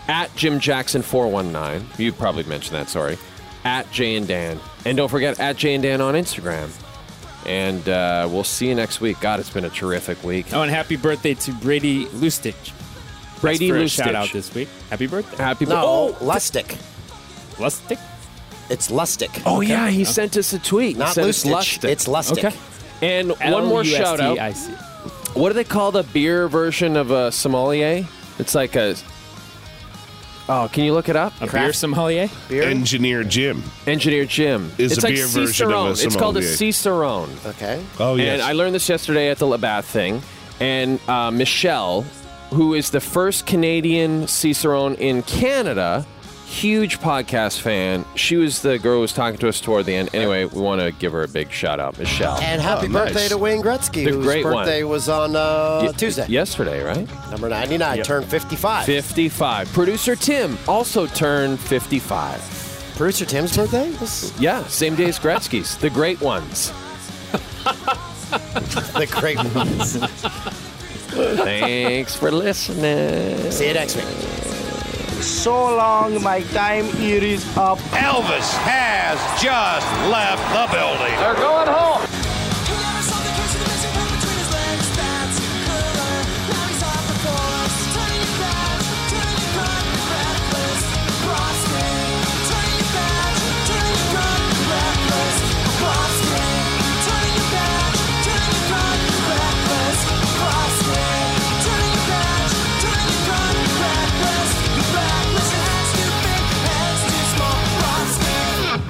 [0.09, 1.87] At Jim Jackson 419.
[1.97, 3.19] You probably mentioned that, sorry.
[3.65, 4.59] At Jay and Dan.
[4.85, 6.71] And don't forget, at Jay and Dan on Instagram.
[7.47, 9.21] And uh, we'll see you next week.
[9.21, 10.53] God, it's been a terrific week.
[10.53, 12.73] Oh, and happy birthday to Brady Lustich.
[13.41, 14.05] Brady for Lustich.
[14.05, 14.69] shout out this week.
[14.91, 15.37] Happy birthday.
[15.37, 16.77] Happy No, oh, Lustig.
[17.57, 17.99] Lustig?
[18.73, 19.43] It's Lustig.
[19.45, 20.95] Oh, yeah, he sent us a tweet.
[20.95, 21.81] He Not said it's Lustig.
[21.81, 21.89] Lustig.
[21.91, 22.45] It's Lustig.
[22.45, 22.57] Okay.
[23.03, 24.39] And one more shout out.
[24.39, 25.39] L-U-S-T-I-C.
[25.39, 28.07] What do they call the beer version of a sommelier?
[28.39, 28.97] It's like a.
[30.49, 31.33] Oh, can you look it up?
[31.41, 32.29] A beer sommelier?
[32.51, 33.63] Engineer Jim.
[33.87, 34.71] Engineer Jim.
[34.79, 36.07] Is it's a like beer version of a Cicerone.
[36.07, 36.73] It's called a sommelier.
[36.73, 37.31] Cicerone.
[37.47, 37.85] Okay.
[38.01, 38.29] Oh, yes.
[38.35, 40.23] And I learned this yesterday at the Labatt thing.
[40.61, 42.03] And uh, Michelle,
[42.51, 46.07] who is the first Canadian Cicerone in Canada,
[46.53, 48.05] huge podcast fan.
[48.15, 50.11] She was the girl who was talking to us toward the end.
[50.15, 52.37] Anyway, we want to give her a big shout out, Michelle.
[52.39, 53.13] And happy Oh, nice.
[53.13, 54.55] birthday to Wayne Gretzky, The whose great one.
[54.55, 56.27] birthday was on uh, Ye- Tuesday.
[56.29, 57.09] Yesterday, right?
[57.31, 58.85] Number 99 turned 55.
[58.85, 59.73] 55.
[59.73, 62.93] Producer Tim also turned 55.
[62.97, 63.91] Producer Tim's birthday?
[63.99, 65.77] Was Yeah, same day as Gretzky's.
[65.79, 66.71] the great ones.
[68.93, 69.97] the great ones.
[71.43, 73.51] Thanks for listening.
[73.51, 74.52] See you next week.
[75.23, 77.79] So long, my time here is up.
[77.95, 81.15] Elvis has just left the building.
[81.21, 82.22] They're going home.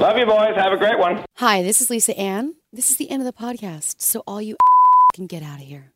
[0.02, 0.56] Love you, boys.
[0.56, 1.24] Have a great one.
[1.36, 2.56] Hi, this is Lisa Ann.
[2.72, 4.56] This is the end of the podcast, so all you
[5.14, 5.91] can get out of here.